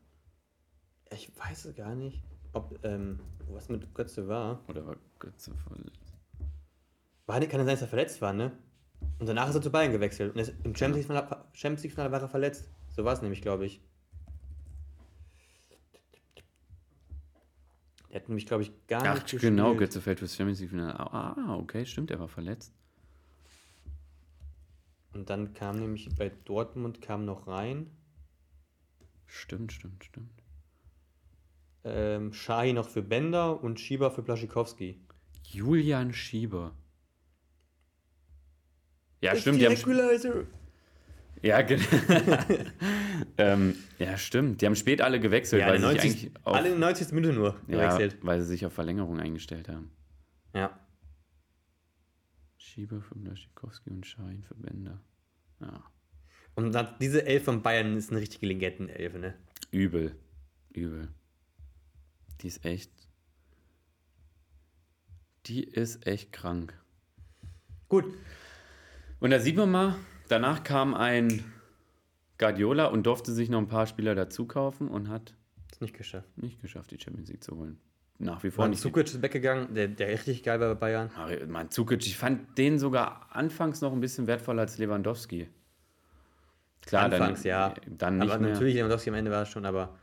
Ich 1.11 1.31
weiß 1.39 1.67
es 1.67 1.75
gar 1.77 1.95
nicht, 1.95 2.23
ob 2.53 2.79
ähm, 2.85 3.21
was 3.49 3.69
mit 3.69 3.95
Götze 3.95 4.29
war. 4.29 4.61
Oder 4.69 4.87
war 4.87 4.97
Götze 5.19 5.55
verletzt? 5.55 6.08
War 7.29 7.39
nicht, 7.41 7.51
kann 7.51 7.61
ja 7.61 7.67
sein, 7.67 7.75
dass 7.75 7.83
er 7.83 7.89
verletzt 7.89 8.23
war, 8.23 8.33
ne? 8.33 8.53
Und 9.19 9.29
danach 9.29 9.51
ist 9.51 9.55
er 9.55 9.61
zu 9.61 9.71
Bayern 9.71 9.93
gewechselt. 9.93 10.35
Und 10.35 10.41
im 10.65 10.75
Champions 10.75 11.07
League-Finale 11.83 12.11
war 12.11 12.23
er 12.23 12.29
verletzt. 12.29 12.71
So 12.97 13.05
war 13.05 13.13
es 13.13 13.21
nämlich, 13.21 13.43
glaube 13.43 13.67
ich. 13.67 13.83
Der 18.11 18.23
hat 18.23 18.29
nämlich, 18.31 18.47
glaube 18.47 18.63
ich, 18.63 18.73
gar 18.87 19.05
Ach, 19.05 19.15
nicht 19.15 19.43
genau, 19.43 19.73
gespielt. 19.73 19.79
Götze 19.79 20.01
fällt 20.01 20.21
fürs 20.21 20.37
Champions 20.37 20.61
League 20.61 20.71
Finale. 20.71 20.99
Ah, 20.99 21.57
okay, 21.57 21.85
stimmt, 21.85 22.11
er 22.11 22.19
war 22.19 22.29
verletzt. 22.29 22.73
Und 25.13 25.29
dann 25.29 25.53
kam 25.53 25.79
nämlich 25.79 26.09
bei 26.17 26.31
Dortmund 26.47 27.03
kam 27.03 27.27
noch 27.27 27.47
rein. 27.47 27.91
Stimmt, 29.27 29.73
stimmt, 29.73 30.03
stimmt. 30.03 30.43
Ähm, 31.85 32.33
Shahi 32.33 32.73
noch 32.73 32.89
für 32.89 33.03
Bender 33.03 33.63
und 33.63 33.81
Schieber 33.81 34.11
für 34.11 34.23
Blaschikowski. 34.23 34.99
Julian 35.45 36.15
Schieber. 36.15 36.73
Ja, 39.21 39.35
stimmt, 39.37 39.61
die 39.61 39.67
haben, 39.67 39.73
Equalizer. 39.75 40.45
ja, 41.43 41.63
ge- 41.63 41.81
ähm, 43.39 43.75
ja, 43.99 44.17
stimmt. 44.17 44.61
Die 44.61 44.67
haben 44.67 44.77
spät 44.77 45.01
alle 45.01 45.19
gewechselt, 45.21 45.61
Ja, 45.63 45.69
weil 45.69 45.77
in 45.77 45.83
sie 45.83 45.93
der 45.95 46.01
sich 46.03 46.11
90, 46.13 46.25
eigentlich 46.31 46.47
auf, 46.47 46.55
alle 46.55 46.67
in 46.69 46.81
der 46.81 46.89
90. 46.89 47.13
Minute 47.13 47.33
nur 47.35 47.57
ja, 47.67 47.97
gewechselt. 47.97 48.17
weil 48.25 48.41
sie 48.41 48.47
sich 48.47 48.65
auf 48.67 48.73
Verlängerung 48.73 49.19
eingestellt 49.21 49.69
haben. 49.69 49.91
Ja. 50.55 50.79
Schieber 52.57 53.01
für 53.03 53.15
Blaschikowski 53.17 53.91
und 53.91 54.07
Schein 54.07 54.45
für 54.47 54.55
Bender. 54.55 55.01
Ja. 55.61 55.83
Und 56.55 56.73
dann, 56.73 56.95
diese 57.01 57.25
Elf 57.27 57.45
von 57.45 57.63
Bayern 57.63 57.97
ist 57.97 58.11
eine 58.11 58.21
richtige 58.21 58.47
Legendenelf, 58.47 59.15
ne? 59.15 59.35
Übel. 59.71 60.15
Übel. 60.73 61.09
Die 62.41 62.47
ist 62.49 62.65
echt. 62.65 62.91
Die 65.47 65.65
ist 65.65 66.07
echt 66.07 66.33
krank. 66.33 66.79
Gut, 67.89 68.05
Und 69.21 69.31
da 69.31 69.41
sieht 69.41 69.57
man 69.57 69.71
mal, 69.71 69.97
danach 70.29 70.63
kam 70.63 70.95
ein 70.95 71.45
Guardiola 72.39 72.87
und 72.87 73.05
durfte 73.07 73.33
sich 73.33 73.51
noch 73.51 73.59
ein 73.59 73.69
paar 73.69 73.87
Spieler 73.87 74.15
dazu 74.15 74.47
kaufen 74.47 74.89
und 74.89 75.09
hat 75.09 75.35
ist 75.71 75.81
nicht 75.83 75.97
geschafft. 75.97 76.29
nicht 76.39 76.61
geschafft, 76.61 76.91
die 76.91 76.99
Champions 77.01 77.29
League 77.29 77.43
zu 77.43 77.57
holen. 77.57 77.79
Nach 78.19 78.43
wie 78.43 78.51
vor 78.51 78.65
Man 78.65 78.71
nicht. 78.71 78.83
Zukic 78.83 79.07
ist 79.07 79.23
weggegangen, 79.23 79.75
der, 79.75 79.89
der 79.89 80.09
richtig 80.09 80.43
geil 80.43 80.59
war 80.59 80.75
bei 80.75 80.81
Bayern. 80.81 81.11
Mann, 81.49 81.71
Zukic, 81.71 82.05
ich 82.07 82.17
fand 82.17 82.59
den 82.59 82.79
sogar 82.79 83.29
anfangs 83.31 83.81
noch 83.81 83.93
ein 83.93 84.01
bisschen 84.01 84.27
wertvoller 84.27 84.63
als 84.63 84.79
Lewandowski. 84.79 85.49
Klar, 86.83 87.05
Anfangs, 87.05 87.43
dann, 87.43 87.49
ja. 87.49 87.75
Dann 87.87 88.19
nicht 88.19 88.31
aber 88.31 88.41
mehr. 88.43 88.53
natürlich, 88.53 88.75
Lewandowski 88.75 89.11
am 89.11 89.17
Ende 89.17 89.31
war 89.31 89.43
es 89.43 89.51
schon, 89.51 89.67
aber 89.67 89.99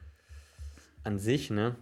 an 1.03 1.20
sich, 1.20 1.49
ne? 1.49 1.76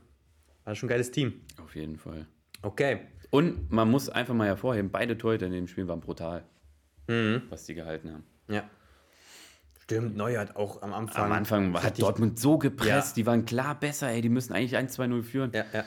War 0.63 0.75
schon 0.75 0.87
ein 0.87 0.91
geiles 0.91 1.11
Team. 1.11 1.41
Auf 1.61 1.75
jeden 1.75 1.97
Fall. 1.97 2.25
Okay. 2.61 3.01
Und 3.29 3.71
man 3.71 3.89
muss 3.89 4.09
einfach 4.09 4.33
mal 4.33 4.47
hervorheben, 4.47 4.91
beide 4.91 5.17
Torhüter 5.17 5.45
in 5.47 5.51
dem 5.51 5.67
Spiel 5.67 5.87
waren 5.87 5.99
brutal, 5.99 6.45
Mhm. 7.07 7.43
was 7.49 7.65
die 7.65 7.73
gehalten 7.75 8.11
haben. 8.11 8.23
Ja. 8.47 8.69
Stimmt, 9.81 10.15
Neuer 10.15 10.39
hat 10.39 10.55
auch 10.55 10.81
am 10.81 10.93
Anfang. 10.93 11.25
Am 11.25 11.31
Anfang 11.33 11.73
hat 11.83 12.01
Dortmund 12.01 12.39
so 12.39 12.57
gepresst, 12.57 13.09
Ja. 13.09 13.13
die 13.15 13.25
waren 13.25 13.45
klar 13.45 13.77
besser, 13.77 14.09
ey, 14.09 14.21
die 14.21 14.29
müssen 14.29 14.53
eigentlich 14.53 14.77
1-2-0 14.77 15.23
führen. 15.23 15.51
Ja, 15.53 15.65
ja. 15.73 15.83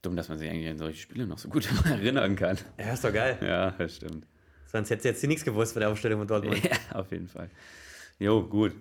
Dumm, 0.00 0.16
dass 0.16 0.28
man 0.28 0.38
sich 0.38 0.48
eigentlich 0.48 0.68
an 0.68 0.78
solche 0.78 0.98
Spiele 1.00 1.26
noch 1.26 1.36
so 1.38 1.48
gut 1.50 1.68
erinnern 1.84 2.34
kann. 2.36 2.56
Ja, 2.78 2.92
ist 2.94 3.04
doch 3.04 3.12
geil. 3.12 3.38
Ja, 3.42 3.72
das 3.72 3.96
stimmt. 3.96 4.26
Sonst 4.66 4.88
hättest 4.90 5.04
du 5.04 5.08
jetzt 5.10 5.24
nichts 5.24 5.44
gewusst 5.44 5.72
von 5.74 5.80
der 5.80 5.90
Aufstellung 5.90 6.20
von 6.20 6.28
Dortmund. 6.28 6.62
Ja, 6.64 6.98
auf 6.98 7.10
jeden 7.12 7.28
Fall. 7.28 7.50
Jo, 8.18 8.42
gut. 8.46 8.74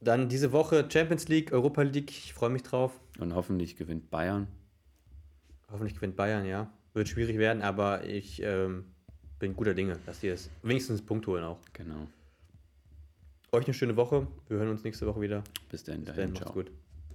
Dann 0.00 0.28
diese 0.28 0.52
Woche 0.52 0.86
Champions 0.90 1.26
League, 1.28 1.52
Europa 1.52 1.82
League. 1.82 2.10
Ich 2.10 2.34
freue 2.34 2.50
mich 2.50 2.62
drauf. 2.62 2.92
Und 3.18 3.34
hoffentlich 3.34 3.76
gewinnt 3.76 4.10
Bayern. 4.10 4.46
Hoffentlich 5.70 5.94
gewinnt 5.96 6.16
Bayern, 6.16 6.44
ja. 6.46 6.70
Wird 6.94 7.08
schwierig 7.08 7.38
werden, 7.38 7.62
aber 7.62 8.04
ich 8.04 8.42
ähm, 8.42 8.84
bin 9.38 9.54
guter 9.54 9.74
Dinge, 9.74 9.98
dass 10.06 10.20
die 10.20 10.28
es 10.28 10.50
wenigstens 10.62 11.00
einen 11.00 11.06
Punkt 11.06 11.26
holen 11.26 11.44
auch. 11.44 11.58
Genau. 11.72 12.06
Euch 13.52 13.64
eine 13.64 13.74
schöne 13.74 13.96
Woche. 13.96 14.26
Wir 14.48 14.58
hören 14.58 14.70
uns 14.70 14.84
nächste 14.84 15.06
Woche 15.06 15.20
wieder. 15.20 15.42
Bis 15.70 15.84
dann, 15.84 16.04
Dann 16.04 16.16
dahin, 16.16 16.32
macht's 16.32 16.52
gut. 16.52 16.70